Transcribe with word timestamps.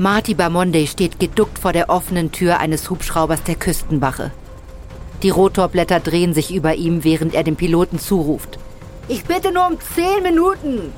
Marty 0.00 0.34
Bamonde 0.34 0.86
steht 0.86 1.18
geduckt 1.18 1.58
vor 1.58 1.72
der 1.72 1.90
offenen 1.90 2.30
Tür 2.30 2.60
eines 2.60 2.88
Hubschraubers 2.88 3.42
der 3.42 3.56
Küstenwache. 3.56 4.30
Die 5.24 5.30
Rotorblätter 5.30 5.98
drehen 5.98 6.34
sich 6.34 6.54
über 6.54 6.76
ihm, 6.76 7.02
während 7.02 7.34
er 7.34 7.42
dem 7.42 7.56
Piloten 7.56 7.98
zuruft. 7.98 8.60
Ich 9.08 9.24
bitte 9.24 9.52
nur 9.52 9.66
um 9.66 9.76
zehn 9.80 10.22
Minuten. 10.22 10.92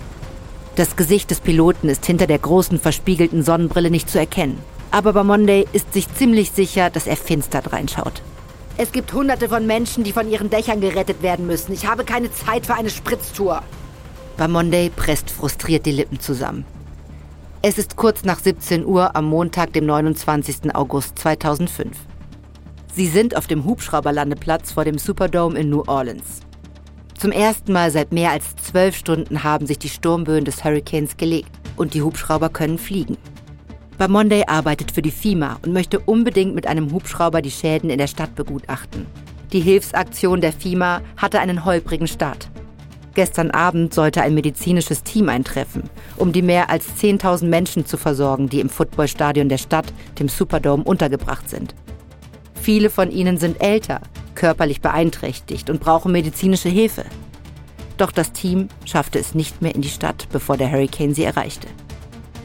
Das 0.77 0.96
Gesicht 0.96 1.31
des 1.31 1.41
Piloten 1.41 1.89
ist 1.89 2.05
hinter 2.05 2.27
der 2.27 2.39
großen 2.39 2.79
verspiegelten 2.79 3.43
Sonnenbrille 3.43 3.91
nicht 3.91 4.11
zu 4.11 4.18
erkennen. 4.18 4.59
Aber 4.91 5.14
Bamonde 5.14 5.64
ist 5.73 5.95
sich 5.95 6.12
ziemlich 6.14 6.51
sicher, 6.51 6.91
dass 6.91 7.07
er 7.07 7.17
finster 7.17 7.62
reinschaut. 7.73 8.21
Es 8.77 8.93
gibt 8.93 9.14
hunderte 9.14 9.48
von 9.48 9.67
Menschen, 9.67 10.05
die 10.05 10.12
von 10.12 10.30
ihren 10.30 10.51
Dächern 10.51 10.82
gerettet 10.82 11.23
werden 11.23 11.46
müssen. 11.46 11.73
Ich 11.73 11.87
habe 11.87 12.05
keine 12.05 12.30
Zeit 12.35 12.67
für 12.67 12.75
eine 12.75 12.91
Spritztour. 12.91 13.62
Bamonde 14.37 14.90
presst 14.95 15.31
frustriert 15.31 15.87
die 15.87 15.93
Lippen 15.93 16.21
zusammen. 16.21 16.67
Es 17.63 17.77
ist 17.77 17.96
kurz 17.96 18.25
nach 18.25 18.39
17 18.39 18.87
Uhr 18.87 19.14
am 19.14 19.27
Montag, 19.27 19.75
dem 19.75 19.85
29. 19.85 20.75
August 20.75 21.18
2005. 21.18 21.95
Sie 22.95 23.07
sind 23.07 23.37
auf 23.37 23.49
dem 23.49 23.67
Hubschrauberlandeplatz 23.67 24.73
vor 24.73 24.87
dem 24.87 24.96
Superdome 24.96 25.59
in 25.59 25.68
New 25.68 25.82
Orleans. 25.87 26.41
Zum 27.18 27.32
ersten 27.32 27.75
Mal 27.75 27.91
seit 27.91 28.13
mehr 28.13 28.31
als 28.31 28.57
zwölf 28.57 28.96
Stunden 28.96 29.45
haben 29.45 29.67
sich 29.67 29.79
die 29.79 29.91
Sturmböen 29.91 30.46
des 30.46 30.65
Hurricanes 30.65 31.18
gelegt 31.18 31.51
und 31.77 31.93
die 31.93 32.01
Hubschrauber 32.01 32.48
können 32.48 32.78
fliegen. 32.78 33.19
Bamonde 33.98 34.48
arbeitet 34.48 34.91
für 34.91 35.03
die 35.03 35.11
FIMA 35.11 35.59
und 35.62 35.75
möchte 35.75 36.01
unbedingt 36.01 36.55
mit 36.55 36.67
einem 36.67 36.91
Hubschrauber 36.91 37.42
die 37.42 37.51
Schäden 37.51 37.91
in 37.91 37.98
der 37.98 38.06
Stadt 38.06 38.34
begutachten. 38.37 39.05
Die 39.53 39.61
Hilfsaktion 39.61 40.41
der 40.41 40.55
FIMA 40.55 41.03
hatte 41.19 41.41
einen 41.41 41.67
holprigen 41.67 42.09
Start. 42.09 42.48
Gestern 43.14 43.50
Abend 43.50 43.92
sollte 43.92 44.23
ein 44.23 44.34
medizinisches 44.34 45.03
Team 45.03 45.28
eintreffen, 45.28 45.83
um 46.17 46.33
die 46.33 46.42
mehr 46.42 46.71
als 46.71 46.87
10.000 47.01 47.47
Menschen 47.47 47.84
zu 47.84 47.97
versorgen, 47.97 48.48
die 48.48 48.61
im 48.61 48.69
Footballstadion 48.69 49.48
der 49.48 49.59
Stadt, 49.59 49.93
dem 50.19 50.29
Superdome, 50.29 50.84
untergebracht 50.84 51.51
sind. 51.51 51.75
Viele 52.55 52.91
von 52.91 53.11
ihnen 53.11 53.39
sind 53.39 53.61
älter, 53.61 54.01
körperlich 54.34 54.81
beeinträchtigt 54.81 55.71
und 55.71 55.81
brauchen 55.81 56.12
medizinische 56.12 56.69
Hilfe. 56.69 57.05
Doch 57.97 58.12
das 58.12 58.33
Team 58.33 58.69
schaffte 58.84 59.19
es 59.19 59.34
nicht 59.34 59.61
mehr 59.61 59.75
in 59.75 59.83
die 59.83 59.89
Stadt, 59.89 60.29
bevor 60.31 60.56
der 60.56 60.71
Hurricane 60.71 61.15
sie 61.15 61.25
erreichte. 61.25 61.67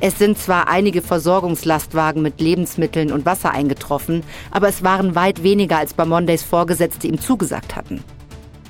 Es 0.02 0.20
sind 0.20 0.38
zwar 0.38 0.68
einige 0.68 1.02
Versorgungslastwagen 1.02 2.22
mit 2.22 2.42
Lebensmitteln 2.42 3.12
und 3.12 3.26
Wasser 3.26 3.52
eingetroffen, 3.52 4.24
aber 4.52 4.68
es 4.68 4.84
waren 4.84 5.16
weit 5.16 5.44
weniger, 5.44 5.78
als 5.78 5.94
Bamondays 5.94 6.44
Vorgesetzte 6.44 7.08
ihm 7.08 7.20
zugesagt 7.20 7.76
hatten. 7.76 8.04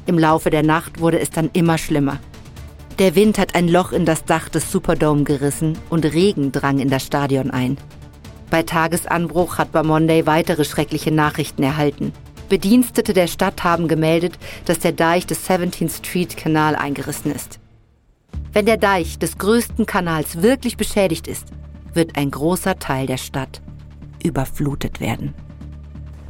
Im 0.06 0.20
Laufe 0.20 0.50
der 0.50 0.64
Nacht 0.64 1.00
wurde 1.00 1.20
es 1.20 1.30
dann 1.30 1.50
immer 1.53 1.78
schlimmer. 1.78 2.20
Der 3.00 3.16
Wind 3.16 3.38
hat 3.38 3.56
ein 3.56 3.67
Loch 3.67 3.92
in 3.92 4.06
das 4.06 4.23
Dach 4.23 4.50
des 4.50 4.72
Superdome 4.72 5.23
gerissen 5.23 5.78
und 5.89 6.06
Regen 6.06 6.52
drang 6.52 6.80
in 6.80 6.89
das 6.89 7.06
Stadion 7.06 7.52
ein. 7.52 7.78
Bei 8.50 8.64
Tagesanbruch 8.64 9.58
hat 9.58 9.72
Bamonday 9.72 10.25
weitere 10.25 10.64
schreckliche 10.64 11.12
Nachrichten 11.12 11.64
erhalten. 11.64 12.14
Bedienstete 12.47 13.14
der 13.14 13.28
Stadt 13.28 13.64
haben 13.64 13.88
gemeldet, 13.88 14.38
dass 14.66 14.80
der 14.80 14.92
Deich 14.92 15.25
des 15.25 15.50
17th 15.50 15.97
Street 15.97 16.38
Kanal 16.38 16.75
eingerissen 16.75 17.34
ist. 17.34 17.59
Wenn 18.53 18.66
der 18.66 18.78
Deich 18.78 19.19
des 19.19 19.38
größten 19.38 19.86
Kanals 19.86 20.42
wirklich 20.42 20.78
beschädigt 20.78 21.28
ist, 21.28 21.47
wird 21.94 22.17
ein 22.17 22.31
großer 22.31 22.80
Teil 22.80 23.08
der 23.08 23.17
Stadt 23.17 23.62
überflutet 24.23 25.00
werden. 25.02 25.34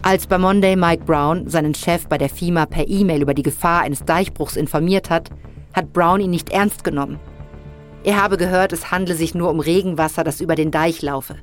Als 0.08 0.28
bei 0.28 0.38
Monday 0.38 0.76
Mike 0.76 1.04
Brown 1.06 1.50
seinen 1.50 1.74
Chef 1.74 2.08
bei 2.08 2.20
der 2.20 2.30
FIMA 2.30 2.68
per 2.68 2.88
E-Mail 2.88 3.24
über 3.24 3.34
die 3.34 3.42
Gefahr 3.42 3.82
eines 3.82 4.06
Deichbruchs 4.06 4.56
informiert 4.56 5.10
hat, 5.10 5.32
hat 5.74 5.94
Brown 5.94 6.22
ihn 6.22 6.30
nicht 6.30 6.52
ernst 6.52 6.84
genommen. 6.84 7.20
Er 8.04 8.22
habe 8.22 8.38
gehört, 8.38 8.72
es 8.72 8.92
handle 8.92 9.16
sich 9.16 9.34
nur 9.34 9.50
um 9.50 9.60
Regenwasser, 9.60 10.24
das 10.24 10.42
über 10.42 10.54
den 10.54 10.70
Deich 10.70 11.02
laufe. 11.02 11.38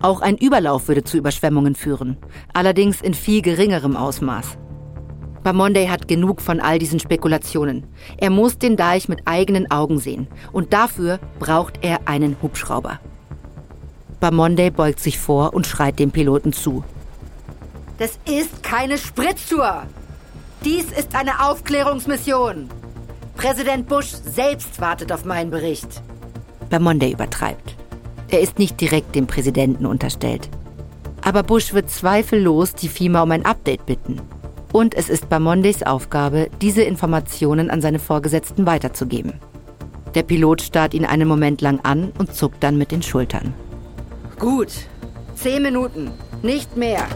Auch 0.00 0.22
ein 0.22 0.38
Überlauf 0.38 0.88
würde 0.88 1.04
zu 1.04 1.18
Überschwemmungen 1.18 1.74
führen, 1.74 2.16
allerdings 2.54 3.02
in 3.02 3.12
viel 3.12 3.42
geringerem 3.42 3.94
Ausmaß. 3.94 4.56
Bamonday 5.42 5.88
hat 5.88 6.08
genug 6.08 6.40
von 6.40 6.60
all 6.60 6.78
diesen 6.78 6.98
Spekulationen. 6.98 7.86
Er 8.16 8.30
muss 8.30 8.56
den 8.56 8.78
Deich 8.78 9.06
mit 9.10 9.20
eigenen 9.26 9.70
Augen 9.70 9.98
sehen 9.98 10.28
und 10.52 10.72
dafür 10.72 11.20
braucht 11.40 11.80
er 11.82 12.08
einen 12.08 12.38
Hubschrauber. 12.40 13.00
Bamonday 14.18 14.70
beugt 14.70 15.00
sich 15.00 15.18
vor 15.18 15.52
und 15.52 15.66
schreit 15.66 15.98
dem 15.98 16.10
Piloten 16.10 16.54
zu. 16.54 16.82
Das 17.98 18.18
ist 18.28 18.62
keine 18.62 18.98
Spritztour. 18.98 19.84
Dies 20.64 20.86
ist 20.86 21.14
eine 21.14 21.46
Aufklärungsmission. 21.48 22.68
Präsident 23.36 23.88
Bush 23.88 24.08
selbst 24.08 24.80
wartet 24.80 25.12
auf 25.12 25.24
meinen 25.24 25.50
Bericht. 25.50 26.02
Bamonde 26.70 27.08
übertreibt. 27.08 27.76
Er 28.28 28.40
ist 28.40 28.58
nicht 28.58 28.80
direkt 28.80 29.14
dem 29.14 29.26
Präsidenten 29.26 29.86
unterstellt. 29.86 30.48
Aber 31.22 31.42
Bush 31.42 31.72
wird 31.72 31.90
zweifellos 31.90 32.74
die 32.74 32.88
FIMA 32.88 33.22
um 33.22 33.30
ein 33.30 33.44
Update 33.44 33.86
bitten. 33.86 34.20
Und 34.72 34.94
es 34.94 35.08
ist 35.08 35.28
Bamondes 35.28 35.84
Aufgabe, 35.84 36.50
diese 36.60 36.82
Informationen 36.82 37.70
an 37.70 37.80
seine 37.80 38.00
Vorgesetzten 38.00 38.66
weiterzugeben. 38.66 39.34
Der 40.14 40.24
Pilot 40.24 40.62
starrt 40.62 40.94
ihn 40.94 41.04
einen 41.04 41.28
Moment 41.28 41.60
lang 41.60 41.80
an 41.84 42.12
und 42.18 42.34
zuckt 42.34 42.62
dann 42.62 42.76
mit 42.76 42.90
den 42.90 43.02
Schultern. 43.02 43.54
Gut. 44.38 44.72
Zehn 45.36 45.62
Minuten. 45.62 46.10
Nicht 46.42 46.76
mehr. 46.76 47.06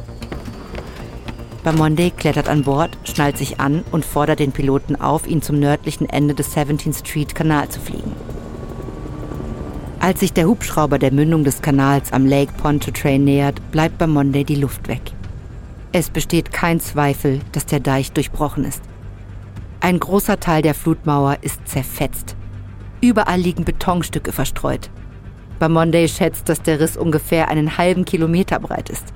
Bamonde 1.69 2.11
klettert 2.11 2.49
an 2.49 2.63
Bord, 2.63 2.97
schnallt 3.05 3.37
sich 3.37 3.61
an 3.61 3.85
und 3.93 4.07
fordert 4.07 4.39
den 4.39 4.53
Piloten 4.53 4.97
auf, 4.97 5.27
ihn 5.27 5.43
zum 5.43 5.59
nördlichen 5.59 6.09
Ende 6.09 6.33
des 6.33 6.57
17th 6.57 7.01
Street 7.01 7.35
Kanal 7.35 7.69
zu 7.69 7.79
fliegen. 7.79 8.13
Als 10.01 10.21
sich 10.21 10.33
der 10.33 10.47
Hubschrauber 10.49 10.99
der 10.99 11.13
Mündung 11.13 11.45
des 11.45 11.61
Kanals 11.61 12.11
am 12.11 12.25
Lake 12.25 12.55
Pontchartrain 12.57 13.23
nähert, 13.23 13.61
bleibt 13.71 13.99
Bamonde 13.99 14.47
die 14.47 14.55
Luft 14.55 14.89
weg. 14.89 15.03
Es 15.93 16.09
besteht 16.09 16.55
kein 16.55 16.81
Zweifel, 16.81 17.41
dass 17.53 17.67
der 17.67 17.81
Deich 17.81 18.13
durchbrochen 18.13 18.65
ist. 18.65 18.81
Ein 19.81 20.01
großer 20.01 20.41
Teil 20.41 20.63
der 20.63 20.73
Flutmauer 20.73 21.37
ist 21.43 21.69
zerfetzt. 21.69 22.35
Überall 23.03 23.41
liegen 23.41 23.67
Betonstücke 23.67 24.33
verstreut. 24.33 24.89
Bamonde 25.59 26.09
schätzt, 26.09 26.49
dass 26.49 26.63
der 26.63 26.81
Riss 26.81 26.97
ungefähr 26.97 27.49
einen 27.49 27.77
halben 27.77 28.07
Kilometer 28.07 28.59
breit 28.59 28.89
ist. 28.89 29.13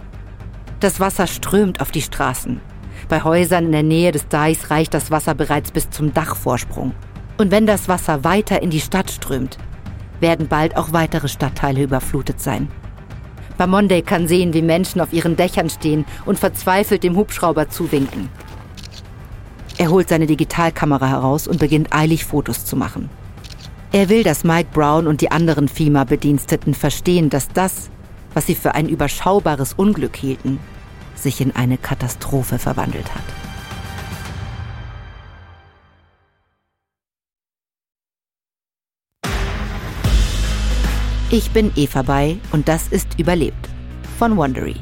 Das 0.82 0.98
Wasser 0.98 1.28
strömt 1.28 1.80
auf 1.80 1.92
die 1.92 2.02
Straßen. 2.02 2.60
Bei 3.08 3.22
Häusern 3.22 3.66
in 3.66 3.72
der 3.72 3.84
Nähe 3.84 4.10
des 4.10 4.26
Deichs 4.26 4.68
reicht 4.68 4.92
das 4.94 5.12
Wasser 5.12 5.32
bereits 5.32 5.70
bis 5.70 5.88
zum 5.90 6.12
Dachvorsprung. 6.12 6.92
Und 7.38 7.52
wenn 7.52 7.66
das 7.66 7.88
Wasser 7.88 8.24
weiter 8.24 8.60
in 8.62 8.70
die 8.70 8.80
Stadt 8.80 9.08
strömt, 9.08 9.58
werden 10.18 10.48
bald 10.48 10.76
auch 10.76 10.92
weitere 10.92 11.28
Stadtteile 11.28 11.84
überflutet 11.84 12.40
sein. 12.40 12.68
Bamonde 13.58 14.02
kann 14.02 14.26
sehen, 14.26 14.54
wie 14.54 14.62
Menschen 14.62 15.00
auf 15.00 15.12
ihren 15.12 15.36
Dächern 15.36 15.70
stehen 15.70 16.04
und 16.26 16.40
verzweifelt 16.40 17.04
dem 17.04 17.14
Hubschrauber 17.14 17.68
zuwinken. 17.68 18.28
Er 19.78 19.88
holt 19.88 20.08
seine 20.08 20.26
Digitalkamera 20.26 21.06
heraus 21.06 21.46
und 21.46 21.60
beginnt 21.60 21.94
eilig 21.94 22.24
Fotos 22.24 22.64
zu 22.64 22.74
machen. 22.74 23.08
Er 23.92 24.08
will, 24.08 24.24
dass 24.24 24.42
Mike 24.42 24.70
Brown 24.72 25.06
und 25.06 25.20
die 25.20 25.30
anderen 25.30 25.68
FEMA-Bediensteten 25.68 26.74
verstehen, 26.74 27.30
dass 27.30 27.46
das, 27.50 27.88
was 28.34 28.46
sie 28.46 28.54
für 28.54 28.74
ein 28.74 28.88
überschaubares 28.88 29.74
Unglück 29.74 30.16
hielten, 30.16 30.58
sich 31.14 31.40
in 31.40 31.54
eine 31.54 31.78
Katastrophe 31.78 32.58
verwandelt 32.58 33.14
hat. 33.14 33.22
Ich 41.30 41.50
bin 41.50 41.72
Eva 41.76 42.02
Bay 42.02 42.38
und 42.50 42.68
das 42.68 42.88
ist 42.88 43.18
Überlebt 43.18 43.68
von 44.18 44.36
Wondery. 44.36 44.76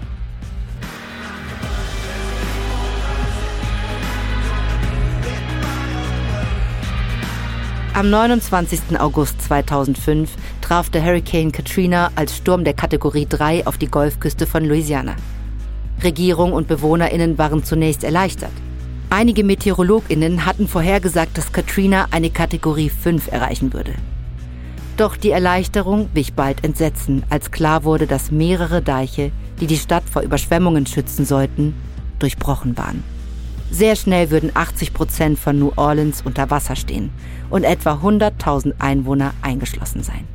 Am 7.95 8.11
29. 8.11 8.99
August 8.99 9.43
2005 9.43 10.31
traf 10.71 10.89
der 10.89 11.05
Hurricane 11.05 11.51
Katrina 11.51 12.13
als 12.15 12.37
Sturm 12.37 12.63
der 12.63 12.75
Kategorie 12.75 13.27
3 13.29 13.67
auf 13.67 13.77
die 13.77 13.89
Golfküste 13.89 14.47
von 14.47 14.65
Louisiana. 14.65 15.17
Regierung 16.05 16.53
und 16.53 16.69
BewohnerInnen 16.69 17.39
waren 17.39 17.65
zunächst 17.65 18.05
erleichtert. 18.05 18.53
Einige 19.11 19.43
MeteorologInnen 19.43 20.47
hatten 20.47 20.69
vorhergesagt, 20.69 21.37
dass 21.37 21.51
Katrina 21.51 22.07
eine 22.13 22.31
Kategorie 22.31 22.89
5 22.89 23.33
erreichen 23.33 23.73
würde. 23.73 23.95
Doch 24.97 25.17
die 25.17 25.33
Erleichterung 25.33 26.09
wich 26.15 26.35
bald 26.35 26.63
Entsetzen, 26.63 27.25
als 27.31 27.51
klar 27.51 27.83
wurde, 27.83 28.07
dass 28.07 28.31
mehrere 28.31 28.81
Deiche, 28.81 29.33
die 29.61 29.67
die 29.67 29.77
Stadt 29.77 30.05
vor 30.09 30.23
Überschwemmungen 30.23 30.87
schützen 30.87 31.25
sollten, 31.25 31.75
durchbrochen 32.21 32.79
waren. 32.79 33.03
Sehr 33.73 33.97
schnell 33.97 34.31
würden 34.31 34.53
80 34.55 34.95
Prozent 34.95 35.37
von 35.37 35.59
New 35.59 35.73
Orleans 35.75 36.23
unter 36.25 36.49
Wasser 36.49 36.77
stehen 36.77 37.11
und 37.51 37.65
etwa 37.65 37.95
100.000 37.95 38.75
Einwohner 38.79 39.35
eingeschlossen 39.43 40.05
sein. 40.05 40.29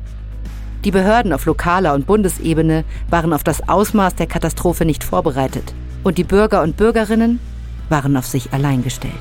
Die 0.86 0.92
Behörden 0.92 1.32
auf 1.32 1.46
lokaler 1.46 1.94
und 1.94 2.06
Bundesebene 2.06 2.84
waren 3.10 3.32
auf 3.32 3.42
das 3.42 3.68
Ausmaß 3.68 4.14
der 4.14 4.28
Katastrophe 4.28 4.84
nicht 4.84 5.02
vorbereitet 5.02 5.74
und 6.04 6.16
die 6.16 6.22
Bürger 6.22 6.62
und 6.62 6.76
Bürgerinnen 6.76 7.40
waren 7.88 8.16
auf 8.16 8.24
sich 8.24 8.52
allein 8.52 8.84
gestellt. 8.84 9.12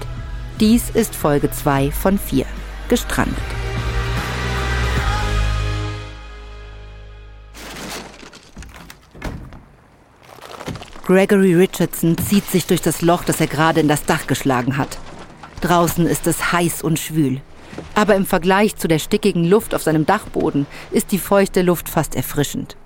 Dies 0.59 0.91
ist 0.91 1.15
Folge 1.15 1.50
2 1.50 1.89
von 1.89 2.19
4, 2.19 2.45
gestrandet. 2.88 3.35
Gregory 11.03 11.56
Richardson 11.56 12.15
zieht 12.19 12.45
sich 12.45 12.67
durch 12.67 12.83
das 12.83 13.01
Loch, 13.01 13.23
das 13.23 13.41
er 13.41 13.47
gerade 13.47 13.79
in 13.79 13.88
das 13.88 14.06
Dach 14.06 14.27
geschlagen 14.27 14.77
hat. 14.77 15.00
Draußen 15.62 16.06
ist 16.06 16.27
es 16.27 16.51
heiß 16.51 16.83
und 16.83 17.00
schwül. 17.00 17.41
Aber 17.94 18.16
im 18.16 18.25
Vergleich 18.25 18.75
zu 18.75 18.88
der 18.88 19.00
stickigen 19.00 19.44
Luft 19.45 19.74
auf 19.75 19.83
seinem 19.83 20.06
Dachboden 20.06 20.66
ist 20.92 21.12
die 21.12 21.18
feuchte 21.18 21.62
Luft 21.62 21.89
fast 21.89 22.16
erfrischend. 22.16 22.77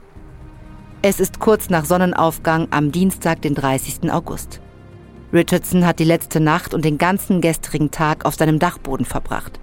Es 1.01 1.19
ist 1.19 1.39
kurz 1.39 1.69
nach 1.69 1.85
Sonnenaufgang 1.85 2.67
am 2.71 2.91
Dienstag, 2.91 3.41
den 3.41 3.55
30. 3.55 4.11
August. 4.11 4.59
Richardson 5.31 5.85
hat 5.85 5.99
die 5.99 6.05
letzte 6.05 6.39
Nacht 6.39 6.73
und 6.73 6.83
den 6.83 6.97
ganzen 6.97 7.39
gestrigen 7.39 7.91
Tag 7.91 8.25
auf 8.25 8.35
seinem 8.35 8.59
Dachboden 8.59 9.05
verbracht. 9.05 9.59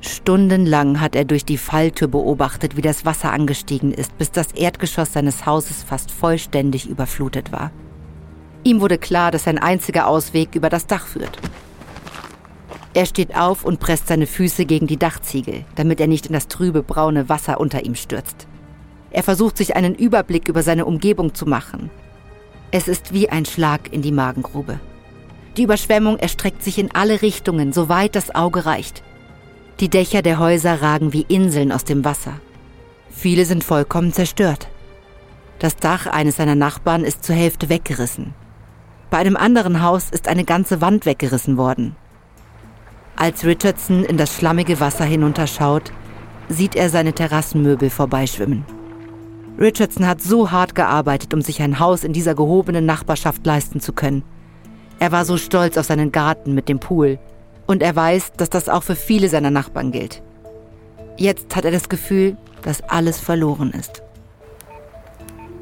Stundenlang 0.00 1.00
hat 1.00 1.16
er 1.16 1.24
durch 1.24 1.44
die 1.44 1.58
Falltür 1.58 2.08
beobachtet, 2.08 2.76
wie 2.76 2.82
das 2.82 3.04
Wasser 3.04 3.32
angestiegen 3.32 3.92
ist, 3.92 4.16
bis 4.18 4.30
das 4.32 4.52
Erdgeschoss 4.52 5.12
seines 5.12 5.46
Hauses 5.46 5.82
fast 5.84 6.10
vollständig 6.10 6.88
überflutet 6.88 7.52
war. 7.52 7.70
Ihm 8.64 8.80
wurde 8.80 8.98
klar, 8.98 9.30
dass 9.30 9.44
sein 9.44 9.58
einziger 9.58 10.06
Ausweg 10.06 10.54
über 10.54 10.68
das 10.68 10.86
Dach 10.86 11.06
führt. 11.06 11.38
Er 12.94 13.06
steht 13.06 13.34
auf 13.34 13.64
und 13.64 13.80
presst 13.80 14.08
seine 14.08 14.26
Füße 14.26 14.66
gegen 14.66 14.86
die 14.86 14.98
Dachziegel, 14.98 15.64
damit 15.76 16.00
er 16.00 16.06
nicht 16.06 16.26
in 16.26 16.34
das 16.34 16.48
trübe 16.48 16.82
braune 16.82 17.28
Wasser 17.28 17.58
unter 17.58 17.84
ihm 17.84 17.94
stürzt. 17.94 18.46
Er 19.10 19.22
versucht 19.22 19.56
sich 19.56 19.76
einen 19.76 19.94
Überblick 19.94 20.48
über 20.48 20.62
seine 20.62 20.84
Umgebung 20.84 21.34
zu 21.34 21.46
machen. 21.46 21.90
Es 22.70 22.88
ist 22.88 23.12
wie 23.12 23.28
ein 23.28 23.44
Schlag 23.44 23.92
in 23.92 24.02
die 24.02 24.12
Magengrube. 24.12 24.80
Die 25.56 25.64
Überschwemmung 25.64 26.18
erstreckt 26.18 26.62
sich 26.62 26.78
in 26.78 26.94
alle 26.94 27.20
Richtungen, 27.20 27.72
soweit 27.72 28.14
das 28.14 28.34
Auge 28.34 28.64
reicht. 28.64 29.02
Die 29.80 29.88
Dächer 29.88 30.22
der 30.22 30.38
Häuser 30.38 30.80
ragen 30.80 31.12
wie 31.12 31.26
Inseln 31.28 31.72
aus 31.72 31.84
dem 31.84 32.04
Wasser. 32.04 32.40
Viele 33.10 33.44
sind 33.44 33.64
vollkommen 33.64 34.12
zerstört. 34.12 34.68
Das 35.58 35.76
Dach 35.76 36.06
eines 36.06 36.36
seiner 36.36 36.54
Nachbarn 36.54 37.04
ist 37.04 37.24
zur 37.24 37.36
Hälfte 37.36 37.68
weggerissen. 37.68 38.34
Bei 39.10 39.18
einem 39.18 39.36
anderen 39.36 39.82
Haus 39.82 40.08
ist 40.10 40.26
eine 40.28 40.44
ganze 40.44 40.80
Wand 40.80 41.04
weggerissen 41.04 41.56
worden. 41.58 41.96
Als 43.22 43.44
Richardson 43.44 44.02
in 44.02 44.16
das 44.16 44.34
schlammige 44.34 44.80
Wasser 44.80 45.04
hinunterschaut, 45.04 45.92
sieht 46.48 46.74
er 46.74 46.90
seine 46.90 47.12
Terrassenmöbel 47.12 47.88
vorbeischwimmen. 47.88 48.64
Richardson 49.60 50.08
hat 50.08 50.20
so 50.20 50.50
hart 50.50 50.74
gearbeitet, 50.74 51.32
um 51.32 51.40
sich 51.40 51.62
ein 51.62 51.78
Haus 51.78 52.02
in 52.02 52.12
dieser 52.12 52.34
gehobenen 52.34 52.84
Nachbarschaft 52.84 53.46
leisten 53.46 53.78
zu 53.78 53.92
können. 53.92 54.24
Er 54.98 55.12
war 55.12 55.24
so 55.24 55.36
stolz 55.36 55.76
auf 55.78 55.86
seinen 55.86 56.10
Garten 56.10 56.52
mit 56.52 56.68
dem 56.68 56.80
Pool, 56.80 57.20
und 57.68 57.80
er 57.80 57.94
weiß, 57.94 58.32
dass 58.38 58.50
das 58.50 58.68
auch 58.68 58.82
für 58.82 58.96
viele 58.96 59.28
seiner 59.28 59.52
Nachbarn 59.52 59.92
gilt. 59.92 60.20
Jetzt 61.16 61.54
hat 61.54 61.64
er 61.64 61.70
das 61.70 61.88
Gefühl, 61.88 62.36
dass 62.62 62.82
alles 62.82 63.20
verloren 63.20 63.70
ist. 63.70 64.02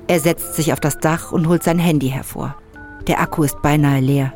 Er 0.06 0.20
setzt 0.20 0.54
sich 0.54 0.72
auf 0.72 0.80
das 0.80 0.96
Dach 0.96 1.30
und 1.30 1.46
holt 1.46 1.62
sein 1.62 1.78
Handy 1.78 2.08
hervor. 2.08 2.56
Der 3.06 3.20
Akku 3.20 3.42
ist 3.42 3.60
beinahe 3.60 4.00
leer. 4.00 4.32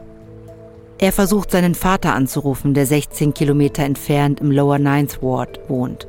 Er 0.99 1.11
versucht 1.11 1.51
seinen 1.51 1.75
Vater 1.75 2.15
anzurufen, 2.15 2.73
der 2.73 2.87
16 2.87 3.35
Kilometer 3.35 3.83
entfernt 3.83 4.41
im 4.41 4.53
Lower 4.53 4.79
Ninth 4.79 5.23
Ward 5.23 5.59
wohnt. 5.69 6.07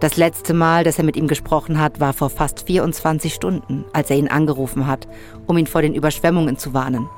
Das 0.00 0.16
letzte 0.16 0.52
Mal, 0.52 0.84
dass 0.84 0.98
er 0.98 1.04
mit 1.04 1.16
ihm 1.16 1.28
gesprochen 1.28 1.80
hat, 1.80 2.00
war 2.00 2.12
vor 2.12 2.28
fast 2.28 2.66
24 2.66 3.32
Stunden, 3.32 3.84
als 3.92 4.10
er 4.10 4.16
ihn 4.16 4.28
angerufen 4.28 4.86
hat, 4.86 5.06
um 5.46 5.56
ihn 5.56 5.68
vor 5.68 5.80
den 5.80 5.94
Überschwemmungen 5.94 6.58
zu 6.58 6.74
warnen. 6.74 7.08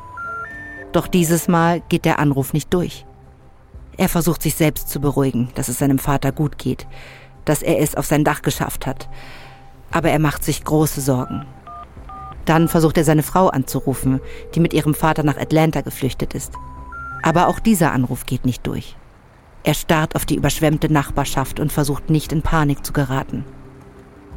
Doch 0.92 1.08
dieses 1.08 1.48
Mal 1.48 1.82
geht 1.88 2.04
der 2.04 2.18
Anruf 2.18 2.52
nicht 2.52 2.72
durch. 2.72 3.06
Er 3.96 4.08
versucht 4.08 4.42
sich 4.42 4.54
selbst 4.54 4.90
zu 4.90 5.00
beruhigen, 5.00 5.48
dass 5.54 5.68
es 5.68 5.78
seinem 5.78 5.98
Vater 5.98 6.30
gut 6.30 6.58
geht, 6.58 6.86
dass 7.44 7.62
er 7.62 7.80
es 7.80 7.94
auf 7.94 8.06
sein 8.06 8.22
Dach 8.22 8.42
geschafft 8.42 8.86
hat. 8.86 9.08
Aber 9.90 10.10
er 10.10 10.18
macht 10.18 10.44
sich 10.44 10.62
große 10.62 11.00
Sorgen. 11.00 11.46
Dann 12.44 12.68
versucht 12.68 12.96
er 12.96 13.04
seine 13.04 13.22
Frau 13.22 13.48
anzurufen, 13.48 14.20
die 14.54 14.60
mit 14.60 14.72
ihrem 14.72 14.94
Vater 14.94 15.22
nach 15.22 15.36
Atlanta 15.36 15.80
geflüchtet 15.80 16.34
ist. 16.34 16.52
Aber 17.22 17.48
auch 17.48 17.58
dieser 17.58 17.92
Anruf 17.92 18.26
geht 18.26 18.44
nicht 18.44 18.66
durch. 18.66 18.96
Er 19.64 19.74
starrt 19.74 20.16
auf 20.16 20.24
die 20.24 20.36
überschwemmte 20.36 20.92
Nachbarschaft 20.92 21.60
und 21.60 21.72
versucht 21.72 22.10
nicht 22.10 22.32
in 22.32 22.42
Panik 22.42 22.84
zu 22.84 22.92
geraten. 22.92 23.44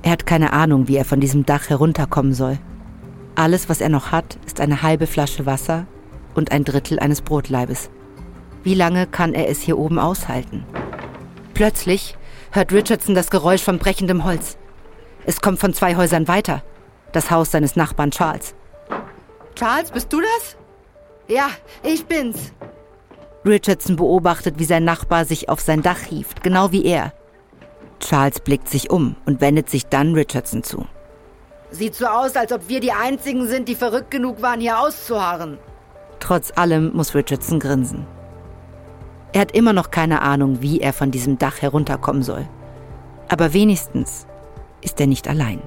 Er 0.01 0.12
hat 0.12 0.25
keine 0.25 0.51
Ahnung, 0.51 0.88
wie 0.88 0.98
er 0.98 1.06
von 1.06 1.19
diesem 1.19 1.45
Dach 1.45 1.69
herunterkommen 1.69 2.33
soll. 2.33 2.57
Alles, 3.36 3.69
was 3.69 3.81
er 3.81 3.89
noch 3.89 4.12
hat, 4.12 4.38
ist 4.45 4.60
eine 4.60 4.81
halbe 4.81 5.07
Flasche 5.07 5.45
Wasser 5.45 5.86
und 6.33 6.51
ein 6.51 6.63
Drittel 6.63 7.00
eines 7.00 7.22
Brotleibes. 7.22 7.89
Wie 8.63 8.74
lange 8.74 9.07
kann 9.07 9.33
er 9.33 9.48
es 9.50 9.62
hier 9.62 9.78
oben 9.78 10.00
aushalten? 10.00 10.66
Plötzlich 11.54 12.18
hört 12.51 12.72
Richardson 12.72 13.16
das 13.16 13.30
Geräusch 13.30 13.62
von 13.62 13.78
brechendem 13.78 14.24
Holz. 14.24 14.57
Es 15.25 15.42
kommt 15.42 15.60
von 15.60 15.74
zwei 15.74 15.95
Häusern 15.95 16.28
weiter. 16.28 16.63
Das 17.12 17.30
Haus 17.30 17.51
seines 17.51 17.75
Nachbarn 17.75 18.12
Charles. 18.12 18.56
Charles, 19.56 19.92
bist 19.92 20.12
du 20.12 20.22
das? 20.22 20.57
Ja, 21.28 21.50
ich 21.83 22.06
bin's. 22.06 22.51
Richardson 23.46 23.96
beobachtet, 23.96 24.60
wie 24.60 24.66
sein 24.66 24.84
Nachbar 24.84 25.26
sich 25.26 25.50
auf 25.50 25.60
sein 25.62 25.82
Dach 25.82 26.00
hieft, 26.00 26.44
genau 26.44 26.72
wie 26.72 26.86
er. 26.86 27.14
Charles 28.00 28.40
blickt 28.40 28.70
sich 28.70 28.90
um 28.90 29.16
und 29.26 29.42
wendet 29.42 29.70
sich 29.70 29.88
dann 29.88 30.14
Richardson 30.14 30.64
zu. 30.64 30.86
Sieht 31.72 31.96
so 31.96 32.06
aus, 32.06 32.36
als 32.36 32.52
ob 32.52 32.68
wir 32.68 32.80
die 32.80 32.92
Einzigen 32.92 33.48
sind, 33.48 33.68
die 33.68 33.76
verrückt 33.76 34.12
genug 34.12 34.42
waren, 34.42 34.60
hier 34.60 34.80
auszuharren. 34.80 35.58
Trotz 36.20 36.52
allem 36.56 36.92
muss 36.94 37.16
Richardson 37.16 37.60
grinsen. 37.60 38.06
Er 39.34 39.42
hat 39.42 39.54
immer 39.54 39.74
noch 39.74 39.92
keine 39.92 40.22
Ahnung, 40.22 40.62
wie 40.62 40.82
er 40.82 40.94
von 40.94 41.10
diesem 41.10 41.38
Dach 41.38 41.62
herunterkommen 41.62 42.22
soll. 42.22 42.48
Aber 43.30 43.54
wenigstens 43.54 44.28
ist 44.82 45.00
er 45.00 45.08
nicht 45.08 45.28
allein. 45.28 45.62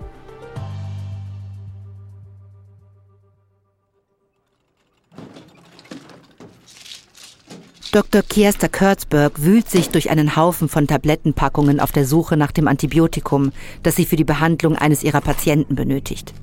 Dr. 7.95 8.23
Kiester 8.23 8.69
Kurtzberg 8.69 9.41
wühlt 9.41 9.71
sich 9.71 9.89
durch 9.89 10.11
einen 10.11 10.35
Haufen 10.35 10.69
von 10.69 10.89
Tablettenpackungen 10.89 11.79
auf 11.79 11.93
der 11.93 12.05
Suche 12.05 12.37
nach 12.37 12.51
dem 12.51 12.67
Antibiotikum, 12.67 13.53
das 13.85 13.95
sie 13.95 14.05
für 14.05 14.17
die 14.17 14.25
Behandlung 14.25 14.75
eines 14.75 15.05
ihrer 15.05 15.21
Patienten 15.21 15.77
benötigt. 15.77 16.35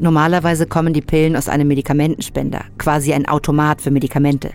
Normalerweise 0.00 0.66
kommen 0.66 0.92
die 0.92 1.00
Pillen 1.00 1.36
aus 1.36 1.48
einem 1.48 1.68
Medikamentenspender, 1.68 2.64
quasi 2.78 3.12
ein 3.12 3.28
Automat 3.28 3.80
für 3.80 3.92
Medikamente. 3.92 4.50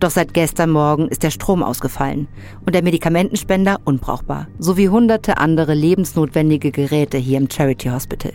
Doch 0.00 0.10
seit 0.10 0.34
gestern 0.34 0.68
Morgen 0.68 1.08
ist 1.08 1.22
der 1.22 1.30
Strom 1.30 1.62
ausgefallen 1.62 2.28
und 2.66 2.74
der 2.74 2.82
Medikamentenspender 2.82 3.78
unbrauchbar, 3.86 4.48
sowie 4.58 4.90
hunderte 4.90 5.38
andere 5.38 5.72
lebensnotwendige 5.72 6.72
Geräte 6.72 7.16
hier 7.16 7.38
im 7.38 7.50
Charity 7.50 7.88
Hospital. 7.88 8.32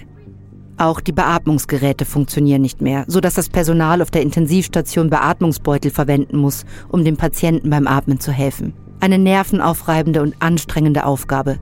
Auch 0.78 1.02
die 1.02 1.12
Beatmungsgeräte 1.12 2.04
funktionieren 2.04 2.62
nicht 2.62 2.82
mehr, 2.82 3.06
so 3.08 3.20
dass 3.22 3.36
das 3.36 3.50
Personal 3.50 4.02
auf 4.02 4.10
der 4.10 4.24
Intensivstation 4.24 5.10
Beatmungsbeutel 5.10 5.92
verwenden 5.92 6.38
muss, 6.38 6.66
um 6.90 7.04
dem 7.04 7.16
Patienten 7.16 7.70
beim 7.70 7.88
Atmen 7.88 8.20
zu 8.20 8.32
helfen. 8.32 8.74
Eine 9.00 9.20
nervenaufreibende 9.20 10.22
und 10.22 10.36
anstrengende 10.40 11.06
Aufgabe. 11.06 11.60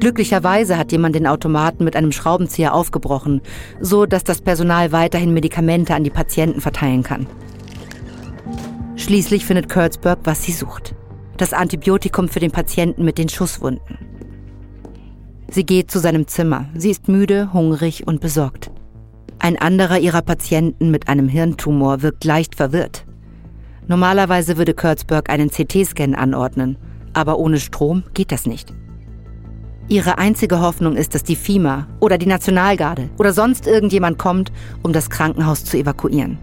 Glücklicherweise 0.00 0.76
hat 0.76 0.92
jemand 0.92 1.14
den 1.14 1.26
Automaten 1.26 1.84
mit 1.84 1.96
einem 1.96 2.12
Schraubenzieher 2.12 2.74
aufgebrochen, 2.74 3.40
so 3.80 4.04
dass 4.04 4.22
das 4.22 4.42
Personal 4.42 4.92
weiterhin 4.92 5.32
Medikamente 5.32 5.94
an 5.94 6.04
die 6.04 6.10
Patienten 6.10 6.60
verteilen 6.60 7.02
kann. 7.02 7.26
Schließlich 8.96 9.46
findet 9.46 9.70
Kurtzberg, 9.70 10.18
was 10.24 10.42
sie 10.42 10.52
sucht. 10.52 10.94
Das 11.36 11.52
Antibiotikum 11.52 12.28
für 12.28 12.40
den 12.40 12.50
Patienten 12.50 13.04
mit 13.04 13.16
den 13.16 13.28
Schusswunden. 13.28 13.98
Sie 15.54 15.64
geht 15.64 15.88
zu 15.88 16.00
seinem 16.00 16.26
Zimmer. 16.26 16.66
Sie 16.74 16.90
ist 16.90 17.06
müde, 17.06 17.52
hungrig 17.52 18.08
und 18.08 18.20
besorgt. 18.20 18.72
Ein 19.38 19.56
anderer 19.56 20.00
ihrer 20.00 20.20
Patienten 20.20 20.90
mit 20.90 21.06
einem 21.06 21.28
Hirntumor 21.28 22.02
wirkt 22.02 22.24
leicht 22.24 22.56
verwirrt. 22.56 23.06
Normalerweise 23.86 24.56
würde 24.56 24.74
Kurtzberg 24.74 25.30
einen 25.30 25.52
CT-Scan 25.52 26.16
anordnen, 26.16 26.76
aber 27.12 27.38
ohne 27.38 27.60
Strom 27.60 28.02
geht 28.14 28.32
das 28.32 28.46
nicht. 28.46 28.74
Ihre 29.86 30.18
einzige 30.18 30.60
Hoffnung 30.60 30.96
ist, 30.96 31.14
dass 31.14 31.22
die 31.22 31.36
FIMA 31.36 31.86
oder 32.00 32.18
die 32.18 32.26
Nationalgarde 32.26 33.10
oder 33.16 33.32
sonst 33.32 33.68
irgendjemand 33.68 34.18
kommt, 34.18 34.50
um 34.82 34.92
das 34.92 35.08
Krankenhaus 35.08 35.64
zu 35.64 35.76
evakuieren. 35.76 36.36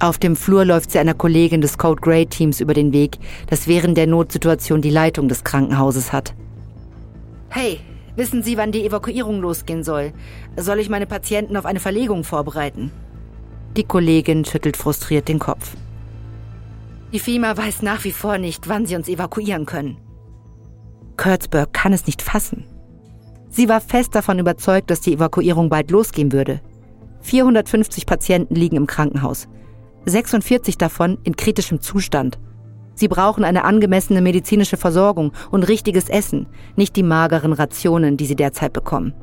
Auf 0.00 0.18
dem 0.18 0.34
Flur 0.34 0.64
läuft 0.64 0.90
sie 0.90 0.98
einer 0.98 1.14
Kollegin 1.14 1.60
des 1.60 1.78
Code 1.78 2.00
Grey 2.00 2.26
Teams 2.26 2.60
über 2.60 2.74
den 2.74 2.92
Weg, 2.92 3.18
das 3.48 3.68
während 3.68 3.96
der 3.96 4.08
Notsituation 4.08 4.82
die 4.82 4.90
Leitung 4.90 5.28
des 5.28 5.44
Krankenhauses 5.44 6.12
hat. 6.12 6.34
Hey, 7.48 7.80
wissen 8.16 8.42
Sie, 8.42 8.56
wann 8.56 8.72
die 8.72 8.84
Evakuierung 8.84 9.40
losgehen 9.40 9.82
soll? 9.82 10.12
Soll 10.56 10.78
ich 10.78 10.88
meine 10.88 11.06
Patienten 11.06 11.56
auf 11.56 11.66
eine 11.66 11.80
Verlegung 11.80 12.24
vorbereiten? 12.24 12.90
Die 13.76 13.84
Kollegin 13.84 14.44
schüttelt 14.44 14.76
frustriert 14.76 15.28
den 15.28 15.38
Kopf. 15.38 15.76
Die 17.12 17.18
FIMA 17.18 17.56
weiß 17.56 17.82
nach 17.82 18.04
wie 18.04 18.12
vor 18.12 18.38
nicht, 18.38 18.68
wann 18.68 18.86
sie 18.86 18.96
uns 18.96 19.08
evakuieren 19.08 19.66
können. 19.66 19.98
Kurtzberg 21.16 21.72
kann 21.72 21.92
es 21.92 22.06
nicht 22.06 22.22
fassen. 22.22 22.64
Sie 23.48 23.68
war 23.68 23.80
fest 23.80 24.14
davon 24.14 24.38
überzeugt, 24.38 24.90
dass 24.90 25.00
die 25.00 25.14
Evakuierung 25.14 25.68
bald 25.68 25.90
losgehen 25.90 26.32
würde. 26.32 26.60
450 27.22 28.06
Patienten 28.06 28.54
liegen 28.54 28.76
im 28.76 28.86
Krankenhaus. 28.86 29.48
46 30.04 30.78
davon 30.78 31.18
in 31.24 31.36
kritischem 31.36 31.80
Zustand. 31.80 32.38
Sie 32.96 33.08
brauchen 33.08 33.44
eine 33.44 33.64
angemessene 33.64 34.22
medizinische 34.22 34.78
Versorgung 34.78 35.32
und 35.50 35.68
richtiges 35.68 36.08
Essen, 36.08 36.48
nicht 36.74 36.96
die 36.96 37.02
mageren 37.02 37.52
Rationen, 37.52 38.16
die 38.16 38.26
sie 38.26 38.36
derzeit 38.36 38.72
bekommen. 38.72 39.14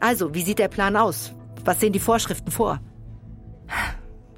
Also, 0.00 0.34
wie 0.34 0.42
sieht 0.42 0.58
der 0.58 0.68
Plan 0.68 0.96
aus? 0.96 1.32
Was 1.64 1.80
sehen 1.80 1.92
die 1.92 2.00
Vorschriften 2.00 2.50
vor? 2.50 2.80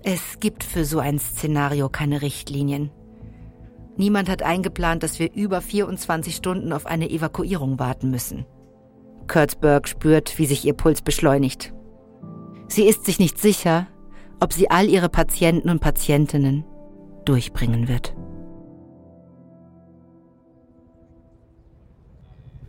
Es 0.02 0.38
gibt 0.38 0.64
für 0.64 0.84
so 0.84 0.98
ein 0.98 1.18
Szenario 1.18 1.88
keine 1.88 2.22
Richtlinien. 2.22 2.90
Niemand 3.96 4.28
hat 4.28 4.42
eingeplant, 4.42 5.02
dass 5.02 5.18
wir 5.18 5.32
über 5.32 5.60
24 5.60 6.36
Stunden 6.36 6.72
auf 6.72 6.86
eine 6.86 7.08
Evakuierung 7.08 7.78
warten 7.78 8.10
müssen. 8.10 8.44
Kurtzberg 9.28 9.88
spürt, 9.88 10.38
wie 10.38 10.46
sich 10.46 10.64
ihr 10.64 10.74
Puls 10.74 11.00
beschleunigt. 11.02 11.72
Sie 12.68 12.84
ist 12.84 13.04
sich 13.06 13.18
nicht 13.18 13.38
sicher, 13.38 13.86
ob 14.40 14.52
sie 14.52 14.70
all 14.70 14.88
ihre 14.88 15.08
Patienten 15.08 15.70
und 15.70 15.80
Patientinnen 15.80 16.64
durchbringen 17.24 17.86
wird. 17.86 18.14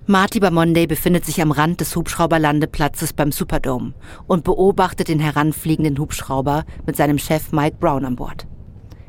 Marty 0.05 0.41
Bamonday 0.41 0.85
befindet 0.85 1.25
sich 1.25 1.41
am 1.41 1.51
Rand 1.51 1.79
des 1.79 1.95
Hubschrauberlandeplatzes 1.95 3.13
beim 3.13 3.31
Superdome 3.31 3.93
und 4.27 4.43
beobachtet 4.43 5.07
den 5.07 5.21
heranfliegenden 5.21 5.97
Hubschrauber 5.97 6.65
mit 6.85 6.97
seinem 6.97 7.17
Chef 7.17 7.53
Mike 7.53 7.77
Brown 7.79 8.03
an 8.03 8.17
Bord. 8.17 8.45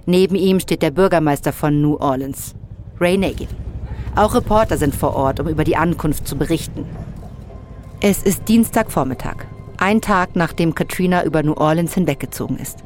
Neben 0.06 0.36
ihm 0.36 0.60
steht 0.60 0.82
der 0.82 0.92
Bürgermeister 0.92 1.52
von 1.52 1.82
New 1.82 1.96
Orleans, 1.96 2.54
Ray 3.00 3.18
Nagin. 3.18 3.48
Auch 4.14 4.36
Reporter 4.36 4.76
sind 4.78 4.94
vor 4.94 5.16
Ort, 5.16 5.40
um 5.40 5.48
über 5.48 5.64
die 5.64 5.76
Ankunft 5.76 6.28
zu 6.28 6.36
berichten. 6.36 6.86
Es 8.00 8.22
ist 8.22 8.48
Dienstagvormittag, 8.48 9.46
ein 9.78 10.00
Tag 10.00 10.36
nachdem 10.36 10.76
Katrina 10.76 11.24
über 11.24 11.42
New 11.42 11.54
Orleans 11.54 11.94
hinweggezogen 11.94 12.56
ist. 12.56 12.84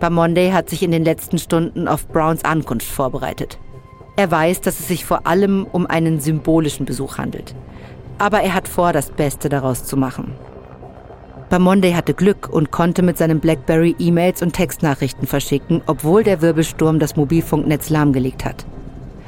Bamonday 0.00 0.52
hat 0.52 0.70
sich 0.70 0.82
in 0.82 0.90
den 0.90 1.04
letzten 1.04 1.36
Stunden 1.36 1.86
auf 1.86 2.08
Browns 2.08 2.44
Ankunft 2.44 2.86
vorbereitet. 2.88 3.58
Er 4.16 4.30
weiß, 4.30 4.62
dass 4.62 4.80
es 4.80 4.88
sich 4.88 5.04
vor 5.04 5.26
allem 5.26 5.66
um 5.70 5.86
einen 5.86 6.20
symbolischen 6.20 6.86
Besuch 6.86 7.18
handelt. 7.18 7.54
Aber 8.18 8.40
er 8.40 8.54
hat 8.54 8.66
vor, 8.66 8.94
das 8.94 9.10
Beste 9.10 9.50
daraus 9.50 9.84
zu 9.84 9.96
machen. 9.98 10.32
Bamonday 11.50 11.92
hatte 11.92 12.14
Glück 12.14 12.48
und 12.50 12.72
konnte 12.72 13.02
mit 13.02 13.18
seinem 13.18 13.40
Blackberry 13.40 13.94
E-Mails 13.98 14.42
und 14.42 14.54
Textnachrichten 14.54 15.28
verschicken, 15.28 15.82
obwohl 15.86 16.24
der 16.24 16.40
Wirbelsturm 16.40 16.98
das 16.98 17.14
Mobilfunknetz 17.14 17.90
lahmgelegt 17.90 18.44
hat. 18.44 18.64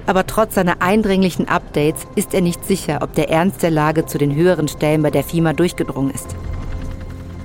Aber 0.07 0.27
trotz 0.27 0.55
seiner 0.55 0.81
eindringlichen 0.81 1.49
Updates 1.49 2.07
ist 2.17 2.33
er 2.33 2.41
nicht 2.41 2.65
sicher, 2.65 3.01
ob 3.03 3.13
der 3.13 3.29
Ernst 3.29 3.63
der 3.63 3.71
Lage 3.71 4.07
zu 4.07 4.17
den 4.17 4.35
höheren 4.35 4.67
Stellen 4.67 5.03
bei 5.03 5.11
der 5.11 5.23
FIMA 5.23 5.53
durchgedrungen 5.53 6.13
ist. 6.13 6.35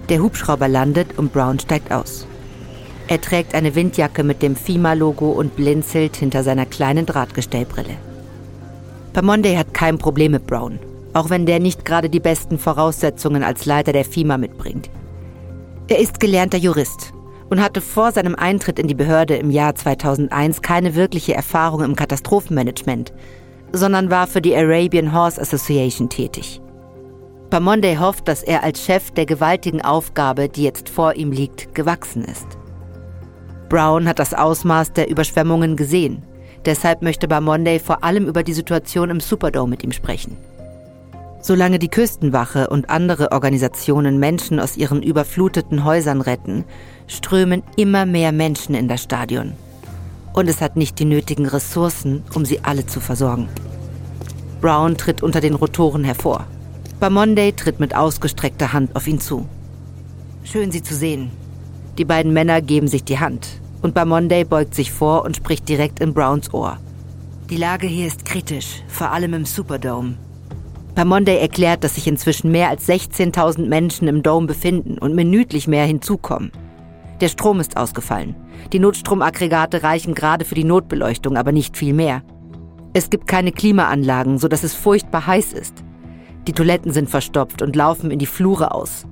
Der 0.08 0.22
Hubschrauber 0.22 0.70
landet 0.70 1.18
und 1.18 1.34
Brown 1.34 1.60
steigt 1.60 1.92
aus. 1.92 2.26
Er 3.08 3.20
trägt 3.20 3.54
eine 3.54 3.76
Windjacke 3.76 4.24
mit 4.24 4.42
dem 4.42 4.56
FIMA-Logo 4.56 5.30
und 5.32 5.56
blinzelt 5.56 6.16
hinter 6.16 6.44
seiner 6.44 6.66
kleinen 6.66 7.06
Drahtgestellbrille. 7.06 7.96
Pamonde 9.12 9.58
hat 9.58 9.74
kein 9.74 9.98
Problem 9.98 10.32
mit 10.32 10.48
Brown, 10.48 10.80
auch 11.14 11.30
wenn 11.30 11.46
der 11.46 11.60
nicht 11.60 11.86
gerade 11.86 12.10
die 12.10 12.22
besten 12.22 12.58
Voraussetzungen 12.58 13.44
als 13.44 13.66
Leiter 13.66 13.94
der 13.94 14.06
FIMA 14.06 14.38
mitbringt. 14.38 14.90
Er 15.88 16.00
ist 16.00 16.20
gelernter 16.20 16.58
Jurist 16.58 17.14
und 17.50 17.62
hatte 17.62 17.82
vor 17.82 18.12
seinem 18.12 18.36
Eintritt 18.36 18.80
in 18.80 18.88
die 18.88 18.96
Behörde 18.96 19.36
im 19.36 19.52
Jahr 19.52 19.76
2001 19.76 20.62
keine 20.62 20.96
wirkliche 20.96 21.34
Erfahrung 21.36 21.84
im 21.84 21.96
Katastrophenmanagement, 21.96 23.14
sondern 23.74 24.10
war 24.10 24.28
für 24.28 24.42
die 24.42 24.56
Arabian 24.56 25.14
Horse 25.14 25.42
Association 25.42 26.10
tätig. 26.10 26.62
Pamonde 27.50 28.00
hofft, 28.00 28.28
dass 28.28 28.42
er 28.42 28.64
als 28.64 28.84
Chef 28.84 29.12
der 29.12 29.28
gewaltigen 29.28 29.82
Aufgabe, 29.82 30.50
die 30.50 30.64
jetzt 30.64 30.90
vor 30.90 31.16
ihm 31.16 31.32
liegt, 31.32 31.76
gewachsen 31.76 32.24
ist. 32.24 32.48
Brown 33.74 34.08
hat 34.08 34.20
das 34.20 34.36
Ausmaß 34.36 34.94
der 34.94 35.10
Überschwemmungen 35.10 35.76
gesehen. 35.76 36.22
Deshalb 36.64 37.02
möchte 37.02 37.28
Monday 37.42 37.80
vor 37.80 38.04
allem 38.04 38.28
über 38.28 38.44
die 38.44 38.54
Situation 38.54 39.10
im 39.10 39.20
Superdome 39.20 39.72
mit 39.72 39.84
ihm 39.84 39.92
sprechen. 39.92 40.38
Solange 41.42 41.80
die 41.80 41.88
Küstenwache 41.88 42.68
und 42.68 42.92
andere 42.92 43.32
Organisationen 43.32 44.20
Menschen 44.20 44.60
aus 44.60 44.78
ihren 44.78 45.02
überfluteten 45.02 45.84
Häusern 45.86 46.22
retten, 46.22 46.66
strömen 47.08 47.64
immer 47.76 48.06
mehr 48.06 48.32
Menschen 48.32 48.76
in 48.76 48.88
das 48.88 49.02
Stadion. 49.02 49.54
Und 50.34 50.48
es 50.50 50.62
hat 50.62 50.76
nicht 50.76 51.00
die 51.00 51.06
nötigen 51.06 51.48
Ressourcen, 51.48 52.24
um 52.36 52.46
sie 52.46 52.60
alle 52.62 52.86
zu 52.86 53.00
versorgen. 53.00 53.50
Brown 54.62 54.98
tritt 54.98 55.24
unter 55.24 55.42
den 55.42 55.56
Rotoren 55.56 56.04
hervor. 56.04 56.46
Bamonday 57.00 57.54
tritt 57.54 57.80
mit 57.80 57.96
ausgestreckter 57.96 58.72
Hand 58.72 58.96
auf 58.96 59.08
ihn 59.08 59.20
zu. 59.20 59.48
Schön, 60.44 60.72
Sie 60.72 60.84
zu 60.84 60.94
sehen. 60.94 61.32
Die 61.98 62.06
beiden 62.06 62.34
Männer 62.34 62.62
geben 62.62 62.88
sich 62.88 63.04
die 63.04 63.20
Hand 63.20 63.48
und 63.84 63.94
Bamonday 63.94 64.46
beugt 64.46 64.74
sich 64.74 64.92
vor 64.92 65.26
und 65.26 65.36
spricht 65.36 65.70
direkt 65.70 66.00
in 66.00 66.14
Browns 66.14 66.54
Ohr. 66.54 66.78
Die 67.50 67.58
Lage 67.58 67.86
hier 67.86 68.08
ist 68.08 68.26
kritisch, 68.26 68.82
vor 68.88 69.12
allem 69.12 69.34
im 69.34 69.46
Superdome. 69.46 70.16
Bamonday 70.96 71.40
erklärt, 71.40 71.84
dass 71.84 71.96
sich 71.96 72.08
inzwischen 72.08 72.52
mehr 72.52 72.70
als 72.70 72.88
16.000 72.88 73.68
Menschen 73.68 74.08
im 74.08 74.24
Dome 74.24 74.48
befinden 74.48 74.98
und 74.98 75.14
minütlich 75.14 75.68
mehr 75.68 75.86
hinzukommen. 75.86 76.52
Der 77.22 77.30
Strom 77.30 77.60
ist 77.60 77.78
ausgefallen. 77.78 78.36
Die 78.72 78.80
Notstromaggregate 78.80 79.84
reichen 79.84 80.16
gerade 80.16 80.46
für 80.46 80.56
die 80.56 80.64
Notbeleuchtung, 80.64 81.38
aber 81.38 81.52
nicht 81.52 81.78
viel 81.78 81.94
mehr. 81.94 82.24
Es 82.94 83.10
gibt 83.10 83.28
keine 83.28 83.52
Klimaanlagen, 83.52 84.38
sodass 84.40 84.64
es 84.64 84.74
furchtbar 84.74 85.28
heiß 85.28 85.54
ist. 85.54 85.84
Die 86.48 86.54
Toiletten 86.54 86.92
sind 86.92 87.10
verstopft 87.10 87.62
und 87.62 87.76
laufen 87.76 88.12
in 88.12 88.20
die 88.20 88.26
Flure 88.26 88.74
aus. 88.74 89.06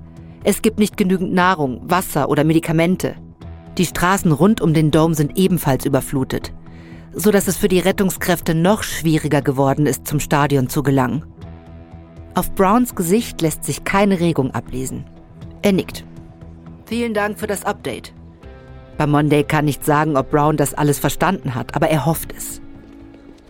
Es 0.44 0.62
gibt 0.62 0.80
nicht 0.80 0.98
genügend 0.98 1.34
Nahrung, 1.34 1.82
Wasser 1.84 2.30
oder 2.30 2.44
Medikamente. 2.44 3.16
Die 3.78 3.86
Straßen 3.86 4.32
rund 4.32 4.60
um 4.60 4.74
den 4.74 4.90
Dom 4.90 5.14
sind 5.14 5.38
ebenfalls 5.38 5.86
überflutet, 5.86 6.52
so 7.14 7.32
dass 7.32 7.48
es 7.48 7.58
für 7.58 7.68
die 7.68 7.80
Rettungskräfte 7.80 8.56
noch 8.56 8.84
schwieriger 8.84 9.42
geworden 9.42 9.86
ist, 9.86 10.08
zum 10.08 10.20
Stadion 10.20 10.68
zu 10.68 10.82
gelangen. 10.82 11.26
Auf 12.34 12.54
Browns 12.56 12.96
Gesicht 12.96 13.42
lässt 13.42 13.64
sich 13.64 13.84
keine 13.84 14.20
Regung 14.20 14.52
ablesen. 14.52 15.06
Er 15.62 15.74
nickt. 15.74 16.06
Vielen 16.86 17.14
Dank 17.14 17.40
für 17.40 17.48
das 17.48 17.64
Update. 17.64 18.14
Bamonday 18.98 19.44
kann 19.44 19.66
nicht 19.66 19.86
sagen, 19.86 20.18
ob 20.18 20.32
Brown 20.32 20.58
das 20.58 20.74
alles 20.74 21.00
verstanden 21.00 21.56
hat, 21.56 21.76
aber 21.76 21.90
er 21.90 22.06
hofft 22.06 22.34
es. 22.36 22.62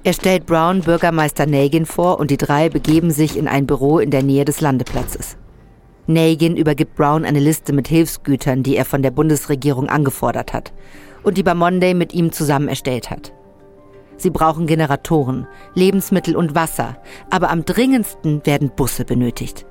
Er 0.04 0.14
stellt 0.14 0.46
Brown 0.46 0.82
Bürgermeister 0.82 1.46
Nagin 1.46 1.86
vor 1.86 2.20
und 2.20 2.32
die 2.32 2.38
drei 2.38 2.70
begeben 2.70 3.12
sich 3.12 3.38
in 3.38 3.48
ein 3.48 3.68
Büro 3.68 4.00
in 4.00 4.12
der 4.12 4.24
Nähe 4.24 4.46
des 4.46 4.60
Landeplatzes. 4.62 5.38
Nagin 6.14 6.58
übergibt 6.58 6.96
Brown 6.96 7.26
eine 7.26 7.40
Liste 7.40 7.74
mit 7.74 7.88
Hilfsgütern, 7.88 8.64
die 8.64 8.76
er 8.76 8.86
von 8.86 9.02
der 9.02 9.12
Bundesregierung 9.12 9.90
angefordert 9.90 10.54
hat 10.54 10.74
und 11.24 11.38
die 11.38 11.44
Bamonday 11.44 11.94
mit 11.94 12.14
ihm 12.14 12.32
zusammen 12.32 12.68
erstellt 12.68 13.10
hat. 13.10 13.34
Sie 14.18 14.30
brauchen 14.30 14.68
Generatoren, 14.68 15.48
Lebensmittel 15.74 16.36
und 16.36 16.54
Wasser, 16.54 16.98
aber 17.30 17.50
am 17.50 17.66
dringendsten 17.66 18.46
werden 18.46 18.72
Busse 18.76 19.04
benötigt. 19.04 19.66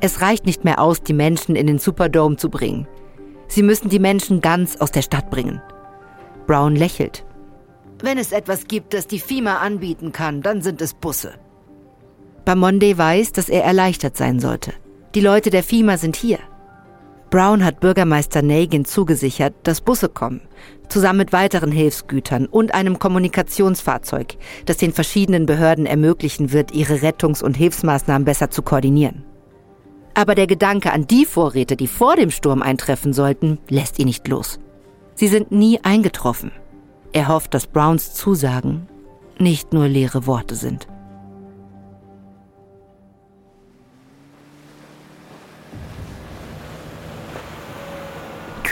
Es 0.00 0.20
reicht 0.20 0.46
nicht 0.46 0.64
mehr 0.64 0.80
aus, 0.80 1.02
die 1.02 1.12
Menschen 1.12 1.54
in 1.54 1.68
den 1.68 1.78
Superdome 1.78 2.36
zu 2.36 2.50
bringen. 2.50 2.88
Sie 3.46 3.62
müssen 3.62 3.88
die 3.88 4.00
Menschen 4.00 4.40
ganz 4.40 4.76
aus 4.76 4.90
der 4.90 5.02
Stadt 5.02 5.30
bringen. 5.30 5.62
Brown 6.46 6.74
lächelt. 6.74 7.24
Wenn 8.02 8.18
es 8.18 8.32
etwas 8.32 8.66
gibt, 8.66 8.94
das 8.94 9.06
die 9.06 9.20
FIMA 9.20 9.58
anbieten 9.58 10.10
kann, 10.10 10.42
dann 10.42 10.60
sind 10.60 10.82
es 10.82 10.92
Busse. 10.92 11.34
Bamonde 12.44 12.98
weiß, 12.98 13.30
dass 13.30 13.48
er 13.48 13.62
erleichtert 13.62 14.16
sein 14.16 14.40
sollte. 14.40 14.72
Die 15.14 15.20
Leute 15.20 15.50
der 15.50 15.62
FIMA 15.62 15.98
sind 15.98 16.16
hier. 16.16 16.38
Brown 17.28 17.64
hat 17.64 17.80
Bürgermeister 17.80 18.40
Nagin 18.40 18.86
zugesichert, 18.86 19.54
dass 19.62 19.82
Busse 19.82 20.08
kommen, 20.08 20.40
zusammen 20.88 21.18
mit 21.18 21.32
weiteren 21.32 21.70
Hilfsgütern 21.70 22.46
und 22.46 22.72
einem 22.72 22.98
Kommunikationsfahrzeug, 22.98 24.36
das 24.64 24.78
den 24.78 24.92
verschiedenen 24.92 25.44
Behörden 25.44 25.84
ermöglichen 25.84 26.52
wird, 26.52 26.72
ihre 26.72 27.02
Rettungs- 27.02 27.42
und 27.42 27.56
Hilfsmaßnahmen 27.56 28.24
besser 28.24 28.50
zu 28.50 28.62
koordinieren. 28.62 29.24
Aber 30.14 30.34
der 30.34 30.46
Gedanke 30.46 30.92
an 30.92 31.06
die 31.06 31.26
Vorräte, 31.26 31.76
die 31.76 31.88
vor 31.88 32.16
dem 32.16 32.30
Sturm 32.30 32.62
eintreffen 32.62 33.12
sollten, 33.12 33.58
lässt 33.68 33.98
ihn 33.98 34.06
nicht 34.06 34.28
los. 34.28 34.60
Sie 35.14 35.28
sind 35.28 35.52
nie 35.52 35.78
eingetroffen. 35.82 36.52
Er 37.12 37.28
hofft, 37.28 37.52
dass 37.52 37.66
Browns 37.66 38.14
Zusagen 38.14 38.88
nicht 39.38 39.72
nur 39.72 39.88
leere 39.88 40.26
Worte 40.26 40.54
sind. 40.54 40.86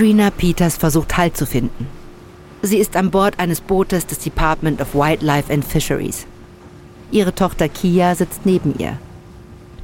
Trina 0.00 0.30
Peters 0.30 0.78
versucht 0.78 1.18
Halt 1.18 1.36
zu 1.36 1.44
finden. 1.44 1.86
Sie 2.62 2.78
ist 2.78 2.96
an 2.96 3.10
Bord 3.10 3.38
eines 3.38 3.60
Bootes 3.60 4.06
des 4.06 4.18
Department 4.20 4.80
of 4.80 4.94
Wildlife 4.94 5.52
and 5.52 5.62
Fisheries. 5.62 6.26
Ihre 7.10 7.34
Tochter 7.34 7.68
Kia 7.68 8.14
sitzt 8.14 8.46
neben 8.46 8.74
ihr. 8.78 8.96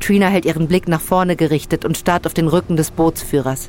Trina 0.00 0.28
hält 0.28 0.46
ihren 0.46 0.68
Blick 0.68 0.88
nach 0.88 1.02
vorne 1.02 1.37
gerichtet 1.37 1.85
und 1.85 1.99
starrt 1.99 2.26
auf 2.26 2.32
den 2.32 2.49
Rücken 2.49 2.78
des 2.78 2.92
Bootsführers. 2.92 3.68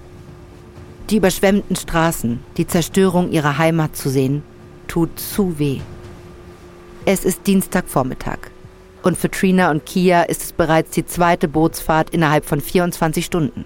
Die 1.10 1.18
überschwemmten 1.18 1.76
Straßen, 1.76 2.40
die 2.56 2.66
Zerstörung 2.66 3.30
ihrer 3.30 3.58
Heimat 3.58 3.98
zu 3.98 4.10
sehen, 4.10 4.42
tut 4.88 5.20
zu 5.20 5.60
weh. 5.60 5.82
Es 7.04 7.26
ist 7.26 7.46
Dienstagvormittag. 7.46 8.40
Und 9.04 9.18
für 9.18 9.30
Trina 9.30 9.70
und 9.70 9.86
Kia 9.86 10.22
ist 10.22 10.44
es 10.44 10.54
bereits 10.54 10.92
die 10.92 11.06
zweite 11.06 11.50
Bootsfahrt 11.50 12.12
innerhalb 12.12 12.46
von 12.46 12.62
24 12.62 13.26
Stunden. 13.26 13.66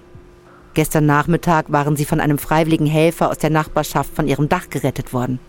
Gestern 0.73 1.05
Nachmittag 1.05 1.71
waren 1.71 1.95
sie 1.95 2.05
von 2.05 2.19
einem 2.19 2.37
freiwilligen 2.37 2.85
Helfer 2.85 3.29
aus 3.29 3.37
der 3.37 3.49
Nachbarschaft 3.49 4.15
von 4.15 4.27
ihrem 4.27 4.47
Dach 4.47 4.69
gerettet 4.69 5.13
worden. 5.13 5.39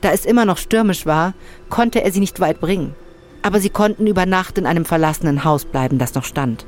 Da 0.00 0.12
es 0.12 0.24
immer 0.24 0.44
noch 0.44 0.56
stürmisch 0.58 1.04
war, 1.04 1.34
konnte 1.68 2.02
er 2.02 2.10
sie 2.12 2.20
nicht 2.20 2.40
weit 2.40 2.60
bringen. 2.60 2.94
Aber 3.42 3.60
sie 3.60 3.70
konnten 3.70 4.06
über 4.06 4.24
Nacht 4.26 4.58
in 4.58 4.66
einem 4.66 4.84
verlassenen 4.84 5.44
Haus 5.44 5.64
bleiben, 5.64 5.98
das 5.98 6.14
noch 6.14 6.24
stand. 6.24 6.66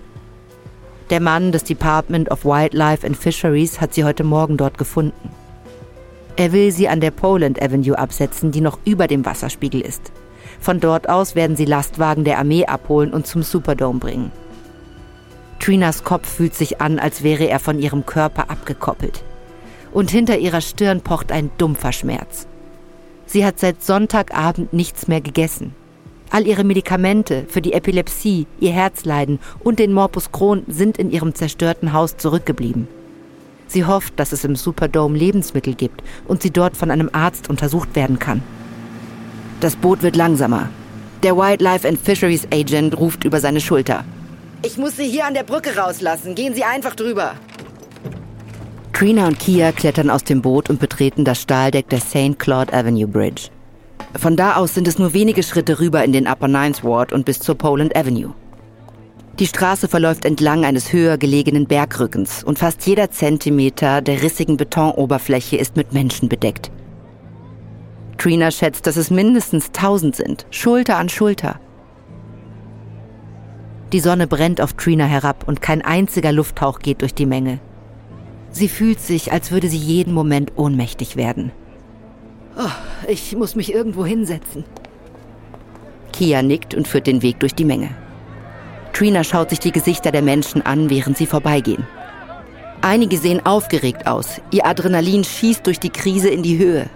Der 1.10 1.20
Mann 1.20 1.52
des 1.52 1.64
Department 1.64 2.30
of 2.30 2.44
Wildlife 2.44 3.06
and 3.06 3.16
Fisheries 3.16 3.80
hat 3.80 3.94
sie 3.94 4.04
heute 4.04 4.24
Morgen 4.24 4.58
dort 4.58 4.76
gefunden. 4.76 5.30
Er 6.36 6.52
will 6.52 6.70
sie 6.70 6.88
an 6.88 7.00
der 7.00 7.10
Poland 7.10 7.60
Avenue 7.60 7.98
absetzen, 7.98 8.52
die 8.52 8.60
noch 8.60 8.78
über 8.84 9.06
dem 9.06 9.24
Wasserspiegel 9.24 9.80
ist. 9.80 10.12
Von 10.60 10.80
dort 10.80 11.08
aus 11.08 11.34
werden 11.34 11.56
sie 11.56 11.64
Lastwagen 11.64 12.24
der 12.24 12.38
Armee 12.38 12.66
abholen 12.66 13.12
und 13.12 13.26
zum 13.26 13.42
Superdome 13.42 13.98
bringen. 13.98 14.30
Trinas 15.60 16.04
Kopf 16.04 16.28
fühlt 16.28 16.54
sich 16.54 16.80
an, 16.80 16.98
als 16.98 17.22
wäre 17.22 17.48
er 17.48 17.58
von 17.58 17.78
ihrem 17.78 18.06
Körper 18.06 18.50
abgekoppelt. 18.50 19.22
Und 19.92 20.10
hinter 20.10 20.38
ihrer 20.38 20.60
Stirn 20.60 21.00
pocht 21.00 21.32
ein 21.32 21.50
dumpfer 21.58 21.92
Schmerz. 21.92 22.46
Sie 23.26 23.44
hat 23.44 23.58
seit 23.58 23.82
Sonntagabend 23.82 24.72
nichts 24.72 25.08
mehr 25.08 25.20
gegessen. 25.20 25.74
All 26.30 26.46
ihre 26.46 26.64
Medikamente 26.64 27.46
für 27.48 27.62
die 27.62 27.72
Epilepsie, 27.72 28.46
ihr 28.60 28.72
Herzleiden 28.72 29.38
und 29.60 29.78
den 29.78 29.92
Morbus 29.92 30.30
Crohn 30.30 30.64
sind 30.68 30.98
in 30.98 31.10
ihrem 31.10 31.34
zerstörten 31.34 31.92
Haus 31.92 32.16
zurückgeblieben. 32.16 32.86
Sie 33.66 33.84
hofft, 33.84 34.18
dass 34.18 34.32
es 34.32 34.44
im 34.44 34.56
Superdome 34.56 35.16
Lebensmittel 35.16 35.74
gibt 35.74 36.02
und 36.26 36.42
sie 36.42 36.50
dort 36.50 36.76
von 36.76 36.90
einem 36.90 37.10
Arzt 37.12 37.50
untersucht 37.50 37.94
werden 37.96 38.18
kann. 38.18 38.42
Das 39.60 39.76
Boot 39.76 40.02
wird 40.02 40.16
langsamer. 40.16 40.70
Der 41.22 41.36
Wildlife 41.36 41.86
and 41.86 41.98
Fisheries 41.98 42.46
Agent 42.52 42.96
ruft 42.98 43.24
über 43.24 43.40
seine 43.40 43.60
Schulter. 43.60 44.04
Ich 44.62 44.76
muss 44.76 44.96
Sie 44.96 45.08
hier 45.08 45.24
an 45.26 45.34
der 45.34 45.44
Brücke 45.44 45.76
rauslassen. 45.76 46.34
Gehen 46.34 46.54
Sie 46.54 46.64
einfach 46.64 46.96
drüber. 46.96 47.34
Trina 48.92 49.28
und 49.28 49.38
Kia 49.38 49.70
klettern 49.70 50.10
aus 50.10 50.24
dem 50.24 50.42
Boot 50.42 50.68
und 50.68 50.80
betreten 50.80 51.24
das 51.24 51.40
Stahldeck 51.42 51.88
der 51.88 52.00
St. 52.00 52.36
Claude 52.38 52.72
Avenue 52.72 53.06
Bridge. 53.06 53.50
Von 54.18 54.36
da 54.36 54.56
aus 54.56 54.74
sind 54.74 54.88
es 54.88 54.98
nur 54.98 55.12
wenige 55.12 55.44
Schritte 55.44 55.78
rüber 55.78 56.02
in 56.02 56.12
den 56.12 56.26
Upper 56.26 56.48
Ninth 56.48 56.82
Ward 56.82 57.12
und 57.12 57.24
bis 57.24 57.38
zur 57.38 57.54
Poland 57.54 57.94
Avenue. 57.94 58.34
Die 59.38 59.46
Straße 59.46 59.86
verläuft 59.86 60.24
entlang 60.24 60.64
eines 60.64 60.92
höher 60.92 61.16
gelegenen 61.16 61.68
Bergrückens 61.68 62.42
und 62.42 62.58
fast 62.58 62.84
jeder 62.84 63.12
Zentimeter 63.12 64.02
der 64.02 64.20
rissigen 64.22 64.56
Betonoberfläche 64.56 65.56
ist 65.56 65.76
mit 65.76 65.92
Menschen 65.92 66.28
bedeckt. 66.28 66.72
Trina 68.16 68.50
schätzt, 68.50 68.88
dass 68.88 68.96
es 68.96 69.10
mindestens 69.10 69.70
tausend 69.70 70.16
sind, 70.16 70.44
Schulter 70.50 70.96
an 70.96 71.08
Schulter. 71.08 71.60
Die 73.92 74.00
Sonne 74.00 74.26
brennt 74.26 74.60
auf 74.60 74.74
Trina 74.74 75.04
herab 75.06 75.44
und 75.46 75.62
kein 75.62 75.82
einziger 75.82 76.32
Lufthauch 76.32 76.80
geht 76.80 77.00
durch 77.00 77.14
die 77.14 77.26
Menge. 77.26 77.58
Sie 78.50 78.68
fühlt 78.68 79.00
sich, 79.00 79.32
als 79.32 79.50
würde 79.50 79.68
sie 79.68 79.78
jeden 79.78 80.12
Moment 80.12 80.52
ohnmächtig 80.56 81.16
werden. 81.16 81.52
Oh, 82.58 82.70
ich 83.06 83.36
muss 83.36 83.54
mich 83.54 83.72
irgendwo 83.72 84.04
hinsetzen. 84.04 84.64
Kia 86.12 86.42
nickt 86.42 86.74
und 86.74 86.88
führt 86.88 87.06
den 87.06 87.22
Weg 87.22 87.40
durch 87.40 87.54
die 87.54 87.64
Menge. 87.64 87.90
Trina 88.92 89.24
schaut 89.24 89.50
sich 89.50 89.60
die 89.60 89.72
Gesichter 89.72 90.10
der 90.10 90.22
Menschen 90.22 90.62
an, 90.62 90.90
während 90.90 91.16
sie 91.16 91.26
vorbeigehen. 91.26 91.86
Einige 92.82 93.16
sehen 93.16 93.44
aufgeregt 93.46 94.06
aus. 94.06 94.40
Ihr 94.50 94.66
Adrenalin 94.66 95.24
schießt 95.24 95.66
durch 95.66 95.80
die 95.80 95.90
Krise 95.90 96.28
in 96.28 96.42
die 96.42 96.58
Höhe. 96.58 96.90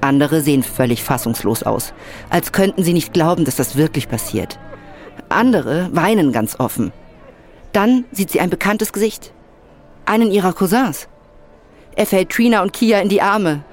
Andere 0.00 0.42
sehen 0.42 0.62
völlig 0.62 1.02
fassungslos 1.02 1.62
aus, 1.62 1.92
als 2.30 2.52
könnten 2.52 2.84
sie 2.84 2.92
nicht 2.92 3.12
glauben, 3.12 3.44
dass 3.44 3.56
das 3.56 3.76
wirklich 3.76 4.08
passiert. 4.08 4.58
Andere 5.28 5.88
weinen 5.92 6.32
ganz 6.32 6.58
offen. 6.58 6.92
Dann 7.72 8.04
sieht 8.12 8.30
sie 8.30 8.40
ein 8.40 8.50
bekanntes 8.50 8.92
Gesicht. 8.92 9.32
Einen 10.04 10.30
ihrer 10.30 10.52
Cousins. 10.52 11.08
Er 11.94 12.06
fällt 12.06 12.30
Trina 12.30 12.62
und 12.62 12.72
Kia 12.72 13.00
in 13.00 13.08
die 13.08 13.22
Arme. 13.22 13.64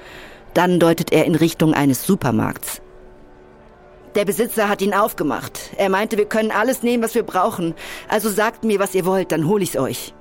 Dann 0.53 0.79
deutet 0.79 1.11
er 1.11 1.25
in 1.25 1.35
Richtung 1.35 1.73
eines 1.73 2.05
Supermarkts. 2.05 2.81
Der 4.15 4.25
Besitzer 4.25 4.69
hat 4.69 4.81
ihn 4.81 4.93
aufgemacht. 4.93 5.71
Er 5.77 5.89
meinte, 5.89 6.17
wir 6.17 6.25
können 6.25 6.51
alles 6.51 6.83
nehmen, 6.83 7.03
was 7.03 7.15
wir 7.15 7.23
brauchen. 7.23 7.73
Also 8.07 8.29
sagt 8.29 8.63
mir, 8.63 8.79
was 8.79 8.93
ihr 8.93 9.05
wollt, 9.05 9.31
dann 9.31 9.47
hol 9.47 9.61
ich's 9.61 9.75
euch. 9.75 10.13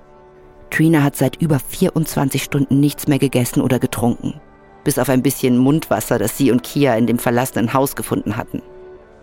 Trina 0.70 1.02
hat 1.02 1.16
seit 1.16 1.36
über 1.36 1.58
24 1.58 2.42
Stunden 2.42 2.80
nichts 2.80 3.06
mehr 3.06 3.18
gegessen 3.18 3.60
oder 3.60 3.78
getrunken. 3.78 4.40
Bis 4.84 4.98
auf 4.98 5.10
ein 5.10 5.22
bisschen 5.22 5.58
Mundwasser, 5.58 6.18
das 6.18 6.38
sie 6.38 6.50
und 6.50 6.62
Kia 6.62 6.94
in 6.94 7.06
dem 7.06 7.18
verlassenen 7.18 7.74
Haus 7.74 7.94
gefunden 7.94 8.36
hatten. 8.36 8.62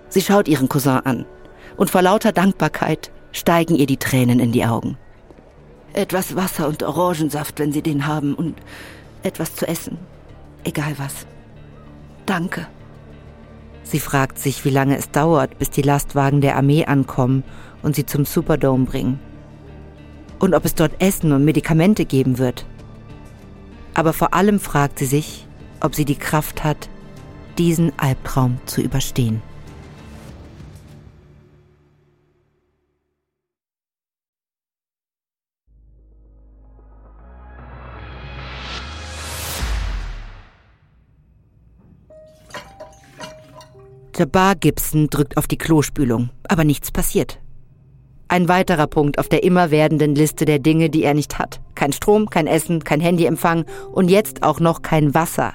Sie 0.10 0.22
schaut 0.22 0.48
ihren 0.48 0.70
Cousin 0.70 1.00
an. 1.04 1.26
Und 1.80 1.90
vor 1.90 2.02
lauter 2.02 2.34
Dankbarkeit 2.34 3.10
steigen 3.32 3.74
ihr 3.74 3.86
die 3.86 3.96
Tränen 3.96 4.42
in 4.42 4.52
die 4.52 4.66
Augen. 4.66 4.98
Etwas 5.94 6.36
Wasser 6.36 6.68
und 6.68 6.84
Orangensaft, 6.84 7.58
wenn 7.58 7.72
Sie 7.72 7.82
den 7.82 8.06
haben. 8.06 8.34
Und 8.34 8.58
etwas 9.24 9.56
zu 9.56 9.66
essen. 9.66 9.98
Egal 10.66 10.96
was. 10.98 11.26
Danke. 12.26 12.68
Sie 13.84 14.02
fragt 14.02 14.40
sich, 14.40 14.66
wie 14.66 14.72
lange 14.72 14.98
es 14.98 15.10
dauert, 15.12 15.58
bis 15.58 15.70
die 15.70 15.82
Lastwagen 15.82 16.42
der 16.42 16.58
Armee 16.58 16.84
ankommen 16.84 17.46
und 17.82 17.96
sie 17.96 18.06
zum 18.06 18.26
Superdome 18.26 18.84
bringen. 18.84 19.18
Und 20.38 20.56
ob 20.56 20.66
es 20.66 20.76
dort 20.76 21.02
Essen 21.02 21.32
und 21.32 21.46
Medikamente 21.46 22.04
geben 22.04 22.40
wird. 22.40 22.66
Aber 23.94 24.12
vor 24.12 24.34
allem 24.34 24.60
fragt 24.60 25.00
sie 25.00 25.06
sich, 25.06 25.48
ob 25.80 25.96
sie 25.96 26.06
die 26.06 26.18
Kraft 26.18 26.66
hat, 26.66 26.90
diesen 27.58 27.98
Albtraum 27.98 28.58
zu 28.66 28.82
überstehen. 28.82 29.42
Jabbar 44.20 44.56
Gibson 44.56 45.10
drückt 45.10 45.38
auf 45.38 45.48
die 45.48 45.58
Klospülung, 45.58 46.30
aber 46.46 46.66
nichts 46.66 46.92
passiert. 46.92 47.40
Ein 48.28 48.50
weiterer 48.50 48.88
Punkt 48.88 49.18
auf 49.18 49.30
der 49.30 49.44
immer 49.44 49.72
werdenden 49.72 50.14
Liste 50.14 50.44
der 50.44 50.60
Dinge, 50.60 50.90
die 50.90 51.04
er 51.04 51.14
nicht 51.14 51.40
hat. 51.40 51.62
Kein 51.74 51.94
Strom, 51.94 52.30
kein 52.30 52.46
Essen, 52.46 52.84
kein 52.84 53.00
Handyempfang 53.00 53.64
und 53.94 54.10
jetzt 54.10 54.44
auch 54.44 54.60
noch 54.60 54.82
kein 54.82 55.14
Wasser. 55.14 55.54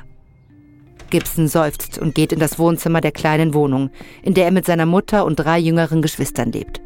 Gibson 1.11 1.47
seufzt 1.47 1.99
und 1.99 2.15
geht 2.15 2.33
in 2.33 2.39
das 2.39 2.59
Wohnzimmer 2.59 3.03
der 3.03 3.13
kleinen 3.13 3.53
Wohnung, 3.53 3.91
in 4.23 4.33
der 4.33 4.47
er 4.47 4.51
mit 4.51 4.65
seiner 4.65 4.87
Mutter 4.87 5.27
und 5.27 5.37
drei 5.37 5.59
jüngeren 5.59 6.01
Geschwistern 6.01 6.51
lebt. 6.51 6.81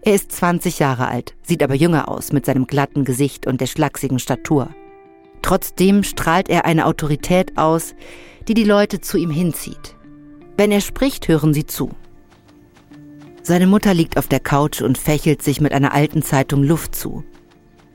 Er 0.00 0.14
ist 0.14 0.32
20 0.32 0.78
Jahre 0.78 1.08
alt, 1.08 1.34
sieht 1.42 1.62
aber 1.62 1.74
jünger 1.74 2.08
aus 2.08 2.32
mit 2.32 2.46
seinem 2.46 2.66
glatten 2.66 3.04
Gesicht 3.04 3.46
und 3.46 3.60
der 3.60 3.66
schlachsigen 3.66 4.18
Statur. 4.18 4.70
Trotzdem 5.42 6.02
strahlt 6.02 6.48
er 6.48 6.64
eine 6.64 6.86
Autorität 6.86 7.58
aus, 7.58 7.94
die 8.48 8.54
die 8.54 8.64
Leute 8.64 9.02
zu 9.02 9.18
ihm 9.18 9.30
hinzieht. 9.30 9.96
Wenn 10.56 10.70
er 10.70 10.80
spricht, 10.80 11.28
hören 11.28 11.52
sie 11.52 11.66
zu. 11.66 11.90
Seine 13.42 13.66
Mutter 13.66 13.92
liegt 13.92 14.16
auf 14.16 14.26
der 14.26 14.40
Couch 14.40 14.80
und 14.80 14.96
fächelt 14.96 15.42
sich 15.42 15.60
mit 15.60 15.72
einer 15.72 15.92
alten 15.92 16.22
Zeitung 16.22 16.62
Luft 16.62 16.94
zu. 16.94 17.24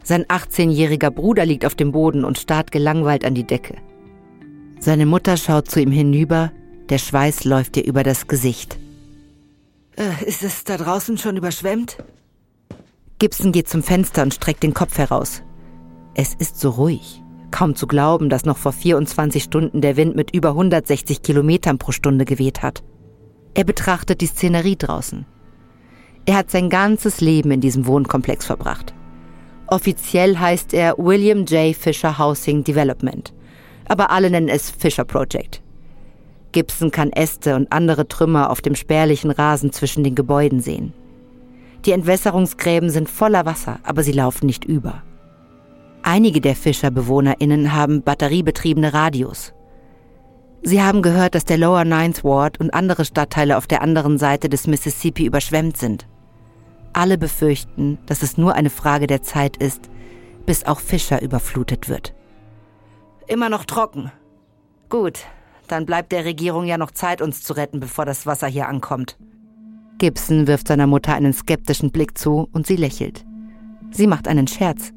Sein 0.04 0.26
18-jähriger 0.26 1.10
Bruder 1.10 1.46
liegt 1.46 1.66
auf 1.66 1.76
dem 1.76 1.92
Boden 1.92 2.24
und 2.24 2.38
starrt 2.38 2.72
gelangweilt 2.72 3.26
an 3.26 3.36
die 3.36 3.46
Decke. 3.46 3.76
Seine 4.80 5.06
Mutter 5.06 5.38
schaut 5.38 5.70
zu 5.70 5.82
ihm 5.82 5.92
hinüber, 5.92 6.52
der 6.90 6.98
Schweiß 6.98 7.46
läuft 7.46 7.78
ihr 7.78 7.86
über 7.86 8.04
das 8.04 8.28
Gesicht. 8.28 8.78
Äh, 9.98 10.26
ist 10.26 10.44
es 10.44 10.64
da 10.64 10.78
draußen 10.78 11.18
schon 11.18 11.38
überschwemmt? 11.38 11.98
Gibson 13.20 13.52
geht 13.52 13.68
zum 13.68 13.84
Fenster 13.84 14.24
und 14.24 14.34
streckt 14.34 14.64
den 14.64 14.74
Kopf 14.74 14.98
heraus. 14.98 15.44
Es 16.14 16.34
ist 16.36 16.60
so 16.60 16.70
ruhig. 16.70 17.22
Kaum 17.52 17.76
zu 17.76 17.88
glauben, 17.88 18.30
dass 18.30 18.46
noch 18.46 18.58
vor 18.58 18.72
24 18.72 19.44
Stunden 19.44 19.82
der 19.82 19.98
Wind 19.98 20.16
mit 20.16 20.34
über 20.34 20.50
160 20.50 21.22
Kilometern 21.22 21.78
pro 21.78 21.92
Stunde 21.92 22.26
geweht 22.26 22.62
hat. 22.62 22.84
Er 23.54 23.64
betrachtet 23.64 24.22
die 24.22 24.28
Szenerie 24.28 24.76
draußen. 24.76 25.26
Er 26.26 26.38
hat 26.38 26.52
sein 26.52 26.70
ganzes 26.70 27.22
Leben 27.22 27.52
in 27.52 27.62
diesem 27.62 27.88
Wohnkomplex 27.88 28.46
verbracht. 28.46 28.94
Offiziell 29.68 30.38
heißt 30.38 30.74
er 30.74 30.98
William 30.98 31.46
J. 31.46 31.76
Fisher 31.76 32.18
Housing 32.18 32.64
Development, 32.64 33.34
aber 33.88 34.12
alle 34.12 34.30
nennen 34.30 34.50
es 34.50 34.70
Fisher 34.70 35.06
Project. 35.06 35.62
Gibson 36.52 36.92
kann 36.92 37.12
Äste 37.12 37.56
und 37.56 37.72
andere 37.72 38.08
Trümmer 38.08 38.50
auf 38.50 38.62
dem 38.62 38.76
spärlichen 38.76 39.30
Rasen 39.30 39.72
zwischen 39.72 40.04
den 40.04 40.16
Gebäuden 40.16 40.62
sehen. 40.62 40.94
Die 41.86 41.92
Entwässerungsgräben 41.92 42.90
sind 42.90 43.10
voller 43.10 43.46
Wasser, 43.46 43.80
aber 43.84 44.04
sie 44.04 44.12
laufen 44.12 44.48
nicht 44.48 44.66
über. 44.66 45.04
Einige 46.04 46.42
der 46.42 46.56
Fischerbewohnerinnen 46.56 47.74
haben 47.74 48.02
batteriebetriebene 48.02 48.94
Radios. 48.94 49.54
Sie 50.62 50.82
haben 50.82 51.02
gehört, 51.02 51.36
dass 51.36 51.46
der 51.46 51.58
Lower 51.58 51.86
Ninth 51.86 52.24
Ward 52.24 52.60
und 52.60 52.74
andere 52.74 53.06
Stadtteile 53.06 53.58
auf 53.58 53.68
der 53.68 53.82
anderen 53.82 54.18
Seite 54.18 54.50
des 54.50 54.68
Mississippi 54.68 55.26
überschwemmt 55.26 55.78
sind. 55.78 56.08
Alle 56.94 57.18
befürchten, 57.18 57.98
dass 58.08 58.24
es 58.24 58.38
nur 58.38 58.56
eine 58.56 58.70
Frage 58.70 59.08
der 59.08 59.22
Zeit 59.22 59.58
ist, 59.58 59.90
bis 60.46 60.66
auch 60.66 60.80
Fischer 60.80 61.22
überflutet 61.22 61.88
wird. 61.88 62.14
Immer 63.28 63.50
noch 63.50 63.66
trocken. 63.66 64.12
Gut, 64.90 65.20
dann 65.68 65.86
bleibt 65.86 66.12
der 66.12 66.26
Regierung 66.26 66.66
ja 66.66 66.78
noch 66.78 66.92
Zeit, 66.92 67.22
uns 67.22 67.44
zu 67.44 67.54
retten, 67.54 67.80
bevor 67.80 68.06
das 68.06 68.26
Wasser 68.26 68.48
hier 68.48 68.68
ankommt. 68.68 69.18
Gibson 70.00 70.48
wirft 70.48 70.68
seiner 70.68 70.88
Mutter 70.88 71.14
einen 71.14 71.34
skeptischen 71.34 71.92
Blick 71.92 72.18
zu 72.18 72.50
und 72.52 72.66
sie 72.66 72.78
lächelt. 72.78 73.26
Sie 73.92 74.08
macht 74.08 74.28
einen 74.28 74.48
Scherz. 74.48 74.94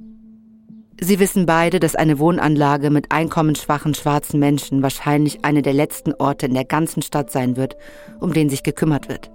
Sie 1.05 1.19
wissen 1.19 1.47
beide, 1.47 1.81
dass 1.81 1.97
eine 1.97 2.21
Wohnanlage 2.21 2.89
mit 2.89 3.11
einkommensschwachen 3.11 3.93
schwarzen 3.93 4.39
Menschen 4.39 4.85
wahrscheinlich 4.85 5.45
eine 5.45 5.61
der 5.61 5.73
letzten 5.73 6.15
Orte 6.15 6.47
in 6.47 6.55
der 6.55 6.65
ganzen 6.65 7.03
Stadt 7.03 7.33
sein 7.33 7.57
wird, 7.57 7.77
um 8.21 8.33
den 8.33 8.49
sich 8.49 8.63
gekümmert 8.63 9.09
wird. 9.09 9.29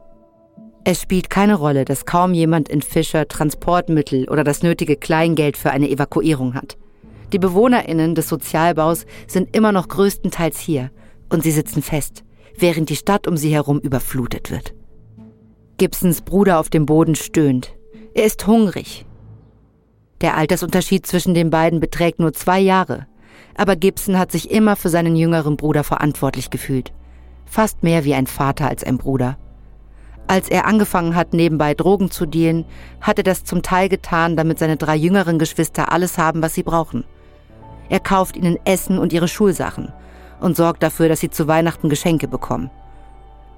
Es 0.86 1.01
spielt 1.01 1.30
keine 1.30 1.56
Rolle, 1.56 1.84
dass 1.84 2.06
kaum 2.06 2.34
jemand 2.34 2.69
in 2.69 2.82
Fischer 2.82 3.27
Transportmittel 3.27 4.30
oder 4.30 4.45
das 4.45 4.63
nötige 4.63 4.95
Kleingeld 4.95 5.58
für 5.58 5.71
eine 5.71 5.89
Evakuierung 5.89 6.53
hat. 6.53 6.77
Die 7.34 7.39
BewohnerInnen 7.39 8.15
des 8.15 8.30
Sozialbaus 8.30 9.06
sind 9.27 9.53
immer 9.53 9.73
noch 9.73 9.89
größtenteils 9.89 10.62
hier 10.62 10.89
und 11.27 11.43
sie 11.43 11.51
sitzen 11.51 11.82
fest, 11.82 12.23
während 12.58 12.89
die 12.89 12.95
Stadt 12.95 13.27
um 13.27 13.36
sie 13.36 13.53
herum 13.53 13.82
überflutet 13.82 14.51
wird. 14.51 14.73
Gibsons 15.77 16.21
Bruder 16.21 16.62
auf 16.62 16.69
dem 16.69 16.86
Boden 16.86 17.15
stöhnt. 17.15 17.73
Er 18.13 18.23
ist 18.23 18.47
hungrig. 18.47 19.06
Der 20.21 20.36
Altersunterschied 20.36 21.06
zwischen 21.06 21.34
den 21.34 21.49
beiden 21.49 21.80
beträgt 21.80 22.19
nur 22.19 22.34
zwei 22.34 22.60
Jahre, 22.60 23.06
aber 23.56 23.75
Gibson 23.75 24.17
hat 24.17 24.32
sich 24.32 24.51
immer 24.51 24.75
für 24.75 24.89
seinen 24.89 25.15
jüngeren 25.15 25.58
Bruder 25.58 25.84
verantwortlich 25.84 26.49
gefühlt. 26.49 26.91
Fast 27.45 27.84
mehr 27.84 28.03
wie 28.03 28.13
ein 28.13 28.27
Vater 28.27 28.67
als 28.67 28.84
ein 28.84 28.97
Bruder. 28.97 29.38
Als 30.27 30.49
er 30.49 30.65
angefangen 30.65 31.15
hat, 31.15 31.34
nebenbei 31.34 31.73
Drogen 31.73 32.12
zu 32.12 32.25
dealen, 32.25 32.65
hat 32.99 33.17
er 33.17 33.23
das 33.23 33.45
zum 33.45 33.62
Teil 33.62 33.88
getan, 33.88 34.36
damit 34.36 34.60
seine 34.60 34.75
drei 34.75 34.95
jüngeren 34.95 35.39
Geschwister 35.39 35.91
alles 35.91 36.17
haben, 36.17 36.41
was 36.41 36.53
sie 36.53 36.63
brauchen. 36.63 37.06
Er 37.89 38.01
kauft 38.01 38.36
ihnen 38.36 38.58
Essen 38.65 38.99
und 38.99 39.13
ihre 39.13 39.30
Schulsachen 39.30 39.93
und 40.41 40.58
sorgt 40.58 40.84
dafür, 40.84 41.08
dass 41.08 41.21
sie 41.21 41.30
zu 41.30 41.47
Weihnachten 41.47 41.89
Geschenke 41.89 42.27
bekommen. 42.27 42.69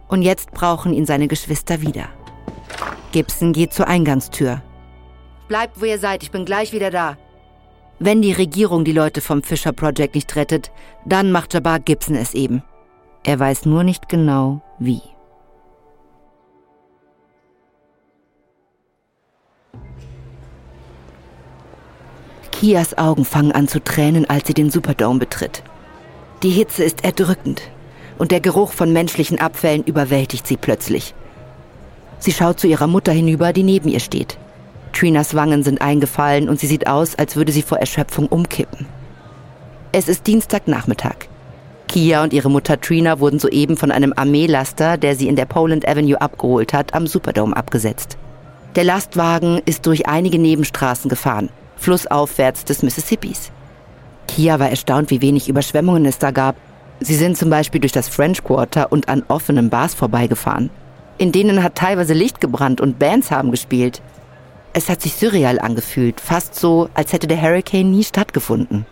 Und 0.07 0.21
jetzt 0.21 0.51
brauchen 0.51 0.93
ihn 0.93 1.05
seine 1.05 1.27
Geschwister 1.27 1.81
wieder. 1.81 2.05
Gibson 3.11 3.53
geht 3.53 3.73
zur 3.73 3.87
Eingangstür. 3.87 4.61
Bleibt, 5.49 5.81
wo 5.81 5.85
ihr 5.85 5.97
seid, 5.97 6.21
ich 6.23 6.31
bin 6.31 6.45
gleich 6.45 6.71
wieder 6.73 6.91
da. 6.91 7.17
Wenn 7.97 8.21
die 8.21 8.31
Regierung 8.31 8.85
die 8.85 8.93
Leute 8.93 9.19
vom 9.19 9.43
Fisher 9.43 9.73
Project 9.73 10.15
nicht 10.15 10.35
rettet, 10.35 10.71
dann 11.05 11.31
macht 11.31 11.53
Jabbar 11.53 11.79
Gibson 11.79 12.15
es 12.15 12.33
eben. 12.33 12.63
Er 13.25 13.39
weiß 13.39 13.65
nur 13.65 13.83
nicht 13.83 14.07
genau, 14.07 14.61
wie. 14.77 15.01
Kias 22.51 22.97
Augen 22.97 23.25
fangen 23.25 23.51
an 23.51 23.67
zu 23.67 23.83
tränen, 23.83 24.29
als 24.29 24.47
sie 24.47 24.53
den 24.53 24.69
Superdome 24.69 25.19
betritt. 25.19 25.63
Die 26.43 26.51
Hitze 26.51 26.83
ist 26.83 27.03
erdrückend 27.03 27.63
und 28.17 28.31
der 28.31 28.39
Geruch 28.39 28.71
von 28.71 28.93
menschlichen 28.93 29.39
Abfällen 29.39 29.83
überwältigt 29.83 30.45
sie 30.45 30.57
plötzlich. 30.57 31.15
Sie 32.19 32.33
schaut 32.33 32.59
zu 32.59 32.67
ihrer 32.67 32.87
Mutter 32.87 33.13
hinüber, 33.13 33.51
die 33.51 33.63
neben 33.63 33.89
ihr 33.89 33.99
steht. 33.99 34.37
Trinas 34.93 35.35
Wangen 35.35 35.63
sind 35.63 35.81
eingefallen 35.81 36.49
und 36.49 36.59
sie 36.59 36.67
sieht 36.67 36.87
aus, 36.87 37.15
als 37.15 37.35
würde 37.35 37.51
sie 37.51 37.61
vor 37.61 37.79
Erschöpfung 37.79 38.27
umkippen. 38.27 38.85
Es 39.91 40.07
ist 40.07 40.27
Dienstagnachmittag. 40.27 41.27
Kia 41.87 42.21
und 42.23 42.33
ihre 42.33 42.51
Mutter 42.51 42.79
Trina 42.79 43.19
wurden 43.19 43.39
soeben 43.39 43.77
von 43.77 43.91
einem 43.91 44.13
Armeelaster, 44.15 44.97
der 44.97 45.15
sie 45.15 45.27
in 45.27 45.35
der 45.35 45.45
Poland 45.45 45.87
Avenue 45.87 46.21
abgeholt 46.21 46.73
hat, 46.73 46.93
am 46.93 47.07
Superdome 47.07 47.55
abgesetzt. 47.55 48.17
Der 48.75 48.83
Lastwagen 48.83 49.61
ist 49.65 49.87
durch 49.87 50.07
einige 50.07 50.37
Nebenstraßen 50.37 51.09
gefahren 51.09 51.49
flussaufwärts 51.79 52.65
des 52.65 52.83
Mississippis. 52.83 53.51
Kia 54.27 54.59
war 54.59 54.69
erstaunt, 54.69 55.09
wie 55.09 55.21
wenig 55.21 55.49
Überschwemmungen 55.49 56.05
es 56.05 56.19
da 56.19 56.31
gab. 56.31 56.55
Sie 56.99 57.15
sind 57.15 57.37
zum 57.37 57.49
Beispiel 57.49 57.81
durch 57.81 57.93
das 57.93 58.09
French 58.09 58.43
Quarter 58.43 58.91
und 58.91 59.09
an 59.09 59.23
offenen 59.27 59.69
Bars 59.69 59.93
vorbeigefahren. 59.93 60.69
In 61.17 61.31
denen 61.31 61.63
hat 61.63 61.75
teilweise 61.75 62.13
Licht 62.13 62.39
gebrannt 62.41 62.81
und 62.81 62.99
Bands 62.99 63.31
haben 63.31 63.51
gespielt. 63.51 64.01
Es 64.73 64.87
hat 64.89 65.01
sich 65.01 65.15
surreal 65.15 65.59
angefühlt, 65.59 66.21
fast 66.21 66.55
so, 66.55 66.89
als 66.93 67.11
hätte 67.11 67.27
der 67.27 67.41
Hurricane 67.41 67.89
nie 67.89 68.03
stattgefunden. 68.03 68.85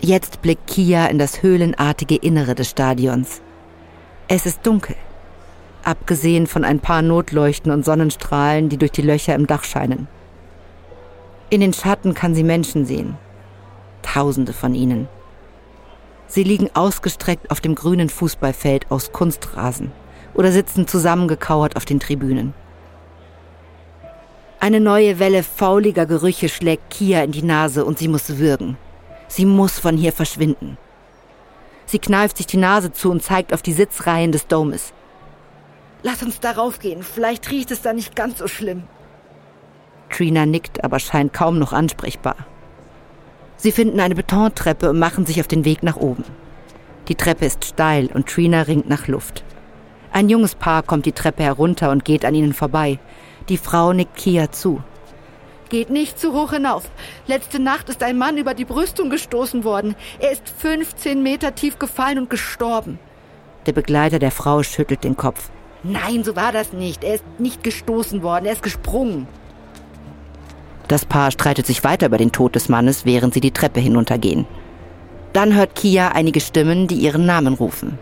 Jetzt 0.00 0.42
blickt 0.42 0.66
Kia 0.66 1.06
in 1.06 1.18
das 1.18 1.42
höhlenartige 1.42 2.16
Innere 2.16 2.54
des 2.54 2.70
Stadions. 2.70 3.42
Es 4.26 4.46
ist 4.46 4.66
dunkel, 4.66 4.96
abgesehen 5.82 6.46
von 6.46 6.64
ein 6.64 6.80
paar 6.80 7.02
Notleuchten 7.02 7.70
und 7.70 7.84
Sonnenstrahlen, 7.84 8.70
die 8.70 8.78
durch 8.78 8.92
die 8.92 9.02
Löcher 9.02 9.34
im 9.34 9.46
Dach 9.46 9.64
scheinen. 9.64 10.08
In 11.50 11.60
den 11.60 11.74
Schatten 11.74 12.14
kann 12.14 12.34
sie 12.34 12.42
Menschen 12.42 12.86
sehen. 12.86 13.16
Tausende 14.02 14.54
von 14.54 14.74
ihnen. 14.74 15.08
Sie 16.26 16.42
liegen 16.42 16.70
ausgestreckt 16.74 17.50
auf 17.50 17.60
dem 17.60 17.74
grünen 17.74 18.08
Fußballfeld 18.08 18.90
aus 18.90 19.12
Kunstrasen 19.12 19.92
oder 20.32 20.52
sitzen 20.52 20.88
zusammengekauert 20.88 21.76
auf 21.76 21.84
den 21.84 22.00
Tribünen. 22.00 22.54
Eine 24.64 24.80
neue 24.80 25.18
Welle 25.18 25.42
fauliger 25.42 26.06
Gerüche 26.06 26.48
schlägt 26.48 26.88
Kia 26.88 27.22
in 27.22 27.32
die 27.32 27.42
Nase 27.42 27.84
und 27.84 27.98
sie 27.98 28.08
muss 28.08 28.38
würgen. 28.38 28.78
Sie 29.28 29.44
muss 29.44 29.78
von 29.78 29.98
hier 29.98 30.10
verschwinden. 30.10 30.78
Sie 31.84 31.98
kneift 31.98 32.38
sich 32.38 32.46
die 32.46 32.56
Nase 32.56 32.90
zu 32.90 33.10
und 33.10 33.22
zeigt 33.22 33.52
auf 33.52 33.60
die 33.60 33.74
Sitzreihen 33.74 34.32
des 34.32 34.46
Domes. 34.46 34.94
Lass 36.02 36.22
uns 36.22 36.40
darauf 36.40 36.78
gehen, 36.78 37.02
vielleicht 37.02 37.50
riecht 37.50 37.72
es 37.72 37.82
da 37.82 37.92
nicht 37.92 38.16
ganz 38.16 38.38
so 38.38 38.48
schlimm. 38.48 38.84
Trina 40.08 40.46
nickt, 40.46 40.82
aber 40.82 40.98
scheint 40.98 41.34
kaum 41.34 41.58
noch 41.58 41.74
ansprechbar. 41.74 42.36
Sie 43.58 43.70
finden 43.70 44.00
eine 44.00 44.14
Betontreppe 44.14 44.88
und 44.88 44.98
machen 44.98 45.26
sich 45.26 45.40
auf 45.42 45.46
den 45.46 45.66
Weg 45.66 45.82
nach 45.82 45.96
oben. 45.96 46.24
Die 47.08 47.16
Treppe 47.16 47.44
ist 47.44 47.66
steil 47.66 48.06
und 48.14 48.30
Trina 48.30 48.62
ringt 48.62 48.88
nach 48.88 49.08
Luft. 49.08 49.44
Ein 50.10 50.30
junges 50.30 50.54
Paar 50.54 50.82
kommt 50.82 51.04
die 51.04 51.12
Treppe 51.12 51.42
herunter 51.42 51.90
und 51.90 52.06
geht 52.06 52.24
an 52.24 52.34
ihnen 52.34 52.54
vorbei. 52.54 52.98
Die 53.48 53.58
Frau 53.58 53.92
nickt 53.92 54.16
Kia 54.16 54.50
zu. 54.50 54.82
Geht 55.68 55.90
nicht 55.90 56.18
zu 56.18 56.32
hoch 56.32 56.52
hinauf. 56.52 56.84
Letzte 57.26 57.58
Nacht 57.58 57.88
ist 57.88 58.02
ein 58.02 58.16
Mann 58.16 58.38
über 58.38 58.54
die 58.54 58.64
Brüstung 58.64 59.10
gestoßen 59.10 59.64
worden. 59.64 59.94
Er 60.18 60.32
ist 60.32 60.48
15 60.58 61.22
Meter 61.22 61.54
tief 61.54 61.78
gefallen 61.78 62.18
und 62.18 62.30
gestorben. 62.30 62.98
Der 63.66 63.72
Begleiter 63.72 64.18
der 64.18 64.30
Frau 64.30 64.62
schüttelt 64.62 65.04
den 65.04 65.16
Kopf. 65.16 65.50
Nein, 65.82 66.24
so 66.24 66.36
war 66.36 66.52
das 66.52 66.72
nicht. 66.72 67.04
Er 67.04 67.16
ist 67.16 67.24
nicht 67.38 67.62
gestoßen 67.62 68.22
worden, 68.22 68.46
er 68.46 68.52
ist 68.52 68.62
gesprungen. 68.62 69.26
Das 70.88 71.04
Paar 71.04 71.30
streitet 71.30 71.66
sich 71.66 71.82
weiter 71.84 72.06
über 72.06 72.18
den 72.18 72.32
Tod 72.32 72.54
des 72.54 72.68
Mannes, 72.68 73.04
während 73.04 73.34
sie 73.34 73.40
die 73.40 73.50
Treppe 73.50 73.80
hinuntergehen. 73.80 74.46
Dann 75.32 75.54
hört 75.54 75.74
Kia 75.74 76.08
einige 76.08 76.40
Stimmen, 76.40 76.86
die 76.86 76.96
ihren 76.96 77.26
Namen 77.26 77.54
rufen. 77.54 77.98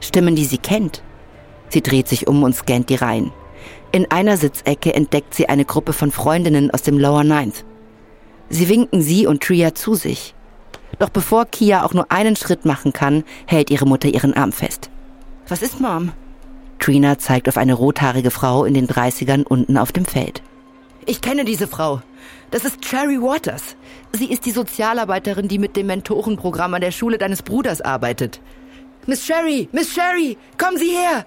Stimmen, 0.00 0.34
die 0.34 0.44
sie 0.44 0.58
kennt. 0.58 1.02
Sie 1.68 1.82
dreht 1.82 2.08
sich 2.08 2.26
um 2.26 2.42
und 2.42 2.54
scannt 2.54 2.90
die 2.90 2.96
Reihen. 2.96 3.32
In 3.90 4.10
einer 4.10 4.36
Sitzecke 4.36 4.94
entdeckt 4.94 5.34
sie 5.34 5.48
eine 5.48 5.64
Gruppe 5.64 5.92
von 5.92 6.10
Freundinnen 6.10 6.70
aus 6.70 6.82
dem 6.82 6.98
Lower 6.98 7.24
Ninth. 7.24 7.64
Sie 8.48 8.68
winken 8.68 9.02
sie 9.02 9.26
und 9.26 9.42
Tria 9.42 9.74
zu 9.74 9.94
sich. 9.94 10.34
Doch 10.98 11.10
bevor 11.10 11.46
Kia 11.46 11.84
auch 11.84 11.94
nur 11.94 12.10
einen 12.12 12.36
Schritt 12.36 12.64
machen 12.64 12.92
kann, 12.92 13.24
hält 13.46 13.70
ihre 13.70 13.86
Mutter 13.86 14.08
ihren 14.08 14.34
Arm 14.34 14.52
fest. 14.52 14.90
Was 15.48 15.62
ist, 15.62 15.80
Mom? 15.80 16.12
Trina 16.78 17.18
zeigt 17.18 17.48
auf 17.48 17.56
eine 17.56 17.74
rothaarige 17.74 18.30
Frau 18.30 18.64
in 18.64 18.74
den 18.74 18.88
30ern 18.88 19.44
unten 19.44 19.78
auf 19.78 19.92
dem 19.92 20.04
Feld. 20.04 20.42
Ich 21.06 21.20
kenne 21.20 21.44
diese 21.44 21.66
Frau. 21.66 22.02
Das 22.50 22.64
ist 22.64 22.80
Cherry 22.82 23.20
Waters. 23.20 23.76
Sie 24.12 24.26
ist 24.26 24.46
die 24.46 24.50
Sozialarbeiterin, 24.50 25.48
die 25.48 25.58
mit 25.58 25.76
dem 25.76 25.86
Mentorenprogramm 25.86 26.74
an 26.74 26.80
der 26.80 26.90
Schule 26.90 27.18
deines 27.18 27.42
Bruders 27.42 27.80
arbeitet. 27.80 28.40
Miss 29.06 29.26
Sherry, 29.26 29.68
Miss 29.72 29.92
Sherry, 29.92 30.36
kommen 30.58 30.78
Sie 30.78 30.90
her! 30.90 31.26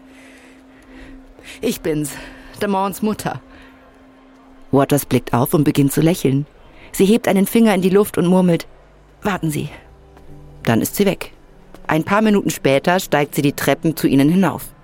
Ich 1.61 1.81
bin's, 1.81 2.11
Damons 2.59 3.01
Mutter. 3.01 3.41
Waters 4.71 5.05
blickt 5.05 5.33
auf 5.33 5.53
und 5.53 5.63
beginnt 5.63 5.93
zu 5.93 6.01
lächeln. 6.01 6.45
Sie 6.91 7.05
hebt 7.05 7.27
einen 7.27 7.45
Finger 7.45 7.73
in 7.75 7.81
die 7.81 7.89
Luft 7.89 8.17
und 8.17 8.27
murmelt, 8.27 8.67
warten 9.21 9.51
Sie. 9.51 9.69
Dann 10.63 10.81
ist 10.81 10.95
sie 10.95 11.05
weg. 11.05 11.31
Ein 11.87 12.03
paar 12.03 12.21
Minuten 12.21 12.49
später 12.49 12.99
steigt 12.99 13.35
sie 13.35 13.41
die 13.41 13.53
Treppen 13.53 13.95
zu 13.95 14.07
ihnen 14.07 14.29
hinauf 14.29 14.75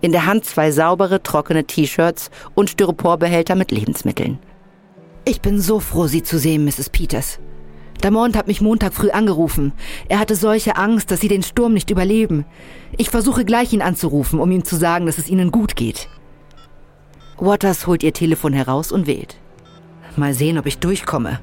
in 0.00 0.12
der 0.12 0.26
Hand 0.26 0.44
zwei 0.44 0.70
saubere, 0.70 1.22
trockene 1.22 1.64
T-Shirts 1.64 2.30
und 2.54 2.70
Styroporbehälter 2.70 3.54
mit 3.54 3.70
Lebensmitteln. 3.70 4.38
Ich 5.24 5.40
bin 5.40 5.60
so 5.60 5.80
froh, 5.80 6.06
Sie 6.06 6.22
zu 6.22 6.38
sehen, 6.38 6.64
Mrs. 6.64 6.90
Peters. 6.90 7.38
Damont 8.00 8.36
hat 8.36 8.46
mich 8.46 8.60
Montag 8.60 8.94
früh 8.94 9.10
angerufen. 9.10 9.72
Er 10.08 10.18
hatte 10.18 10.36
solche 10.36 10.76
Angst, 10.76 11.10
dass 11.10 11.20
Sie 11.20 11.28
den 11.28 11.42
Sturm 11.42 11.72
nicht 11.72 11.90
überleben. 11.90 12.44
Ich 12.96 13.10
versuche 13.10 13.44
gleich 13.44 13.72
ihn 13.72 13.82
anzurufen, 13.82 14.40
um 14.40 14.50
ihm 14.50 14.64
zu 14.64 14.76
sagen, 14.76 15.06
dass 15.06 15.18
es 15.18 15.28
Ihnen 15.28 15.50
gut 15.50 15.76
geht. 15.76 16.08
Waters 17.38 17.86
holt 17.86 18.02
ihr 18.02 18.12
Telefon 18.12 18.52
heraus 18.52 18.92
und 18.92 19.06
wählt. 19.06 19.36
Mal 20.16 20.32
sehen, 20.32 20.58
ob 20.58 20.66
ich 20.66 20.78
durchkomme. 20.78 21.40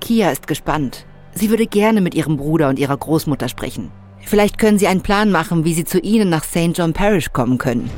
Kia 0.00 0.30
ist 0.30 0.46
gespannt. 0.46 1.06
Sie 1.34 1.50
würde 1.50 1.66
gerne 1.66 2.00
mit 2.00 2.14
ihrem 2.14 2.36
Bruder 2.36 2.68
und 2.68 2.78
ihrer 2.78 2.96
Großmutter 2.96 3.48
sprechen. 3.48 3.90
Vielleicht 4.20 4.58
können 4.58 4.78
Sie 4.78 4.86
einen 4.86 5.02
Plan 5.02 5.32
machen, 5.32 5.64
wie 5.64 5.74
Sie 5.74 5.84
zu 5.84 5.98
Ihnen 5.98 6.30
nach 6.30 6.44
St. 6.44 6.70
John 6.74 6.92
Parish 6.92 7.32
kommen 7.32 7.58
können. 7.58 7.90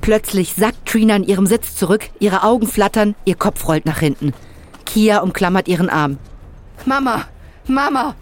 Plötzlich 0.00 0.54
sackt 0.54 0.86
Trina 0.86 1.16
in 1.16 1.24
ihrem 1.24 1.46
Sitz 1.46 1.76
zurück, 1.76 2.10
ihre 2.18 2.42
Augen 2.42 2.66
flattern, 2.66 3.14
ihr 3.24 3.36
Kopf 3.36 3.68
rollt 3.68 3.86
nach 3.86 4.00
hinten. 4.00 4.32
Kia 4.92 5.18
umklammert 5.18 5.68
ihren 5.68 5.88
Arm. 5.88 6.18
Mama! 6.84 7.24
Mama! 7.66 8.14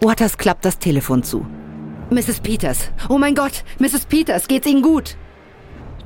Waters 0.00 0.36
klappt 0.36 0.64
das 0.64 0.78
Telefon 0.78 1.22
zu. 1.22 1.46
Mrs. 2.10 2.40
Peters. 2.40 2.90
Oh 3.08 3.18
mein 3.18 3.34
Gott, 3.34 3.64
Mrs. 3.78 4.06
Peters, 4.06 4.46
geht's 4.48 4.66
Ihnen 4.66 4.82
gut? 4.82 5.16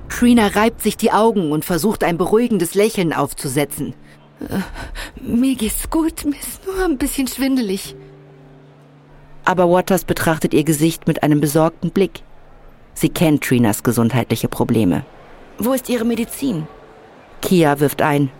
Trina 0.09 0.47
reibt 0.49 0.83
sich 0.83 0.97
die 0.97 1.13
Augen 1.13 1.53
und 1.53 1.65
versucht 1.65 2.05
ein 2.05 2.17
beruhigendes 2.17 2.75
Lächeln 2.75 3.13
aufzusetzen. 3.13 3.95
Äh, 4.41 4.61
mir 5.21 5.57
geht's 5.57 5.91
gut, 5.91 6.25
mir 6.25 6.39
ist 6.39 6.65
nur 6.67 6.85
ein 6.85 6.99
bisschen 6.99 7.27
schwindelig 7.27 7.97
aber 9.49 9.71
Waters 9.71 10.05
betrachtet 10.05 10.53
ihr 10.53 10.63
Gesicht 10.63 11.09
mit 11.09 11.23
einem 11.23 11.41
besorgten 11.41 11.91
Blick. 11.91 12.23
Sie 12.93 13.09
kennt 13.09 13.43
Trinas 13.43 13.83
gesundheitliche 13.83 14.47
Probleme. 14.47 15.07
Wo 15.57 15.73
ist 15.73 15.89
Ihre 15.89 16.05
Medizin? 16.05 16.69
Kia 17.41 17.81
wirft 17.81 18.03
ein. 18.03 18.31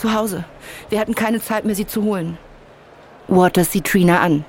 Zu 0.00 0.12
Hause. 0.12 0.44
Wir 0.90 1.00
hatten 1.00 1.14
keine 1.14 1.40
Zeit 1.40 1.64
mehr, 1.64 1.74
sie 1.74 1.86
zu 1.86 2.02
holen. 2.02 2.38
Waters 3.28 3.72
sieht 3.72 3.86
Trina 3.86 4.20
an. 4.20 4.44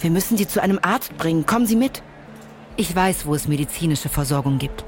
Wir 0.00 0.10
müssen 0.10 0.36
sie 0.36 0.48
zu 0.48 0.60
einem 0.60 0.78
Arzt 0.82 1.16
bringen. 1.16 1.46
Kommen 1.46 1.66
Sie 1.66 1.76
mit. 1.76 2.02
Ich 2.76 2.94
weiß, 2.94 3.26
wo 3.26 3.34
es 3.34 3.48
medizinische 3.48 4.08
Versorgung 4.08 4.58
gibt. 4.58 4.84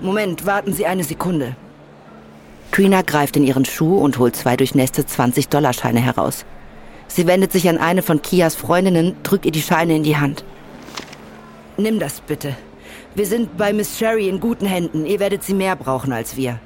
Moment, 0.00 0.46
warten 0.46 0.72
Sie 0.72 0.86
eine 0.86 1.04
Sekunde. 1.04 1.56
Trina 2.70 3.02
greift 3.02 3.36
in 3.36 3.44
ihren 3.44 3.64
Schuh 3.64 3.98
und 3.98 4.18
holt 4.18 4.36
zwei 4.36 4.56
durchnässte 4.56 5.02
20-Dollar-Scheine 5.02 6.00
heraus. 6.00 6.44
Sie 7.08 7.26
wendet 7.26 7.52
sich 7.52 7.68
an 7.68 7.78
eine 7.78 8.02
von 8.02 8.22
Kias 8.22 8.54
Freundinnen, 8.54 9.16
drückt 9.22 9.46
ihr 9.46 9.52
die 9.52 9.62
Scheine 9.62 9.96
in 9.96 10.02
die 10.02 10.16
Hand. 10.16 10.44
Nimm 11.76 11.98
das 11.98 12.20
bitte. 12.20 12.56
Wir 13.14 13.26
sind 13.26 13.56
bei 13.56 13.72
Miss 13.72 13.98
Sherry 13.98 14.28
in 14.28 14.40
guten 14.40 14.66
Händen. 14.66 15.06
Ihr 15.06 15.20
werdet 15.20 15.42
sie 15.42 15.54
mehr 15.54 15.76
brauchen 15.76 16.12
als 16.12 16.36
wir. 16.36 16.60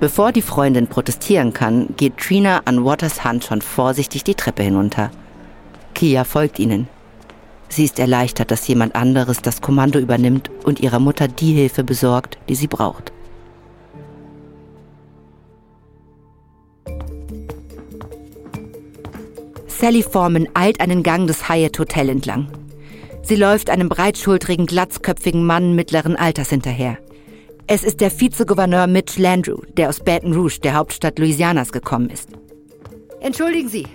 Bevor 0.00 0.32
die 0.32 0.40
Freundin 0.40 0.86
protestieren 0.86 1.52
kann, 1.52 1.88
geht 1.98 2.16
Trina 2.16 2.62
an 2.64 2.86
Waters 2.86 3.22
Hand 3.22 3.44
schon 3.44 3.60
vorsichtig 3.60 4.24
die 4.24 4.34
Treppe 4.34 4.62
hinunter. 4.62 5.10
Kia 5.94 6.24
folgt 6.24 6.58
ihnen. 6.58 6.88
Sie 7.68 7.84
ist 7.84 7.98
erleichtert, 7.98 8.50
dass 8.50 8.66
jemand 8.66 8.94
anderes 8.94 9.42
das 9.42 9.60
Kommando 9.60 9.98
übernimmt 9.98 10.50
und 10.64 10.80
ihrer 10.80 11.00
Mutter 11.00 11.28
die 11.28 11.52
Hilfe 11.52 11.84
besorgt, 11.84 12.38
die 12.48 12.54
sie 12.54 12.66
braucht. 12.66 13.12
Sally 19.66 20.02
Foreman 20.02 20.48
eilt 20.54 20.80
einen 20.80 21.02
Gang 21.02 21.26
des 21.26 21.48
Hyatt 21.48 21.78
Hotel 21.78 22.08
entlang. 22.08 22.48
Sie 23.22 23.36
läuft 23.36 23.68
einem 23.68 23.90
breitschultrigen, 23.90 24.64
glatzköpfigen 24.64 25.44
Mann 25.44 25.74
mittleren 25.74 26.16
Alters 26.16 26.48
hinterher. 26.48 26.96
Es 27.72 27.84
ist 27.84 28.00
der 28.00 28.10
Vizegouverneur 28.10 28.88
Mitch 28.88 29.22
Landrew, 29.22 29.60
der 29.76 29.90
aus 29.90 30.00
Baton 30.00 30.32
Rouge, 30.32 30.58
der 30.60 30.74
Hauptstadt 30.74 31.20
Louisianas, 31.20 31.70
gekommen 31.70 32.10
ist. 32.10 32.28
Entschuldigen 33.20 33.68
Sie, 33.68 33.86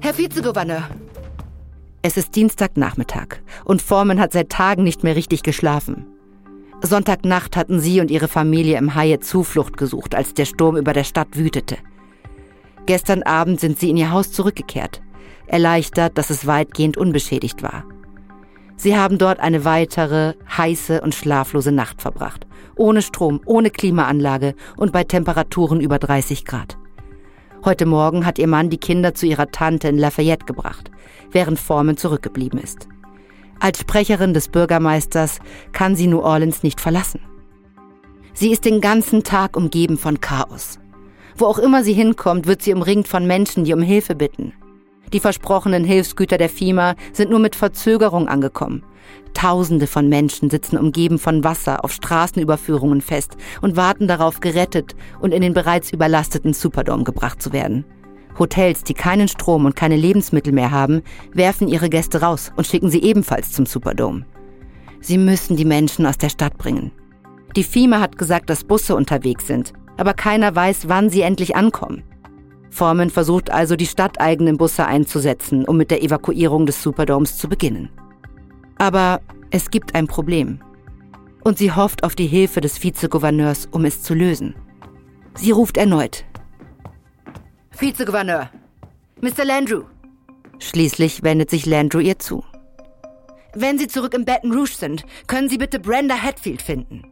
Herr 0.00 0.16
Vizegouverneur. 0.16 0.88
Es 2.02 2.16
ist 2.16 2.36
Dienstagnachmittag 2.36 3.38
und 3.64 3.82
Foreman 3.82 4.20
hat 4.20 4.32
seit 4.32 4.50
Tagen 4.50 4.84
nicht 4.84 5.02
mehr 5.02 5.16
richtig 5.16 5.42
geschlafen. 5.42 6.06
Sonntagnacht 6.82 7.56
hatten 7.56 7.80
sie 7.80 8.00
und 8.00 8.12
ihre 8.12 8.28
Familie 8.28 8.78
im 8.78 8.94
Haie 8.94 9.18
Zuflucht 9.18 9.76
gesucht, 9.76 10.14
als 10.14 10.32
der 10.32 10.44
Sturm 10.44 10.76
über 10.76 10.92
der 10.92 11.02
Stadt 11.02 11.36
wütete. 11.36 11.78
Gestern 12.86 13.24
Abend 13.24 13.58
sind 13.58 13.80
sie 13.80 13.90
in 13.90 13.96
ihr 13.96 14.12
Haus 14.12 14.30
zurückgekehrt, 14.30 15.02
erleichtert, 15.48 16.16
dass 16.16 16.30
es 16.30 16.46
weitgehend 16.46 16.96
unbeschädigt 16.96 17.64
war. 17.64 17.86
Sie 18.76 18.96
haben 18.96 19.18
dort 19.18 19.40
eine 19.40 19.64
weitere, 19.64 20.34
heiße 20.56 21.00
und 21.00 21.12
schlaflose 21.12 21.72
Nacht 21.72 22.00
verbracht 22.02 22.45
ohne 22.76 23.02
Strom, 23.02 23.40
ohne 23.44 23.70
Klimaanlage 23.70 24.54
und 24.76 24.92
bei 24.92 25.04
Temperaturen 25.04 25.80
über 25.80 25.98
30 25.98 26.44
Grad. 26.44 26.76
Heute 27.64 27.86
Morgen 27.86 28.24
hat 28.24 28.38
ihr 28.38 28.46
Mann 28.46 28.70
die 28.70 28.78
Kinder 28.78 29.14
zu 29.14 29.26
ihrer 29.26 29.50
Tante 29.50 29.88
in 29.88 29.98
Lafayette 29.98 30.46
gebracht, 30.46 30.90
während 31.32 31.58
Foreman 31.58 31.96
zurückgeblieben 31.96 32.60
ist. 32.60 32.88
Als 33.58 33.80
Sprecherin 33.80 34.34
des 34.34 34.48
Bürgermeisters 34.48 35.40
kann 35.72 35.96
sie 35.96 36.06
New 36.06 36.20
Orleans 36.20 36.62
nicht 36.62 36.80
verlassen. 36.80 37.20
Sie 38.34 38.50
ist 38.50 38.64
den 38.64 38.80
ganzen 38.80 39.24
Tag 39.24 39.56
umgeben 39.56 39.96
von 39.96 40.20
Chaos. 40.20 40.78
Wo 41.36 41.46
auch 41.46 41.58
immer 41.58 41.82
sie 41.82 41.94
hinkommt, 41.94 42.46
wird 42.46 42.62
sie 42.62 42.74
umringt 42.74 43.08
von 43.08 43.26
Menschen, 43.26 43.64
die 43.64 43.72
um 43.72 43.82
Hilfe 43.82 44.14
bitten. 44.14 44.52
Die 45.12 45.20
versprochenen 45.20 45.84
Hilfsgüter 45.84 46.38
der 46.38 46.48
FIMA 46.48 46.94
sind 47.12 47.30
nur 47.30 47.38
mit 47.38 47.56
Verzögerung 47.56 48.28
angekommen. 48.28 48.82
Tausende 49.34 49.86
von 49.86 50.08
Menschen 50.08 50.50
sitzen 50.50 50.78
umgeben 50.78 51.18
von 51.18 51.44
Wasser 51.44 51.84
auf 51.84 51.92
Straßenüberführungen 51.92 53.00
fest 53.00 53.36
und 53.60 53.76
warten 53.76 54.08
darauf, 54.08 54.40
gerettet 54.40 54.96
und 55.20 55.32
in 55.32 55.42
den 55.42 55.54
bereits 55.54 55.92
überlasteten 55.92 56.54
Superdome 56.54 57.04
gebracht 57.04 57.42
zu 57.42 57.52
werden. 57.52 57.84
Hotels, 58.38 58.82
die 58.82 58.94
keinen 58.94 59.28
Strom 59.28 59.64
und 59.64 59.76
keine 59.76 59.96
Lebensmittel 59.96 60.52
mehr 60.52 60.70
haben, 60.70 61.02
werfen 61.32 61.68
ihre 61.68 61.88
Gäste 61.88 62.20
raus 62.20 62.52
und 62.56 62.66
schicken 62.66 62.90
sie 62.90 63.02
ebenfalls 63.02 63.52
zum 63.52 63.66
Superdome. 63.66 64.26
Sie 65.00 65.18
müssen 65.18 65.56
die 65.56 65.64
Menschen 65.64 66.06
aus 66.06 66.18
der 66.18 66.28
Stadt 66.30 66.58
bringen. 66.58 66.90
Die 67.54 67.62
FIMA 67.62 68.00
hat 68.00 68.18
gesagt, 68.18 68.50
dass 68.50 68.64
Busse 68.64 68.96
unterwegs 68.96 69.46
sind, 69.46 69.72
aber 69.96 70.14
keiner 70.14 70.54
weiß, 70.54 70.88
wann 70.88 71.10
sie 71.10 71.22
endlich 71.22 71.56
ankommen. 71.56 72.02
Foreman 72.76 73.08
versucht 73.08 73.50
also, 73.50 73.74
die 73.74 73.86
stadteigenen 73.86 74.58
Busse 74.58 74.86
einzusetzen, 74.86 75.64
um 75.64 75.78
mit 75.78 75.90
der 75.90 76.02
Evakuierung 76.02 76.66
des 76.66 76.82
Superdomes 76.82 77.38
zu 77.38 77.48
beginnen. 77.48 77.88
Aber 78.76 79.22
es 79.50 79.70
gibt 79.70 79.94
ein 79.94 80.06
Problem. 80.06 80.60
Und 81.42 81.56
sie 81.56 81.72
hofft 81.72 82.04
auf 82.04 82.14
die 82.14 82.26
Hilfe 82.26 82.60
des 82.60 82.82
Vizegouverneurs, 82.82 83.66
um 83.70 83.86
es 83.86 84.02
zu 84.02 84.12
lösen. 84.12 84.54
Sie 85.34 85.52
ruft 85.52 85.78
erneut. 85.78 86.24
Vizegouverneur, 87.78 88.50
Mr. 89.22 89.44
Landrew. 89.44 89.84
Schließlich 90.58 91.22
wendet 91.22 91.48
sich 91.48 91.64
Landrew 91.64 92.00
ihr 92.00 92.18
zu. 92.18 92.44
Wenn 93.54 93.78
Sie 93.78 93.88
zurück 93.88 94.12
in 94.12 94.26
Baton 94.26 94.52
Rouge 94.52 94.76
sind, 94.76 95.04
können 95.26 95.48
Sie 95.48 95.56
bitte 95.56 95.78
Brenda 95.78 96.16
Hatfield 96.16 96.60
finden. 96.60 97.04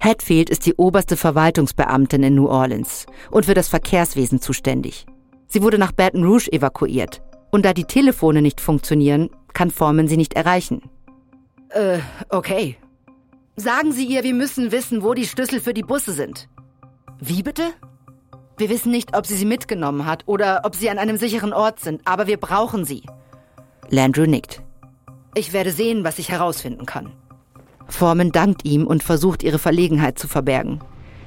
Hatfield 0.00 0.48
ist 0.48 0.64
die 0.64 0.74
oberste 0.74 1.16
Verwaltungsbeamtin 1.16 2.22
in 2.22 2.34
New 2.34 2.48
Orleans 2.48 3.04
und 3.30 3.44
für 3.44 3.54
das 3.54 3.68
Verkehrswesen 3.68 4.40
zuständig. 4.40 5.04
Sie 5.46 5.62
wurde 5.62 5.78
nach 5.78 5.92
Baton 5.92 6.24
Rouge 6.24 6.50
evakuiert. 6.50 7.20
Und 7.50 7.64
da 7.64 7.74
die 7.74 7.84
Telefone 7.84 8.40
nicht 8.40 8.60
funktionieren, 8.60 9.28
kann 9.52 9.70
Foreman 9.70 10.08
sie 10.08 10.16
nicht 10.16 10.34
erreichen. 10.34 10.88
Äh, 11.70 11.98
okay. 12.30 12.76
Sagen 13.56 13.92
Sie 13.92 14.06
ihr, 14.06 14.24
wir 14.24 14.32
müssen 14.32 14.72
wissen, 14.72 15.02
wo 15.02 15.12
die 15.12 15.26
Schlüssel 15.26 15.60
für 15.60 15.74
die 15.74 15.82
Busse 15.82 16.12
sind. 16.12 16.48
Wie 17.20 17.42
bitte? 17.42 17.64
Wir 18.56 18.70
wissen 18.70 18.90
nicht, 18.90 19.16
ob 19.16 19.26
sie 19.26 19.36
sie 19.36 19.44
mitgenommen 19.44 20.06
hat 20.06 20.22
oder 20.26 20.62
ob 20.64 20.74
sie 20.74 20.88
an 20.88 20.98
einem 20.98 21.16
sicheren 21.16 21.52
Ort 21.52 21.80
sind, 21.80 22.02
aber 22.06 22.26
wir 22.26 22.36
brauchen 22.38 22.84
sie. 22.84 23.02
Landrew 23.88 24.26
nickt. 24.26 24.62
Ich 25.34 25.52
werde 25.52 25.72
sehen, 25.72 26.04
was 26.04 26.18
ich 26.18 26.30
herausfinden 26.30 26.86
kann. 26.86 27.12
Foreman 27.90 28.32
dankt 28.32 28.64
ihm 28.64 28.86
und 28.86 29.02
versucht, 29.02 29.42
ihre 29.42 29.58
Verlegenheit 29.58 30.18
zu 30.18 30.28
verbergen. 30.28 30.80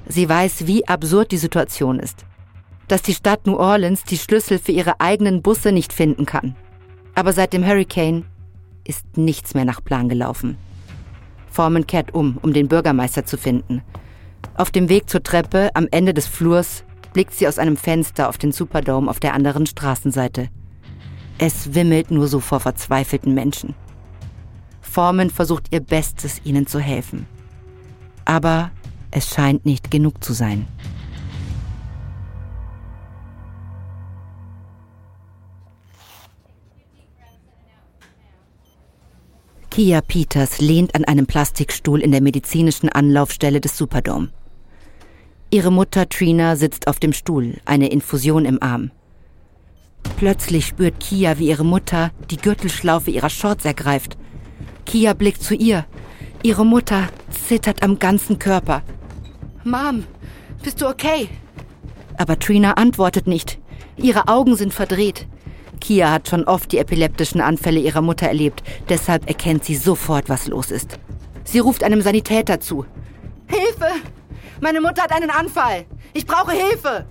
Sie 0.08 0.28
weiß, 0.28 0.68
wie 0.68 0.88
absurd 0.88 1.32
die 1.32 1.38
Situation 1.38 2.00
ist. 2.00 2.26
Dass 2.88 3.02
die 3.02 3.14
Stadt 3.14 3.46
New 3.46 3.56
Orleans 3.56 4.04
die 4.04 4.18
Schlüssel 4.18 4.60
für 4.60 4.72
ihre 4.72 5.00
eigenen 5.00 5.42
Busse 5.42 5.72
nicht 5.72 5.94
finden 5.94 6.26
kann. 6.26 6.56
Aber 7.16 7.34
seit 7.34 7.54
dem 7.54 7.66
Hurricane 7.66 8.26
ist 8.86 9.18
nichts 9.18 9.54
mehr 9.54 9.66
nach 9.66 9.84
Plan 9.84 10.10
gelaufen. 10.10 10.58
Foreman 11.50 11.88
kehrt 11.88 12.14
um, 12.14 12.38
um 12.42 12.54
den 12.54 12.68
Bürgermeister 12.68 13.26
zu 13.26 13.38
finden. 13.38 13.82
Auf 14.56 14.72
dem 14.72 14.90
Weg 14.90 15.10
zur 15.10 15.24
Treppe 15.24 15.70
am 15.76 15.88
Ende 15.92 16.14
des 16.14 16.28
Flurs 16.28 16.84
blickt 17.14 17.34
sie 17.34 17.48
aus 17.48 17.60
einem 17.60 17.78
Fenster 17.78 18.28
auf 18.28 18.38
den 18.38 18.52
Superdome 18.52 19.10
auf 19.10 19.20
der 19.20 19.34
anderen 19.34 19.66
Straßenseite. 19.66 20.50
Es 21.38 21.74
wimmelt 21.74 22.12
nur 22.12 22.28
so 22.28 22.40
vor 22.40 22.60
verzweifelten 22.60 23.34
Menschen. 23.34 23.76
Foreman 24.94 25.32
versucht 25.32 25.70
ihr 25.72 25.80
Bestes, 25.80 26.40
ihnen 26.44 26.68
zu 26.68 26.80
helfen. 26.80 27.26
Aber 28.26 28.70
es 29.10 29.28
scheint 29.28 29.66
nicht 29.66 29.90
genug 29.90 30.24
zu 30.24 30.34
sein. 30.34 30.68
Kia 39.72 40.02
Peters 40.02 40.62
lehnt 40.62 40.94
an 40.94 41.06
einem 41.06 41.26
Plastikstuhl 41.26 42.00
in 42.00 42.12
der 42.12 42.22
medizinischen 42.22 42.90
Anlaufstelle 42.90 43.60
des 43.60 43.76
Superdome. 43.76 44.30
Ihre 45.50 45.72
Mutter 45.72 46.08
Trina 46.08 46.56
sitzt 46.56 46.88
auf 46.88 47.00
dem 47.00 47.14
Stuhl, 47.14 47.60
eine 47.66 47.88
Infusion 47.88 48.46
im 48.46 48.62
Arm. 48.62 48.92
Plötzlich 50.18 50.68
spürt 50.68 51.00
Kia, 51.00 51.40
wie 51.40 51.48
ihre 51.48 51.66
Mutter 51.66 52.12
die 52.30 52.38
Gürtelschlaufe 52.38 53.10
ihrer 53.10 53.32
Shorts 53.32 53.66
ergreift. 53.66 54.18
Kia 54.86 55.14
blickt 55.14 55.42
zu 55.42 55.56
ihr. 55.56 55.86
Ihre 56.44 56.66
Mutter 56.66 57.08
zittert 57.48 57.84
am 57.84 58.00
ganzen 58.00 58.40
Körper. 58.40 58.82
Mom, 59.64 60.04
bist 60.62 60.82
du 60.82 60.88
okay? 60.88 61.30
Aber 62.18 62.38
Trina 62.38 62.74
antwortet 62.74 63.28
nicht. 63.28 63.60
Ihre 63.98 64.28
Augen 64.28 64.56
sind 64.56 64.74
verdreht. 64.74 65.28
Kia 65.80 66.12
hat 66.12 66.30
schon 66.30 66.46
oft 66.46 66.72
die 66.72 66.78
epileptischen 66.78 67.42
Anfälle 67.42 67.80
ihrer 67.80 68.02
Mutter 68.02 68.28
erlebt, 68.28 68.64
deshalb 68.90 69.28
erkennt 69.28 69.66
sie 69.66 69.76
sofort, 69.76 70.30
was 70.30 70.48
los 70.48 70.72
ist. 70.72 70.98
Sie 71.44 71.60
ruft 71.60 71.84
einem 71.84 72.02
Sanitäter 72.02 72.60
zu. 72.60 72.86
Hilfe! 73.48 73.88
Meine 74.62 74.80
Mutter 74.80 75.04
hat 75.04 75.12
einen 75.12 75.30
Anfall! 75.30 75.86
Ich 76.14 76.26
brauche 76.26 76.54
Hilfe! 76.54 77.06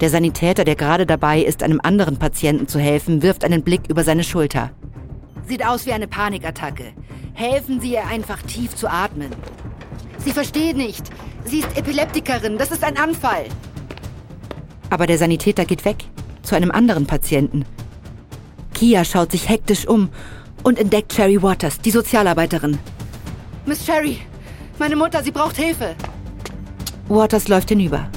Der 0.00 0.10
Sanitäter, 0.10 0.64
der 0.64 0.74
gerade 0.74 1.06
dabei 1.06 1.40
ist, 1.40 1.62
einem 1.62 1.80
anderen 1.82 2.18
Patienten 2.18 2.68
zu 2.68 2.78
helfen, 2.78 3.22
wirft 3.22 3.44
einen 3.44 3.62
Blick 3.62 3.82
über 3.88 4.04
seine 4.04 4.24
Schulter. 4.24 4.70
Sieht 5.46 5.64
aus 5.64 5.86
wie 5.86 5.92
eine 5.92 6.06
Panikattacke. 6.06 6.92
Helfen 7.34 7.80
Sie 7.80 7.92
ihr 7.92 8.06
einfach 8.06 8.40
tief 8.42 8.74
zu 8.74 8.88
atmen. 8.90 9.30
Sie 10.18 10.32
versteht 10.32 10.76
nicht. 10.76 11.10
Sie 11.44 11.60
ist 11.60 11.76
Epileptikerin. 11.76 12.58
Das 12.58 12.70
ist 12.70 12.84
ein 12.84 12.96
Anfall. 12.96 13.46
Aber 14.90 15.06
der 15.06 15.18
Sanitäter 15.18 15.64
geht 15.64 15.84
weg. 15.84 16.04
Zu 16.42 16.54
einem 16.54 16.70
anderen 16.70 17.06
Patienten. 17.06 17.64
Kia 18.74 19.04
schaut 19.04 19.32
sich 19.32 19.48
hektisch 19.48 19.86
um 19.86 20.10
und 20.62 20.78
entdeckt 20.78 21.14
Cherry 21.14 21.42
Waters, 21.42 21.80
die 21.80 21.90
Sozialarbeiterin. 21.90 22.78
Miss 23.66 23.84
Cherry, 23.84 24.18
Meine 24.78 24.96
Mutter, 24.96 25.22
sie 25.22 25.30
braucht 25.30 25.56
Hilfe. 25.56 25.94
Waters 27.08 27.48
läuft 27.48 27.68
hinüber. 27.68 28.08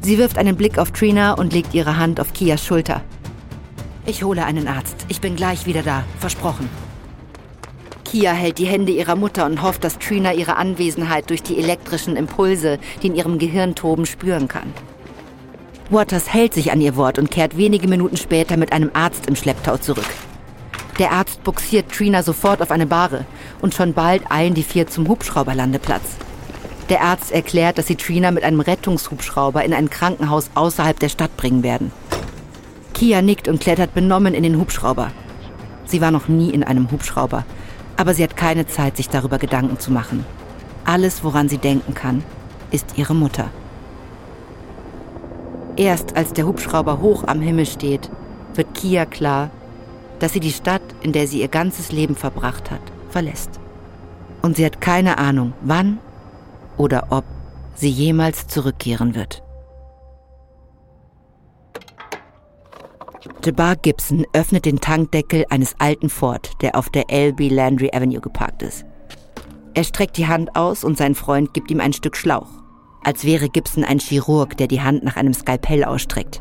Sie 0.00 0.18
wirft 0.18 0.38
einen 0.38 0.56
Blick 0.56 0.78
auf 0.78 0.90
Trina 0.90 1.34
und 1.34 1.52
legt 1.52 1.74
ihre 1.74 1.96
Hand 1.96 2.20
auf 2.20 2.32
Kias 2.32 2.64
Schulter. 2.64 3.02
Ich 4.10 4.24
hole 4.24 4.44
einen 4.44 4.66
Arzt. 4.66 5.06
Ich 5.06 5.20
bin 5.20 5.36
gleich 5.36 5.66
wieder 5.66 5.84
da. 5.84 6.02
Versprochen. 6.18 6.68
Kia 8.04 8.32
hält 8.32 8.58
die 8.58 8.66
Hände 8.66 8.90
ihrer 8.90 9.14
Mutter 9.14 9.46
und 9.46 9.62
hofft, 9.62 9.84
dass 9.84 10.00
Trina 10.00 10.32
ihre 10.32 10.56
Anwesenheit 10.56 11.30
durch 11.30 11.44
die 11.44 11.58
elektrischen 11.58 12.16
Impulse, 12.16 12.80
die 13.00 13.06
in 13.06 13.14
ihrem 13.14 13.38
Gehirn 13.38 13.76
toben, 13.76 14.06
spüren 14.06 14.48
kann. 14.48 14.74
Waters 15.90 16.34
hält 16.34 16.54
sich 16.54 16.72
an 16.72 16.80
ihr 16.80 16.96
Wort 16.96 17.20
und 17.20 17.30
kehrt 17.30 17.56
wenige 17.56 17.86
Minuten 17.86 18.16
später 18.16 18.56
mit 18.56 18.72
einem 18.72 18.90
Arzt 18.94 19.26
im 19.26 19.36
Schlepptau 19.36 19.76
zurück. 19.76 20.10
Der 20.98 21.12
Arzt 21.12 21.44
buxiert 21.44 21.92
Trina 21.92 22.24
sofort 22.24 22.62
auf 22.62 22.72
eine 22.72 22.86
Bahre 22.86 23.26
und 23.60 23.74
schon 23.74 23.92
bald 23.92 24.28
eilen 24.28 24.54
die 24.54 24.64
vier 24.64 24.88
zum 24.88 25.06
Hubschrauberlandeplatz. 25.06 26.16
Der 26.88 27.02
Arzt 27.02 27.30
erklärt, 27.30 27.78
dass 27.78 27.86
sie 27.86 27.94
Trina 27.94 28.32
mit 28.32 28.42
einem 28.42 28.58
Rettungshubschrauber 28.58 29.64
in 29.64 29.72
ein 29.72 29.88
Krankenhaus 29.88 30.50
außerhalb 30.56 30.98
der 30.98 31.10
Stadt 31.10 31.36
bringen 31.36 31.62
werden. 31.62 31.92
Kia 33.00 33.22
nickt 33.22 33.48
und 33.48 33.62
klettert 33.62 33.94
benommen 33.94 34.34
in 34.34 34.42
den 34.42 34.58
Hubschrauber. 34.58 35.10
Sie 35.86 36.02
war 36.02 36.10
noch 36.10 36.28
nie 36.28 36.50
in 36.50 36.62
einem 36.62 36.90
Hubschrauber, 36.90 37.46
aber 37.96 38.12
sie 38.12 38.22
hat 38.22 38.36
keine 38.36 38.66
Zeit, 38.66 38.98
sich 38.98 39.08
darüber 39.08 39.38
Gedanken 39.38 39.78
zu 39.78 39.90
machen. 39.90 40.26
Alles, 40.84 41.24
woran 41.24 41.48
sie 41.48 41.56
denken 41.56 41.94
kann, 41.94 42.22
ist 42.70 42.98
ihre 42.98 43.14
Mutter. 43.14 43.48
Erst 45.76 46.14
als 46.14 46.34
der 46.34 46.46
Hubschrauber 46.46 47.00
hoch 47.00 47.24
am 47.26 47.40
Himmel 47.40 47.64
steht, 47.64 48.10
wird 48.54 48.74
Kia 48.74 49.06
klar, 49.06 49.48
dass 50.18 50.34
sie 50.34 50.40
die 50.40 50.52
Stadt, 50.52 50.82
in 51.00 51.12
der 51.12 51.26
sie 51.26 51.40
ihr 51.40 51.48
ganzes 51.48 51.92
Leben 51.92 52.16
verbracht 52.16 52.70
hat, 52.70 52.82
verlässt. 53.08 53.60
Und 54.42 54.58
sie 54.58 54.66
hat 54.66 54.82
keine 54.82 55.16
Ahnung, 55.16 55.54
wann 55.62 56.00
oder 56.76 57.06
ob 57.08 57.24
sie 57.76 57.88
jemals 57.88 58.46
zurückkehren 58.46 59.14
wird. 59.14 59.42
Jabbar 63.44 63.76
Gibson 63.76 64.24
öffnet 64.32 64.64
den 64.64 64.80
Tankdeckel 64.80 65.44
eines 65.50 65.74
alten 65.78 66.08
Ford, 66.08 66.52
der 66.62 66.74
auf 66.74 66.88
der 66.88 67.04
LB 67.10 67.50
Landry 67.50 67.90
Avenue 67.92 68.20
geparkt 68.20 68.62
ist. 68.62 68.86
Er 69.74 69.84
streckt 69.84 70.16
die 70.16 70.26
Hand 70.26 70.56
aus 70.56 70.84
und 70.84 70.96
sein 70.96 71.14
Freund 71.14 71.52
gibt 71.52 71.70
ihm 71.70 71.80
ein 71.80 71.92
Stück 71.92 72.16
Schlauch, 72.16 72.48
als 73.04 73.24
wäre 73.24 73.50
Gibson 73.50 73.84
ein 73.84 73.98
Chirurg, 73.98 74.56
der 74.56 74.68
die 74.68 74.80
Hand 74.80 75.04
nach 75.04 75.16
einem 75.16 75.34
Skalpell 75.34 75.84
ausstreckt. 75.84 76.40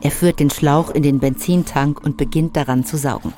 Er 0.00 0.10
führt 0.10 0.40
den 0.40 0.50
Schlauch 0.50 0.90
in 0.90 1.02
den 1.02 1.20
Benzintank 1.20 2.02
und 2.02 2.16
beginnt 2.16 2.56
daran 2.56 2.84
zu 2.84 2.96
saugen. 2.96 3.34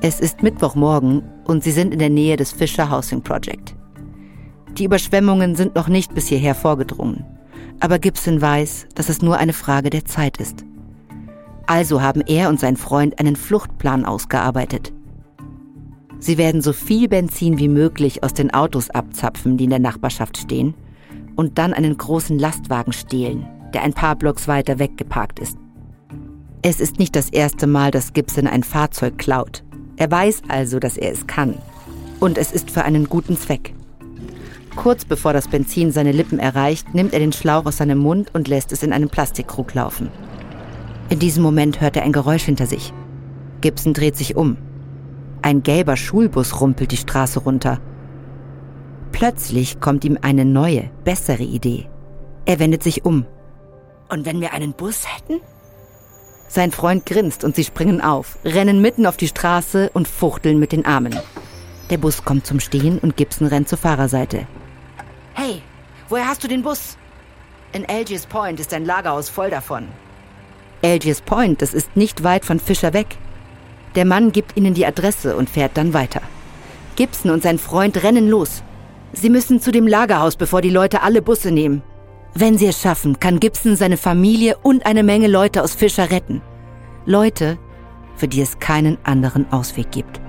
Es 0.00 0.20
ist 0.20 0.42
Mittwochmorgen 0.42 1.22
und 1.44 1.62
sie 1.62 1.72
sind 1.72 1.92
in 1.92 1.98
der 1.98 2.10
Nähe 2.10 2.36
des 2.36 2.52
Fisher 2.52 2.90
Housing 2.90 3.22
Project. 3.22 3.74
Die 4.78 4.84
Überschwemmungen 4.84 5.56
sind 5.56 5.74
noch 5.74 5.88
nicht 5.88 6.14
bis 6.14 6.28
hierher 6.28 6.54
vorgedrungen, 6.54 7.24
aber 7.80 7.98
Gibson 7.98 8.40
weiß, 8.40 8.86
dass 8.94 9.08
es 9.10 9.20
nur 9.20 9.36
eine 9.36 9.52
Frage 9.52 9.90
der 9.90 10.04
Zeit 10.04 10.38
ist. 10.38 10.64
Also 11.68 12.00
haben 12.00 12.22
er 12.22 12.48
und 12.48 12.58
sein 12.58 12.78
Freund 12.78 13.18
einen 13.20 13.36
Fluchtplan 13.36 14.06
ausgearbeitet. 14.06 14.94
Sie 16.18 16.38
werden 16.38 16.62
so 16.62 16.72
viel 16.72 17.08
Benzin 17.08 17.58
wie 17.58 17.68
möglich 17.68 18.24
aus 18.24 18.32
den 18.32 18.54
Autos 18.54 18.88
abzapfen, 18.88 19.58
die 19.58 19.64
in 19.64 19.70
der 19.70 19.78
Nachbarschaft 19.78 20.38
stehen, 20.38 20.74
und 21.36 21.58
dann 21.58 21.74
einen 21.74 21.98
großen 21.98 22.38
Lastwagen 22.38 22.94
stehlen, 22.94 23.46
der 23.74 23.82
ein 23.82 23.92
paar 23.92 24.16
Blocks 24.16 24.48
weiter 24.48 24.78
weg 24.78 24.96
geparkt 24.96 25.40
ist. 25.40 25.58
Es 26.62 26.80
ist 26.80 26.98
nicht 26.98 27.14
das 27.14 27.28
erste 27.28 27.66
Mal, 27.66 27.90
dass 27.90 28.14
Gibson 28.14 28.46
ein 28.46 28.62
Fahrzeug 28.62 29.18
klaut. 29.18 29.62
Er 29.96 30.10
weiß 30.10 30.44
also, 30.48 30.78
dass 30.78 30.96
er 30.96 31.12
es 31.12 31.26
kann. 31.26 31.54
Und 32.18 32.38
es 32.38 32.50
ist 32.50 32.70
für 32.70 32.84
einen 32.84 33.10
guten 33.10 33.36
Zweck. 33.36 33.74
Kurz 34.74 35.04
bevor 35.04 35.34
das 35.34 35.48
Benzin 35.48 35.92
seine 35.92 36.12
Lippen 36.12 36.38
erreicht, 36.38 36.94
nimmt 36.94 37.12
er 37.12 37.20
den 37.20 37.32
Schlauch 37.32 37.66
aus 37.66 37.76
seinem 37.76 37.98
Mund 37.98 38.34
und 38.34 38.48
lässt 38.48 38.72
es 38.72 38.82
in 38.82 38.94
einen 38.94 39.10
Plastikkrug 39.10 39.74
laufen. 39.74 40.08
In 41.10 41.18
diesem 41.18 41.42
Moment 41.42 41.80
hört 41.80 41.96
er 41.96 42.02
ein 42.02 42.12
Geräusch 42.12 42.44
hinter 42.44 42.66
sich. 42.66 42.92
Gibson 43.60 43.94
dreht 43.94 44.16
sich 44.16 44.36
um. 44.36 44.58
Ein 45.40 45.62
gelber 45.62 45.96
Schulbus 45.96 46.60
rumpelt 46.60 46.92
die 46.92 46.96
Straße 46.96 47.40
runter. 47.40 47.80
Plötzlich 49.12 49.80
kommt 49.80 50.04
ihm 50.04 50.18
eine 50.20 50.44
neue, 50.44 50.90
bessere 51.04 51.42
Idee. 51.42 51.88
Er 52.44 52.58
wendet 52.58 52.82
sich 52.82 53.04
um. 53.04 53.24
Und 54.10 54.26
wenn 54.26 54.40
wir 54.40 54.52
einen 54.52 54.72
Bus 54.74 55.04
hätten? 55.06 55.40
Sein 56.46 56.72
Freund 56.72 57.04
grinst 57.06 57.44
und 57.44 57.56
sie 57.56 57.64
springen 57.64 58.00
auf, 58.00 58.38
rennen 58.44 58.80
mitten 58.80 59.06
auf 59.06 59.16
die 59.16 59.28
Straße 59.28 59.90
und 59.92 60.08
fuchteln 60.08 60.58
mit 60.58 60.72
den 60.72 60.86
Armen. 60.86 61.14
Der 61.90 61.98
Bus 61.98 62.24
kommt 62.24 62.46
zum 62.46 62.60
Stehen 62.60 62.98
und 62.98 63.16
Gibson 63.16 63.46
rennt 63.46 63.68
zur 63.68 63.78
Fahrerseite. 63.78 64.46
Hey, 65.34 65.62
woher 66.08 66.26
hast 66.26 66.44
du 66.44 66.48
den 66.48 66.62
Bus? 66.62 66.98
In 67.72 67.86
Algiers 67.86 68.26
Point 68.26 68.60
ist 68.60 68.72
ein 68.74 68.84
Lagerhaus 68.84 69.28
voll 69.28 69.50
davon. 69.50 69.88
Algiers 70.82 71.20
Point, 71.20 71.62
das 71.62 71.74
ist 71.74 71.96
nicht 71.96 72.22
weit 72.24 72.44
von 72.44 72.60
Fischer 72.60 72.92
weg. 72.92 73.16
Der 73.94 74.04
Mann 74.04 74.32
gibt 74.32 74.56
ihnen 74.56 74.74
die 74.74 74.86
Adresse 74.86 75.36
und 75.36 75.50
fährt 75.50 75.76
dann 75.76 75.92
weiter. 75.94 76.20
Gibson 76.96 77.30
und 77.30 77.42
sein 77.42 77.58
Freund 77.58 78.02
rennen 78.02 78.28
los. 78.28 78.62
Sie 79.12 79.30
müssen 79.30 79.60
zu 79.60 79.72
dem 79.72 79.86
Lagerhaus, 79.86 80.36
bevor 80.36 80.60
die 80.60 80.70
Leute 80.70 81.02
alle 81.02 81.22
Busse 81.22 81.50
nehmen. 81.50 81.82
Wenn 82.34 82.58
sie 82.58 82.66
es 82.66 82.80
schaffen, 82.80 83.18
kann 83.18 83.40
Gibson 83.40 83.76
seine 83.76 83.96
Familie 83.96 84.56
und 84.62 84.86
eine 84.86 85.02
Menge 85.02 85.28
Leute 85.28 85.62
aus 85.62 85.74
Fischer 85.74 86.10
retten. 86.10 86.42
Leute, 87.06 87.58
für 88.16 88.28
die 88.28 88.42
es 88.42 88.58
keinen 88.58 88.98
anderen 89.04 89.50
Ausweg 89.52 89.90
gibt. 89.90 90.20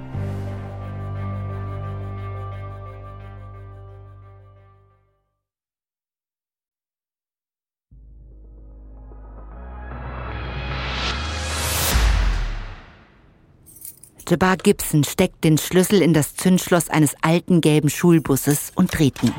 Jabbar 14.29 14.57
Gibson 14.57 15.03
steckt 15.03 15.43
den 15.43 15.57
Schlüssel 15.57 16.03
in 16.03 16.13
das 16.13 16.35
Zündschloss 16.35 16.87
eines 16.89 17.15
alten 17.23 17.61
gelben 17.61 17.89
Schulbusses 17.89 18.71
und 18.75 18.95
dreht 18.95 19.23
ihn. 19.23 19.33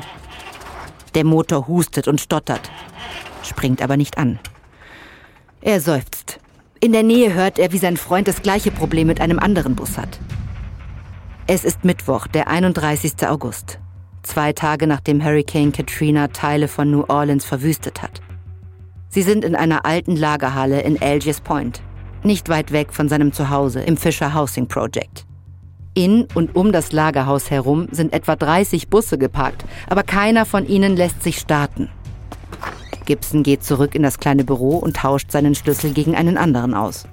Der 1.15 1.23
Motor 1.23 1.69
hustet 1.69 2.09
und 2.09 2.19
stottert, 2.19 2.69
springt 3.41 3.81
aber 3.81 3.95
nicht 3.95 4.17
an. 4.17 4.37
Er 5.61 5.79
seufzt. 5.79 6.41
In 6.81 6.91
der 6.91 7.03
Nähe 7.03 7.33
hört 7.33 7.57
er, 7.57 7.71
wie 7.71 7.77
sein 7.77 7.95
Freund 7.95 8.27
das 8.27 8.41
gleiche 8.41 8.69
Problem 8.69 9.07
mit 9.07 9.21
einem 9.21 9.39
anderen 9.39 9.77
Bus 9.77 9.97
hat. 9.97 10.19
Es 11.47 11.63
ist 11.63 11.85
Mittwoch, 11.85 12.27
der 12.27 12.49
31. 12.49 13.13
August, 13.29 13.79
zwei 14.23 14.51
Tage 14.51 14.87
nachdem 14.87 15.23
Hurricane 15.23 15.71
Katrina 15.71 16.27
Teile 16.27 16.67
von 16.67 16.91
New 16.91 17.05
Orleans 17.07 17.45
verwüstet 17.45 18.01
hat. 18.01 18.19
Sie 19.07 19.21
sind 19.21 19.45
in 19.45 19.55
einer 19.55 19.85
alten 19.85 20.17
Lagerhalle 20.17 20.81
in 20.81 21.01
Algiers 21.01 21.39
Point, 21.39 21.81
nicht 22.23 22.49
weit 22.49 22.71
weg 22.71 22.93
von 22.93 23.09
seinem 23.09 23.33
Zuhause 23.33 23.81
im 23.81 23.97
Fisher 23.97 24.33
Housing 24.33 24.67
Project. 24.67 25.25
In 25.93 26.27
und 26.35 26.55
um 26.55 26.71
das 26.71 26.91
Lagerhaus 26.91 27.51
herum 27.51 27.87
sind 27.91 28.13
etwa 28.13 28.35
30 28.35 28.87
Busse 28.87 29.17
geparkt, 29.17 29.65
aber 29.89 30.03
keiner 30.03 30.45
von 30.45 30.65
ihnen 30.65 30.95
lässt 30.95 31.21
sich 31.21 31.37
starten. 31.37 31.89
Gibson 33.05 33.43
geht 33.43 33.63
zurück 33.63 33.93
in 33.95 34.03
das 34.03 34.19
kleine 34.19 34.43
Büro 34.43 34.77
und 34.77 34.95
tauscht 34.95 35.31
seinen 35.31 35.55
Schlüssel 35.55 35.91
gegen 35.91 36.15
einen 36.15 36.37
anderen 36.37 36.73
aus. 36.73 37.07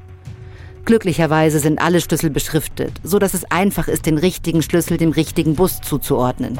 Glücklicherweise 0.84 1.58
sind 1.58 1.80
alle 1.80 2.00
Schlüssel 2.00 2.30
beschriftet, 2.30 3.00
so 3.02 3.18
dass 3.18 3.34
es 3.34 3.50
einfach 3.50 3.88
ist, 3.88 4.06
den 4.06 4.16
richtigen 4.16 4.62
Schlüssel 4.62 4.96
dem 4.96 5.10
richtigen 5.10 5.54
Bus 5.54 5.80
zuzuordnen. 5.80 6.58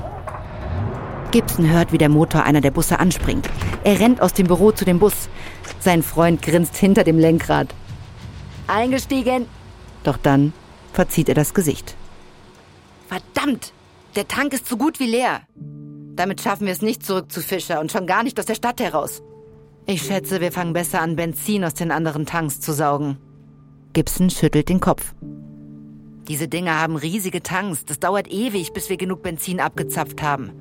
Gibson 1.30 1.70
hört, 1.70 1.92
wie 1.92 1.98
der 1.98 2.08
Motor 2.08 2.44
einer 2.44 2.60
der 2.60 2.70
Busse 2.70 2.98
anspringt. 2.98 3.48
Er 3.84 4.00
rennt 4.00 4.20
aus 4.20 4.32
dem 4.32 4.46
Büro 4.46 4.72
zu 4.72 4.84
dem 4.84 4.98
Bus. 4.98 5.28
Sein 5.78 6.02
Freund 6.02 6.42
grinst 6.42 6.76
hinter 6.76 7.04
dem 7.04 7.18
Lenkrad. 7.18 7.68
Eingestiegen. 8.68 9.46
Doch 10.04 10.16
dann 10.16 10.52
verzieht 10.92 11.28
er 11.28 11.34
das 11.34 11.54
Gesicht. 11.54 11.96
Verdammt! 13.08 13.72
Der 14.16 14.26
Tank 14.26 14.52
ist 14.52 14.66
so 14.66 14.76
gut 14.76 15.00
wie 15.00 15.06
leer. 15.06 15.42
Damit 16.16 16.40
schaffen 16.40 16.66
wir 16.66 16.72
es 16.72 16.82
nicht 16.82 17.04
zurück 17.04 17.30
zu 17.30 17.40
Fischer 17.40 17.80
und 17.80 17.92
schon 17.92 18.06
gar 18.06 18.22
nicht 18.22 18.38
aus 18.40 18.46
der 18.46 18.54
Stadt 18.54 18.80
heraus. 18.80 19.22
Ich 19.86 20.02
schätze, 20.02 20.40
wir 20.40 20.52
fangen 20.52 20.72
besser 20.72 21.00
an, 21.00 21.16
Benzin 21.16 21.64
aus 21.64 21.74
den 21.74 21.92
anderen 21.92 22.26
Tanks 22.26 22.60
zu 22.60 22.72
saugen. 22.72 23.16
Gibson 23.92 24.28
schüttelt 24.28 24.68
den 24.68 24.80
Kopf. 24.80 25.14
Diese 26.28 26.46
Dinger 26.46 26.78
haben 26.78 26.96
riesige 26.96 27.42
Tanks. 27.42 27.86
Das 27.86 27.98
dauert 27.98 28.28
ewig, 28.30 28.72
bis 28.72 28.90
wir 28.90 28.98
genug 28.98 29.22
Benzin 29.22 29.60
abgezapft 29.60 30.22
haben. 30.22 30.52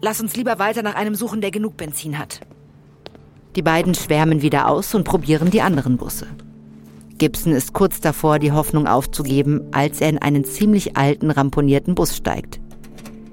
Lass 0.00 0.20
uns 0.20 0.34
lieber 0.36 0.58
weiter 0.58 0.82
nach 0.82 0.94
einem 0.94 1.14
suchen, 1.14 1.40
der 1.40 1.50
genug 1.52 1.76
Benzin 1.76 2.18
hat. 2.18 2.40
Die 3.54 3.62
beiden 3.62 3.94
schwärmen 3.94 4.42
wieder 4.42 4.68
aus 4.68 4.94
und 4.94 5.04
probieren 5.04 5.50
die 5.50 5.62
anderen 5.62 5.96
Busse. 5.96 6.26
Gibson 7.18 7.52
ist 7.52 7.72
kurz 7.72 8.00
davor, 8.00 8.38
die 8.38 8.52
Hoffnung 8.52 8.86
aufzugeben, 8.86 9.62
als 9.72 10.00
er 10.00 10.10
in 10.10 10.18
einen 10.18 10.44
ziemlich 10.44 10.96
alten, 10.96 11.30
ramponierten 11.30 11.94
Bus 11.94 12.14
steigt. 12.14 12.60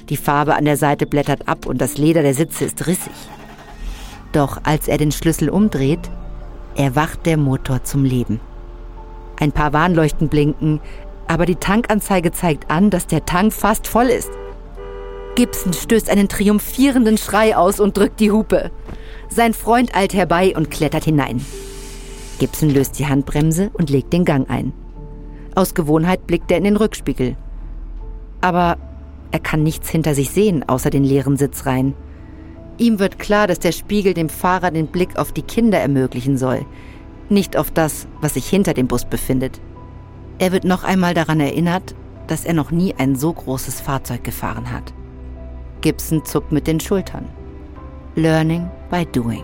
Die 0.08 0.16
Farbe 0.18 0.56
an 0.56 0.64
der 0.66 0.78
Seite 0.78 1.06
blättert 1.06 1.48
ab 1.50 1.66
und 1.66 1.80
das 1.80 1.98
Leder 1.98 2.22
der 2.22 2.34
Sitze 2.34 2.64
ist 2.66 2.88
rissig. 2.88 3.14
Doch 4.32 4.62
als 4.64 4.88
er 4.88 4.98
den 4.98 5.12
Schlüssel 5.12 5.50
umdreht, 5.50 6.10
erwacht 6.76 7.26
der 7.26 7.38
Motor 7.38 7.84
zum 7.84 8.06
Leben. 8.06 8.40
Ein 9.40 9.52
paar 9.52 9.74
Warnleuchten 9.74 10.30
blinken, 10.30 10.80
aber 11.28 11.46
die 11.46 11.56
Tankanzeige 11.56 12.32
zeigt 12.32 12.72
an, 12.72 12.90
dass 12.90 13.08
der 13.08 13.26
Tank 13.26 13.52
fast 13.52 13.88
voll 13.88 14.08
ist. 14.08 14.32
Gibson 15.36 15.74
stößt 15.74 16.10
einen 16.10 16.30
triumphierenden 16.30 17.18
Schrei 17.18 17.58
aus 17.58 17.80
und 17.80 17.98
drückt 17.98 18.20
die 18.20 18.32
Hupe. 18.32 18.72
Sein 19.30 19.54
Freund 19.54 19.96
eilt 19.96 20.14
herbei 20.14 20.56
und 20.56 20.72
klettert 20.72 21.04
hinein. 21.04 21.44
Gibson 22.40 22.70
löst 22.70 23.00
die 23.00 23.08
Handbremse 23.08 23.70
und 23.74 23.90
legt 23.90 24.14
den 24.14 24.26
Gang 24.26 24.50
ein. 24.50 24.74
Aus 25.56 25.74
Gewohnheit 25.74 26.26
blickt 26.28 26.52
er 26.52 26.58
in 26.58 26.64
den 26.64 26.78
Rückspiegel. 26.78 27.36
Aber 28.42 28.78
er 29.32 29.40
kann 29.40 29.64
nichts 29.64 29.90
hinter 29.90 30.16
sich 30.16 30.32
sehen, 30.32 30.68
außer 30.68 30.90
den 30.90 31.04
leeren 31.04 31.38
Sitzreihen. 31.38 31.94
Ihm 32.78 33.00
wird 33.00 33.20
klar, 33.20 33.48
dass 33.48 33.60
der 33.60 33.72
Spiegel 33.72 34.14
dem 34.14 34.30
Fahrer 34.30 34.72
den 34.72 34.88
Blick 34.88 35.18
auf 35.18 35.32
die 35.32 35.44
Kinder 35.44 35.80
ermöglichen 35.80 36.38
soll, 36.38 36.66
nicht 37.30 37.56
auf 37.56 37.72
das, 37.72 38.08
was 38.22 38.34
sich 38.34 38.48
hinter 38.48 38.74
dem 38.74 38.88
Bus 38.88 39.06
befindet. 39.06 39.62
Er 40.40 40.52
wird 40.52 40.66
noch 40.66 40.84
einmal 40.84 41.14
daran 41.14 41.40
erinnert, 41.40 41.96
dass 42.28 42.46
er 42.46 42.54
noch 42.54 42.72
nie 42.72 42.94
ein 42.98 43.16
so 43.16 43.32
großes 43.32 43.82
Fahrzeug 43.82 44.24
gefahren 44.24 44.72
hat. 44.72 44.94
Gibson 45.82 46.26
zuckt 46.26 46.52
mit 46.52 46.68
den 46.68 46.80
Schultern. 46.80 47.28
Learning 48.16 48.70
by 48.90 49.06
doing. 49.06 49.44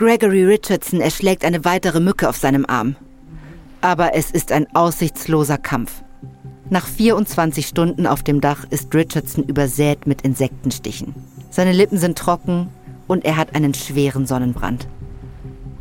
Gregory 0.00 0.46
Richardson 0.46 1.02
erschlägt 1.02 1.44
eine 1.44 1.66
weitere 1.66 2.00
Mücke 2.00 2.26
auf 2.30 2.38
seinem 2.38 2.64
Arm. 2.64 2.96
Aber 3.82 4.14
es 4.14 4.30
ist 4.30 4.50
ein 4.50 4.66
aussichtsloser 4.74 5.58
Kampf. 5.58 6.02
Nach 6.70 6.86
24 6.86 7.66
Stunden 7.66 8.06
auf 8.06 8.22
dem 8.22 8.40
Dach 8.40 8.64
ist 8.70 8.94
Richardson 8.94 9.44
übersät 9.44 10.06
mit 10.06 10.22
Insektenstichen. 10.22 11.14
Seine 11.50 11.74
Lippen 11.74 11.98
sind 11.98 12.16
trocken 12.16 12.70
und 13.08 13.26
er 13.26 13.36
hat 13.36 13.54
einen 13.54 13.74
schweren 13.74 14.26
Sonnenbrand. 14.26 14.88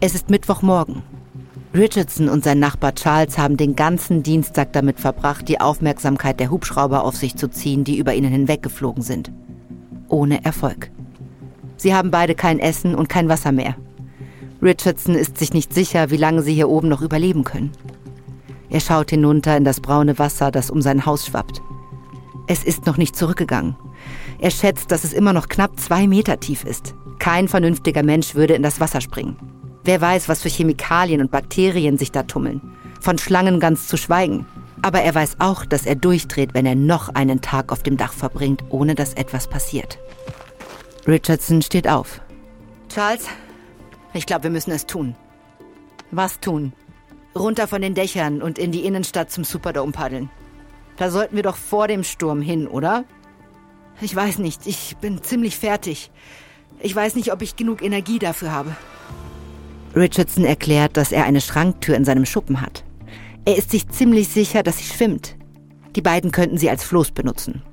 Es 0.02 0.16
ist 0.16 0.30
Mittwochmorgen. 0.30 1.02
Richardson 1.74 2.28
und 2.28 2.44
sein 2.44 2.60
Nachbar 2.60 2.96
Charles 2.96 3.38
haben 3.38 3.56
den 3.56 3.78
ganzen 3.78 4.22
Dienstag 4.22 4.74
damit 4.74 5.00
verbracht, 5.00 5.48
die 5.48 5.62
Aufmerksamkeit 5.62 6.42
der 6.42 6.52
Hubschrauber 6.52 7.06
auf 7.06 7.16
sich 7.16 7.38
zu 7.38 7.50
ziehen, 7.50 7.86
die 7.86 7.98
über 7.98 8.14
ihnen 8.14 8.34
hinweggeflogen 8.34 9.02
sind. 9.02 9.32
Ohne 10.10 10.44
Erfolg. 10.44 10.92
Sie 11.78 11.96
haben 11.96 12.12
beide 12.12 12.36
kein 12.36 12.60
Essen 12.60 12.96
und 12.96 13.08
kein 13.08 13.30
Wasser 13.30 13.54
mehr. 13.54 13.78
Richardson 14.62 15.16
ist 15.16 15.38
sich 15.38 15.54
nicht 15.54 15.74
sicher, 15.74 16.10
wie 16.12 16.18
lange 16.18 16.42
sie 16.42 16.54
hier 16.54 16.70
oben 16.70 16.90
noch 16.90 17.02
überleben 17.02 17.44
können. 17.44 17.72
Er 18.70 18.82
schaut 18.82 19.10
hinunter 19.10 19.56
in 19.56 19.64
das 19.64 19.80
braune 19.80 20.20
Wasser, 20.20 20.52
das 20.52 20.70
um 20.70 20.82
sein 20.82 21.06
Haus 21.06 21.26
schwappt. 21.26 21.62
Es 22.48 22.64
ist 22.64 22.86
noch 22.86 22.98
nicht 22.98 23.16
zurückgegangen. 23.16 23.76
Er 24.40 24.52
schätzt, 24.52 24.92
dass 24.92 25.04
es 25.04 25.14
immer 25.14 25.34
noch 25.34 25.48
knapp 25.48 25.80
zwei 25.80 26.08
Meter 26.08 26.40
tief 26.40 26.64
ist. 26.64 26.94
Kein 27.20 27.48
vernünftiger 27.48 28.04
Mensch 28.04 28.36
würde 28.36 28.54
in 28.54 28.64
das 28.64 28.80
Wasser 28.80 29.02
springen. 29.02 29.38
Wer 29.84 30.02
weiß, 30.02 30.30
was 30.30 30.42
für 30.42 30.50
Chemikalien 30.50 31.22
und 31.22 31.32
Bakterien 31.32 31.98
sich 31.98 32.12
da 32.12 32.24
tummeln. 32.24 32.62
Von 33.00 33.18
Schlangen 33.18 33.60
ganz 33.60 33.88
zu 33.88 33.98
schweigen. 33.98 34.46
Aber 34.82 35.02
er 35.02 35.16
weiß 35.16 35.38
auch, 35.40 35.66
dass 35.66 35.86
er 35.86 35.96
durchdreht, 35.96 36.54
wenn 36.54 36.66
er 36.66 36.76
noch 36.76 37.10
einen 37.10 37.42
Tag 37.42 37.72
auf 37.72 37.84
dem 37.84 37.98
Dach 37.98 38.14
verbringt, 38.14 38.64
ohne 38.70 38.96
dass 38.96 39.14
etwas 39.14 39.48
passiert. 39.48 40.00
Richardson 41.08 41.62
steht 41.62 41.88
auf. 41.88 42.22
Charles, 42.88 43.26
ich 44.14 44.26
glaube, 44.26 44.44
wir 44.44 44.50
müssen 44.50 44.72
es 44.72 44.86
tun. 44.86 45.16
Was 46.12 46.40
tun? 46.40 46.74
Runter 47.36 47.68
von 47.68 47.82
den 47.82 47.94
Dächern 47.94 48.42
und 48.42 48.58
in 48.58 48.72
die 48.72 48.86
Innenstadt 48.86 49.32
zum 49.32 49.44
Superdome 49.44 49.92
paddeln. 49.92 50.30
Da 50.98 51.12
sollten 51.12 51.36
wir 51.36 51.44
doch 51.44 51.56
vor 51.56 51.88
dem 51.88 52.04
Sturm 52.04 52.42
hin, 52.42 52.68
oder? 52.68 53.06
Ich 54.02 54.16
weiß 54.16 54.40
nicht, 54.40 54.66
ich 54.66 54.98
bin 54.98 55.22
ziemlich 55.24 55.58
fertig. 55.58 56.12
Ich 56.80 56.96
weiß 56.96 57.16
nicht, 57.16 57.32
ob 57.32 57.42
ich 57.42 57.56
genug 57.56 57.82
Energie 57.82 58.20
dafür 58.20 58.52
habe. 58.52 58.76
Richardson 59.96 60.46
erklärt, 60.46 60.98
dass 60.98 61.12
er 61.12 61.26
eine 61.26 61.42
Schranktür 61.42 61.96
in 61.96 62.06
seinem 62.06 62.26
Schuppen 62.26 62.62
hat. 62.62 62.84
Er 63.46 63.58
ist 63.58 63.72
sich 63.72 63.88
ziemlich 63.90 64.28
sicher, 64.30 64.64
dass 64.64 64.78
sie 64.78 64.86
schwimmt. 64.86 65.36
Die 65.96 66.02
beiden 66.02 66.32
könnten 66.32 66.58
sie 66.58 66.70
als 66.70 66.84
Floß 66.84 67.12
benutzen. 67.12 67.64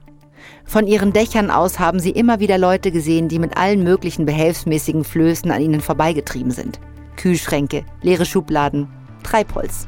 Von 0.65 0.87
ihren 0.87 1.13
Dächern 1.13 1.51
aus 1.51 1.79
haben 1.79 2.01
sie 2.01 2.11
immer 2.11 2.41
wieder 2.41 2.59
Leute 2.59 2.91
gesehen, 2.91 3.29
die 3.29 3.39
mit 3.39 3.57
allen 3.57 3.85
möglichen 3.85 4.27
behelfsmäßigen 4.27 5.05
Flößen 5.05 5.51
an 5.51 5.63
ihnen 5.63 5.81
vorbeigetrieben 5.81 6.51
sind. 6.51 6.81
Kühlschränke, 7.17 7.85
leere 8.03 8.27
Schubladen, 8.27 8.89
Treibholz. 9.23 9.87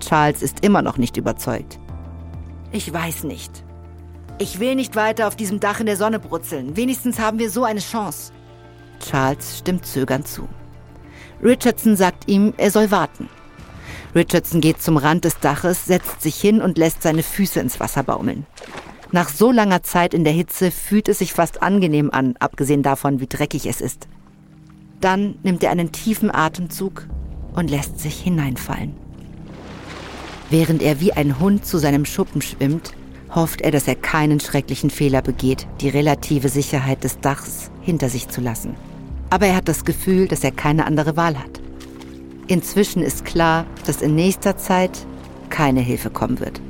Charles 0.00 0.42
ist 0.42 0.64
immer 0.64 0.82
noch 0.82 0.96
nicht 0.96 1.16
überzeugt. 1.16 1.78
Ich 2.72 2.92
weiß 2.92 3.24
nicht. 3.24 3.64
Ich 4.38 4.60
will 4.60 4.76
nicht 4.76 4.94
weiter 4.94 5.26
auf 5.26 5.36
diesem 5.36 5.58
Dach 5.58 5.80
in 5.80 5.86
der 5.86 5.96
Sonne 5.96 6.18
brutzeln. 6.20 6.76
Wenigstens 6.76 7.18
haben 7.18 7.38
wir 7.38 7.50
so 7.50 7.64
eine 7.64 7.80
Chance. 7.80 8.32
Charles 9.00 9.58
stimmt 9.58 9.86
zögernd 9.86 10.28
zu. 10.28 10.48
Richardson 11.42 11.96
sagt 11.96 12.28
ihm, 12.28 12.54
er 12.56 12.70
soll 12.70 12.90
warten. 12.90 13.28
Richardson 14.14 14.60
geht 14.60 14.82
zum 14.82 14.96
Rand 14.96 15.24
des 15.24 15.38
Daches, 15.38 15.84
setzt 15.84 16.22
sich 16.22 16.36
hin 16.36 16.60
und 16.60 16.78
lässt 16.78 17.02
seine 17.02 17.22
Füße 17.22 17.60
ins 17.60 17.78
Wasser 17.80 18.02
baumeln. 18.02 18.46
Nach 19.10 19.30
so 19.30 19.50
langer 19.50 19.82
Zeit 19.82 20.12
in 20.12 20.24
der 20.24 20.34
Hitze 20.34 20.70
fühlt 20.70 21.08
es 21.08 21.18
sich 21.18 21.32
fast 21.32 21.62
angenehm 21.62 22.10
an, 22.10 22.34
abgesehen 22.40 22.82
davon, 22.82 23.20
wie 23.20 23.26
dreckig 23.26 23.66
es 23.66 23.80
ist. 23.80 24.06
Dann 25.00 25.36
nimmt 25.42 25.62
er 25.64 25.70
einen 25.70 25.92
tiefen 25.92 26.30
Atemzug 26.34 27.06
und 27.54 27.70
lässt 27.70 28.00
sich 28.00 28.20
hineinfallen. 28.20 28.94
Während 30.50 30.82
er 30.82 31.00
wie 31.00 31.12
ein 31.12 31.38
Hund 31.38 31.64
zu 31.64 31.78
seinem 31.78 32.04
Schuppen 32.04 32.42
schwimmt, 32.42 32.92
hofft 33.34 33.62
er, 33.62 33.70
dass 33.70 33.88
er 33.88 33.94
keinen 33.94 34.40
schrecklichen 34.40 34.90
Fehler 34.90 35.22
begeht, 35.22 35.66
die 35.80 35.88
relative 35.88 36.48
Sicherheit 36.48 37.04
des 37.04 37.20
Dachs 37.20 37.70
hinter 37.80 38.08
sich 38.08 38.28
zu 38.28 38.40
lassen. 38.40 38.74
Aber 39.30 39.46
er 39.46 39.56
hat 39.56 39.68
das 39.68 39.84
Gefühl, 39.84 40.28
dass 40.28 40.44
er 40.44 40.52
keine 40.52 40.86
andere 40.86 41.16
Wahl 41.16 41.38
hat. 41.38 41.60
Inzwischen 42.46 43.02
ist 43.02 43.24
klar, 43.24 43.66
dass 43.86 44.00
in 44.02 44.14
nächster 44.14 44.56
Zeit 44.56 45.06
keine 45.50 45.80
Hilfe 45.80 46.10
kommen 46.10 46.40
wird. 46.40 46.60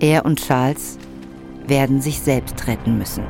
Er 0.00 0.24
und 0.26 0.44
Charles 0.44 0.98
werden 1.68 2.00
sich 2.00 2.18
selbst 2.18 2.66
retten 2.66 2.98
müssen. 2.98 3.24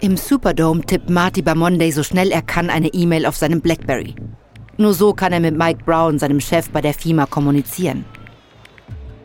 Im 0.00 0.16
Superdome 0.16 0.82
tippt 0.82 1.10
Marty 1.10 1.42
Bamonday 1.42 1.90
so 1.90 2.04
schnell 2.04 2.30
er 2.30 2.42
kann 2.42 2.70
eine 2.70 2.88
E-Mail 2.88 3.26
auf 3.26 3.36
seinem 3.36 3.60
Blackberry. 3.60 4.14
Nur 4.76 4.94
so 4.94 5.12
kann 5.12 5.32
er 5.32 5.40
mit 5.40 5.58
Mike 5.58 5.82
Brown, 5.84 6.20
seinem 6.20 6.40
Chef 6.40 6.70
bei 6.70 6.80
der 6.80 6.94
FIMA, 6.94 7.26
kommunizieren. 7.26 8.04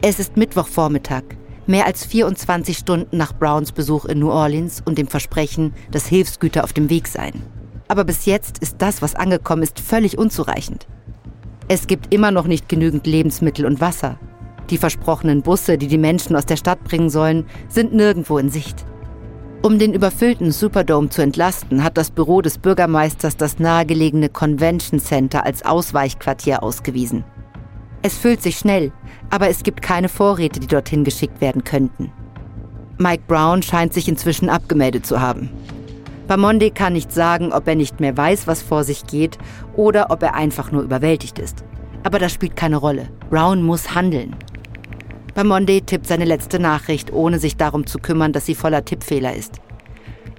Es 0.02 0.18
ist 0.18 0.36
Mittwochvormittag, 0.36 1.24
mehr 1.68 1.86
als 1.86 2.06
24 2.06 2.76
Stunden 2.76 3.18
nach 3.18 3.34
Browns 3.34 3.72
Besuch 3.72 4.06
in 4.06 4.20
New 4.20 4.32
Orleans 4.32 4.82
und 4.84 4.98
dem 4.98 5.08
Versprechen, 5.08 5.74
dass 5.92 6.08
Hilfsgüter 6.08 6.64
auf 6.64 6.74
dem 6.74 6.90
Weg 6.90 7.08
seien. 7.08 7.44
Aber 7.88 8.04
bis 8.04 8.26
jetzt 8.26 8.58
ist 8.58 8.78
das, 8.80 9.04
was 9.04 9.14
angekommen 9.14 9.62
ist, 9.62 9.80
völlig 9.80 10.18
unzureichend. 10.18 10.88
Es 11.68 11.88
gibt 11.88 12.14
immer 12.14 12.32
noch 12.32 12.46
nicht 12.46 12.68
genügend 12.68 13.08
Lebensmittel 13.08 13.66
und 13.66 13.80
Wasser. 13.80 14.20
Die 14.70 14.78
versprochenen 14.78 15.42
Busse, 15.42 15.78
die 15.78 15.88
die 15.88 15.98
Menschen 15.98 16.36
aus 16.36 16.46
der 16.46 16.58
Stadt 16.58 16.84
bringen 16.84 17.10
sollen, 17.10 17.46
sind 17.70 17.94
nirgendwo 17.94 18.38
in 18.38 18.50
Sicht. 18.50 18.86
Um 19.62 19.80
den 19.80 19.94
überfüllten 19.94 20.52
Superdome 20.52 21.10
zu 21.10 21.22
entlasten, 21.22 21.84
hat 21.84 21.98
das 21.98 22.12
Büro 22.12 22.42
des 22.42 22.58
Bürgermeisters 22.58 23.38
das 23.38 23.60
nahegelegene 23.60 24.28
Convention 24.28 25.00
Center 25.00 25.46
als 25.46 25.64
Ausweichquartier 25.64 26.64
ausgewiesen. 26.64 27.24
Es 28.02 28.18
füllt 28.18 28.42
sich 28.42 28.58
schnell, 28.58 28.92
aber 29.30 29.48
es 29.48 29.64
gibt 29.64 29.82
keine 29.82 30.10
Vorräte, 30.10 30.60
die 30.60 30.68
dorthin 30.68 31.06
geschickt 31.06 31.40
werden 31.40 31.64
könnten. 31.64 32.12
Mike 32.98 33.24
Brown 33.28 33.64
scheint 33.64 33.94
sich 33.94 34.10
inzwischen 34.10 34.50
abgemeldet 34.50 35.06
zu 35.06 35.22
haben. 35.22 35.50
Bamonde 36.28 36.72
kann 36.72 36.94
nicht 36.94 37.12
sagen, 37.12 37.54
ob 37.54 37.68
er 37.68 37.76
nicht 37.76 38.00
mehr 38.00 38.16
weiß, 38.16 38.48
was 38.48 38.62
vor 38.62 38.84
sich 38.84 39.08
geht, 39.08 39.38
oder 39.76 40.12
ob 40.12 40.24
er 40.24 40.36
einfach 40.36 40.72
nur 40.72 40.84
überwältigt 40.84 41.40
ist. 41.40 41.64
Aber 42.04 42.20
das 42.20 42.34
spielt 42.34 42.56
keine 42.56 42.78
Rolle. 42.78 43.10
Brown 43.30 43.64
muss 43.64 43.96
handeln. 43.96 44.36
Bamonde 45.34 45.82
tippt 45.82 46.06
seine 46.06 46.26
letzte 46.26 46.60
Nachricht, 46.60 47.12
ohne 47.12 47.40
sich 47.40 47.58
darum 47.58 47.88
zu 47.88 47.98
kümmern, 47.98 48.34
dass 48.34 48.46
sie 48.46 48.56
voller 48.56 48.86
Tippfehler 48.86 49.36
ist. 49.36 49.62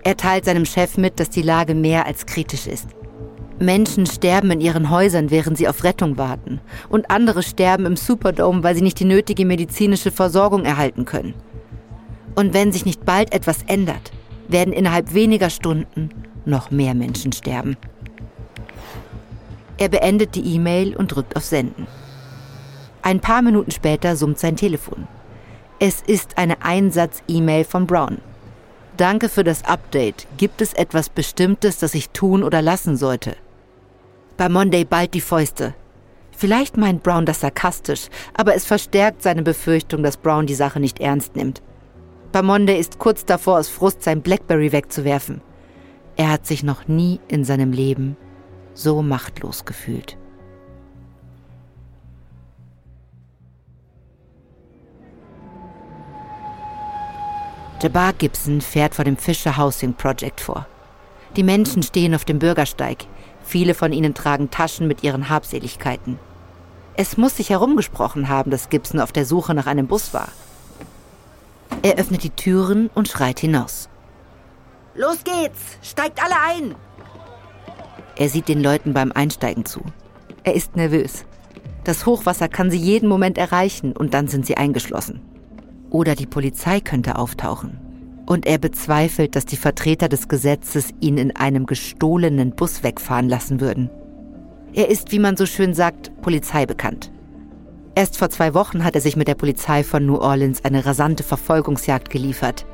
Er 0.05 0.17
teilt 0.17 0.45
seinem 0.45 0.67
Chef 0.67 0.99
mit, 0.99 1.19
dass 1.19 1.31
die 1.31 1.43
Lage 1.43 1.75
mehr 1.75 2.07
als 2.07 2.27
kritisch 2.27 2.67
ist. 2.67 2.89
Menschen 3.59 4.07
sterben 4.07 4.51
in 4.51 4.61
ihren 4.61 4.91
Häusern, 4.91 5.31
während 5.31 5.57
sie 5.57 5.69
auf 5.69 5.85
Rettung 5.85 6.19
warten. 6.19 6.61
Und 6.89 7.11
andere 7.11 7.43
sterben 7.43 7.87
im 7.87 7.97
Superdome, 7.97 8.63
weil 8.63 8.75
sie 8.75 8.83
nicht 8.83 9.01
die 9.01 9.05
nötige 9.05 9.47
medizinische 9.47 10.11
Versorgung 10.11 10.65
erhalten 10.65 11.05
können. 11.05 11.35
Und 12.35 12.53
wenn 12.53 12.73
sich 12.73 12.85
nicht 12.85 13.05
bald 13.05 13.33
etwas 13.33 13.63
ändert, 13.67 14.13
werden 14.49 14.73
innerhalb 14.73 15.15
weniger 15.15 15.51
Stunden 15.51 16.11
noch 16.45 16.71
mehr 16.71 16.95
Menschen 16.95 17.33
sterben. 17.33 17.77
Er 19.77 19.89
beendet 19.89 20.35
die 20.35 20.55
E-Mail 20.55 20.97
und 20.97 21.09
drückt 21.09 21.37
auf 21.37 21.45
Senden. 21.45 21.87
Ein 23.03 23.21
paar 23.21 23.43
Minuten 23.43 23.71
später 23.71 24.17
summt 24.17 24.39
sein 24.39 24.57
Telefon. 24.57 25.09
Es 25.81 26.01
ist 26.01 26.39
eine 26.39 26.63
Einsatz-E-Mail 26.63 27.65
von 27.65 27.87
Brown. 27.87 28.19
Danke 28.97 29.29
für 29.29 29.43
das 29.43 29.65
Update. 29.65 30.27
Gibt 30.37 30.63
es 30.63 30.73
etwas 30.73 31.09
Bestimmtes, 31.09 31.79
das 31.79 31.95
ich 31.95 32.11
tun 32.11 32.45
oder 32.45 32.63
lassen 32.63 32.97
sollte? 32.97 33.37
Bei 34.37 34.49
Monday 34.49 34.85
bald 34.85 35.15
die 35.15 35.21
Fäuste. 35.21 35.75
Vielleicht 36.31 36.77
meint 36.77 37.03
Brown 37.03 37.27
das 37.27 37.41
sarkastisch, 37.41 38.09
aber 38.35 38.55
es 38.55 38.65
verstärkt 38.65 39.23
seine 39.23 39.43
Befürchtung, 39.43 40.03
dass 40.03 40.17
Brown 40.17 40.47
die 40.47 40.55
Sache 40.55 40.81
nicht 40.81 41.01
ernst 41.01 41.37
nimmt. 41.37 41.63
Bei 42.33 42.43
Monday 42.43 42.79
ist 42.79 42.99
kurz 42.99 43.25
davor, 43.25 43.59
aus 43.59 43.69
Frust 43.69 44.03
sein 44.03 44.23
Blackberry 44.23 44.73
wegzuwerfen. 44.73 45.41
Er 46.17 46.31
hat 46.31 46.47
sich 46.47 46.63
noch 46.63 46.87
nie 46.89 47.21
in 47.29 47.45
seinem 47.45 47.73
Leben 47.73 48.17
so 48.75 49.03
machtlos 49.03 49.65
gefühlt. 49.65 50.19
Jabbar 57.81 58.15
Gibson 58.15 58.61
fährt 58.61 58.95
vor 58.95 59.05
dem 59.05 59.17
Fisher 59.17 59.57
Housing 59.59 59.95
Project 59.95 60.41
vor. 60.41 60.67
Die 61.37 61.43
Menschen 61.43 61.83
stehen 61.83 62.15
auf 62.15 62.25
dem 62.25 62.39
Bürgersteig. 62.39 63.05
Viele 63.43 63.75
von 63.75 63.93
ihnen 63.93 64.15
tragen 64.15 64.51
Taschen 64.51 64.89
mit 64.89 65.03
ihren 65.03 65.29
Habseligkeiten. 65.29 66.19
Es 66.97 67.17
muss 67.17 67.37
sich 67.37 67.51
herumgesprochen 67.51 68.29
haben, 68.29 68.51
dass 68.51 68.71
Gibson 68.71 69.01
auf 69.01 69.13
der 69.13 69.27
Suche 69.27 69.53
nach 69.53 69.67
einem 69.67 69.87
Bus 69.87 70.15
war. 70.15 70.29
Er 71.83 71.97
öffnet 71.97 72.23
die 72.23 72.31
Türen 72.31 72.89
und 72.95 73.09
schreit 73.09 73.41
hinaus. 73.41 73.89
Los 74.95 75.19
geht's! 75.25 75.77
Steigt 75.83 76.23
alle 76.23 76.41
ein! 76.41 76.75
Er 78.17 78.29
sieht 78.29 78.49
den 78.49 78.63
Leuten 78.63 78.93
beim 78.93 79.13
Einsteigen 79.13 79.65
zu. 79.65 79.81
Er 80.45 80.55
ist 80.55 80.77
nervös. 80.77 81.25
Das 81.85 82.07
Hochwasser 82.07 82.49
kann 82.49 82.71
sie 82.71 82.79
jeden 82.79 83.09
Moment 83.09 83.39
erreichen 83.39 83.93
und 83.93 84.15
dann 84.15 84.29
sind 84.29 84.47
sie 84.47 84.57
eingeschlossen. 84.57 85.21
Oder 85.91 86.15
die 86.15 86.27
Polizei 86.27 86.81
könnte 86.81 87.17
auftauchen. 87.17 87.79
Und 88.27 88.47
er 88.47 88.59
bezweifelt, 88.59 89.37
dass 89.37 89.45
die 89.45 89.57
Vertreter 89.57 90.09
des 90.09 90.29
Gesetzes 90.29 90.91
ihn 91.01 91.19
in 91.19 91.37
einem 91.37 91.67
gestohlenen 91.67 92.55
Bus 92.55 92.83
wegfahren 92.83 93.29
lassen 93.29 93.61
würden. 93.61 93.91
Er 94.73 94.89
ist, 94.89 95.13
wie 95.13 95.19
man 95.19 95.37
so 95.37 95.47
schön 95.47 95.75
sagt, 95.75 96.11
Polizei 96.23 96.67
bekannt. 96.67 97.13
Erst 97.95 98.17
vor 98.17 98.31
zwei 98.31 98.55
Wochen 98.55 98.83
hat 98.83 98.95
er 98.95 99.01
sich 99.01 99.15
mit 99.15 99.29
der 99.29 99.37
Polizei 99.37 99.85
von 99.85 100.05
New 100.05 100.17
Orleans 100.17 100.65
eine 100.65 100.85
rasante 100.85 101.23
Verfolgungsjagd 101.23 102.11
geliefert. 102.11 102.67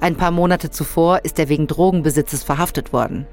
Ein 0.00 0.16
paar 0.16 0.32
Monate 0.32 0.70
zuvor 0.70 1.24
ist 1.24 1.38
er 1.38 1.48
wegen 1.48 1.66
Drogenbesitzes 1.66 2.42
verhaftet 2.42 2.92
worden. 2.92 3.26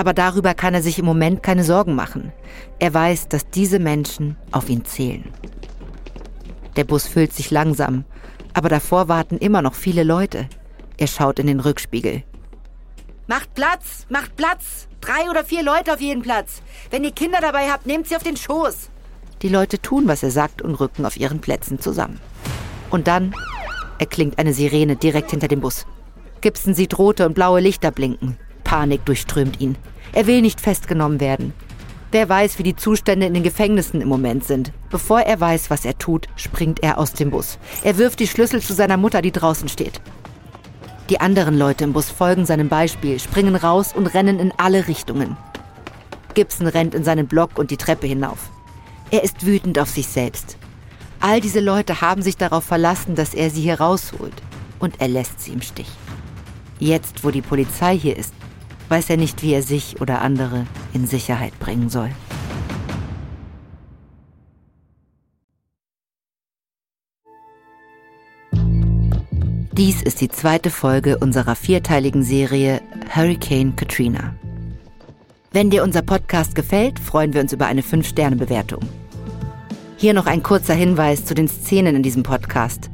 Aber 0.00 0.14
darüber 0.14 0.54
kann 0.54 0.72
er 0.72 0.80
sich 0.80 0.98
im 0.98 1.04
Moment 1.04 1.42
keine 1.42 1.62
Sorgen 1.62 1.94
machen. 1.94 2.32
Er 2.78 2.94
weiß, 2.94 3.28
dass 3.28 3.50
diese 3.50 3.78
Menschen 3.78 4.38
auf 4.50 4.70
ihn 4.70 4.86
zählen. 4.86 5.30
Der 6.76 6.84
Bus 6.84 7.06
füllt 7.06 7.34
sich 7.34 7.50
langsam, 7.50 8.06
aber 8.54 8.70
davor 8.70 9.08
warten 9.08 9.36
immer 9.36 9.60
noch 9.60 9.74
viele 9.74 10.02
Leute. 10.02 10.48
Er 10.96 11.06
schaut 11.06 11.38
in 11.38 11.48
den 11.48 11.60
Rückspiegel. 11.60 12.22
Macht 13.26 13.52
Platz, 13.52 14.06
macht 14.08 14.36
Platz. 14.36 14.88
Drei 15.02 15.28
oder 15.28 15.44
vier 15.44 15.62
Leute 15.62 15.92
auf 15.92 16.00
jeden 16.00 16.22
Platz. 16.22 16.62
Wenn 16.90 17.04
ihr 17.04 17.12
Kinder 17.12 17.42
dabei 17.42 17.70
habt, 17.70 17.84
nehmt 17.84 18.08
sie 18.08 18.16
auf 18.16 18.22
den 18.22 18.38
Schoß. 18.38 18.88
Die 19.42 19.50
Leute 19.50 19.82
tun, 19.82 20.08
was 20.08 20.22
er 20.22 20.30
sagt 20.30 20.62
und 20.62 20.76
rücken 20.76 21.04
auf 21.04 21.18
ihren 21.18 21.42
Plätzen 21.42 21.78
zusammen. 21.78 22.18
Und 22.88 23.06
dann 23.06 23.34
erklingt 23.98 24.38
eine 24.38 24.54
Sirene 24.54 24.96
direkt 24.96 25.32
hinter 25.32 25.48
dem 25.48 25.60
Bus. 25.60 25.84
Gibson 26.40 26.72
sieht 26.72 26.96
rote 26.98 27.26
und 27.26 27.34
blaue 27.34 27.60
Lichter 27.60 27.90
blinken. 27.90 28.38
Panik 28.64 29.04
durchströmt 29.04 29.60
ihn. 29.60 29.76
Er 30.12 30.26
will 30.26 30.42
nicht 30.42 30.60
festgenommen 30.60 31.20
werden. 31.20 31.52
Wer 32.12 32.28
weiß, 32.28 32.58
wie 32.58 32.64
die 32.64 32.74
Zustände 32.74 33.26
in 33.26 33.34
den 33.34 33.44
Gefängnissen 33.44 34.00
im 34.00 34.08
Moment 34.08 34.44
sind. 34.44 34.72
Bevor 34.90 35.20
er 35.20 35.38
weiß, 35.38 35.70
was 35.70 35.84
er 35.84 35.96
tut, 35.96 36.26
springt 36.34 36.82
er 36.82 36.98
aus 36.98 37.12
dem 37.12 37.30
Bus. 37.30 37.58
Er 37.84 37.98
wirft 37.98 38.18
die 38.18 38.26
Schlüssel 38.26 38.60
zu 38.60 38.74
seiner 38.74 38.96
Mutter, 38.96 39.22
die 39.22 39.30
draußen 39.30 39.68
steht. 39.68 40.00
Die 41.08 41.20
anderen 41.20 41.56
Leute 41.56 41.84
im 41.84 41.92
Bus 41.92 42.10
folgen 42.10 42.46
seinem 42.46 42.68
Beispiel, 42.68 43.20
springen 43.20 43.54
raus 43.54 43.92
und 43.94 44.08
rennen 44.08 44.40
in 44.40 44.52
alle 44.56 44.88
Richtungen. 44.88 45.36
Gibson 46.34 46.66
rennt 46.66 46.94
in 46.94 47.04
seinen 47.04 47.26
Block 47.28 47.58
und 47.58 47.70
die 47.70 47.76
Treppe 47.76 48.06
hinauf. 48.06 48.50
Er 49.12 49.22
ist 49.22 49.44
wütend 49.44 49.78
auf 49.78 49.88
sich 49.88 50.06
selbst. 50.06 50.56
All 51.20 51.40
diese 51.40 51.60
Leute 51.60 52.00
haben 52.00 52.22
sich 52.22 52.36
darauf 52.36 52.64
verlassen, 52.64 53.14
dass 53.14 53.34
er 53.34 53.50
sie 53.50 53.62
hier 53.62 53.80
rausholt. 53.80 54.34
Und 54.78 55.00
er 55.00 55.08
lässt 55.08 55.40
sie 55.40 55.52
im 55.52 55.62
Stich. 55.62 55.90
Jetzt, 56.78 57.22
wo 57.22 57.30
die 57.30 57.42
Polizei 57.42 57.98
hier 57.98 58.16
ist, 58.16 58.32
weiß 58.90 59.08
er 59.10 59.16
nicht, 59.16 59.42
wie 59.42 59.52
er 59.52 59.62
sich 59.62 60.00
oder 60.00 60.20
andere 60.20 60.66
in 60.92 61.06
Sicherheit 61.06 61.58
bringen 61.60 61.88
soll. 61.88 62.10
Dies 69.72 70.02
ist 70.02 70.20
die 70.20 70.28
zweite 70.28 70.68
Folge 70.68 71.16
unserer 71.16 71.54
vierteiligen 71.54 72.22
Serie 72.22 72.82
Hurricane 73.14 73.74
Katrina. 73.76 74.34
Wenn 75.52 75.70
dir 75.70 75.82
unser 75.84 76.02
Podcast 76.02 76.54
gefällt, 76.54 76.98
freuen 76.98 77.32
wir 77.32 77.40
uns 77.40 77.52
über 77.52 77.66
eine 77.66 77.80
5-Sterne-Bewertung. 77.80 78.82
Hier 79.96 80.12
noch 80.12 80.26
ein 80.26 80.42
kurzer 80.42 80.74
Hinweis 80.74 81.24
zu 81.24 81.34
den 81.34 81.48
Szenen 81.48 81.96
in 81.96 82.02
diesem 82.02 82.22
Podcast. 82.22 82.90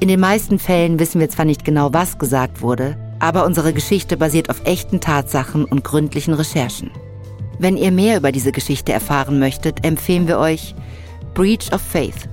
In 0.00 0.08
den 0.08 0.20
meisten 0.20 0.58
Fällen 0.58 0.98
wissen 0.98 1.20
wir 1.20 1.28
zwar 1.28 1.44
nicht 1.44 1.64
genau, 1.64 1.92
was 1.92 2.18
gesagt 2.18 2.62
wurde, 2.62 2.96
aber 3.18 3.44
unsere 3.44 3.72
Geschichte 3.72 4.16
basiert 4.16 4.50
auf 4.50 4.62
echten 4.64 5.00
Tatsachen 5.00 5.64
und 5.64 5.84
gründlichen 5.84 6.34
Recherchen. 6.34 6.90
Wenn 7.58 7.76
ihr 7.76 7.90
mehr 7.90 8.18
über 8.18 8.32
diese 8.32 8.52
Geschichte 8.52 8.92
erfahren 8.92 9.38
möchtet, 9.38 9.84
empfehlen 9.84 10.28
wir 10.28 10.38
euch 10.38 10.74
Breach 11.34 11.72
of 11.72 11.80
Faith, 11.80 12.28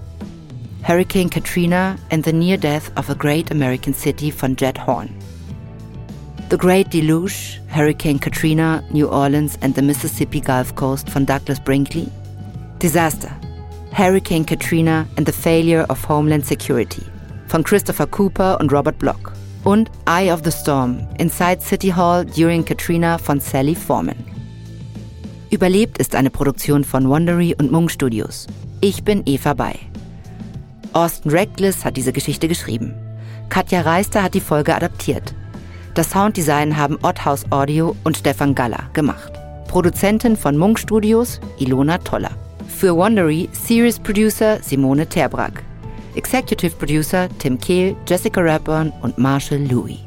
Hurricane 0.86 1.30
Katrina 1.30 1.96
and 2.12 2.26
the 2.26 2.34
Near 2.34 2.58
Death 2.58 2.92
of 2.98 3.10
a 3.10 3.14
Great 3.14 3.52
American 3.52 3.94
City 3.94 4.32
von 4.32 4.56
Jed 4.56 4.86
Horn. 4.86 5.10
The 6.50 6.58
Great 6.58 6.92
Deluge, 6.92 7.62
Hurricane 7.70 8.20
Katrina, 8.20 8.84
New 8.92 9.08
Orleans 9.08 9.58
and 9.62 9.74
the 9.76 9.82
Mississippi 9.82 10.42
Gulf 10.42 10.76
Coast 10.76 11.10
von 11.10 11.26
Douglas 11.26 11.60
Brinkley. 11.60 12.10
Disaster, 12.80 13.32
Hurricane 13.94 14.44
Katrina 14.44 15.08
and 15.16 15.26
the 15.26 15.32
Failure 15.32 15.86
of 15.90 16.04
Homeland 16.04 16.46
Security 16.46 17.04
von 17.48 17.64
Christopher 17.64 18.08
Cooper 18.08 18.58
und 18.60 18.74
Robert 18.74 18.98
Block 19.00 19.32
und 19.64 19.90
Eye 20.06 20.32
of 20.32 20.42
the 20.44 20.52
Storm 20.52 21.08
Inside 21.18 21.62
City 21.62 21.90
Hall 21.90 22.26
During 22.26 22.64
Katrina 22.64 23.18
von 23.18 23.40
Sally 23.40 23.76
Foreman. 23.76 24.16
Überlebt 25.50 25.98
ist 26.00 26.16
eine 26.16 26.30
Produktion 26.30 26.84
von 26.84 27.08
Wondery 27.08 27.56
und 27.60 27.72
Munk 27.72 27.92
Studios. 27.92 28.48
Ich 28.82 29.04
bin 29.04 29.22
Eva 29.26 29.54
Bay. 29.54 29.76
Austin 30.94 31.32
Reckless 31.32 31.86
hat 31.86 31.98
diese 31.98 32.14
Geschichte 32.14 32.48
geschrieben. 32.48 32.94
Katja 33.50 33.82
Reister 33.82 34.24
hat 34.24 34.34
die 34.34 34.40
Folge 34.40 34.76
adaptiert. 34.76 35.34
Das 35.94 36.10
Sounddesign 36.10 36.76
haben 36.76 36.98
Otthaus 37.04 37.46
Audio 37.52 37.96
und 38.04 38.18
Stefan 38.18 38.56
Galler 38.56 38.90
gemacht. 38.94 39.32
Produzentin 39.68 40.36
von 40.36 40.58
Munk 40.58 40.80
Studios 40.80 41.40
Ilona 41.60 42.00
Toller. 42.00 42.32
Für 42.68 42.96
Wondery 42.96 43.50
Series 43.52 44.00
Producer 44.00 44.58
Simone 44.62 45.08
Terbrack. 45.08 45.64
Executive 46.16 46.76
Producer 46.78 47.28
Tim 47.40 47.58
Kehl, 47.58 47.96
Jessica 48.08 48.42
Rapburn 48.42 48.92
und 49.02 49.18
Marshall 49.18 49.68
Louis. 49.68 50.00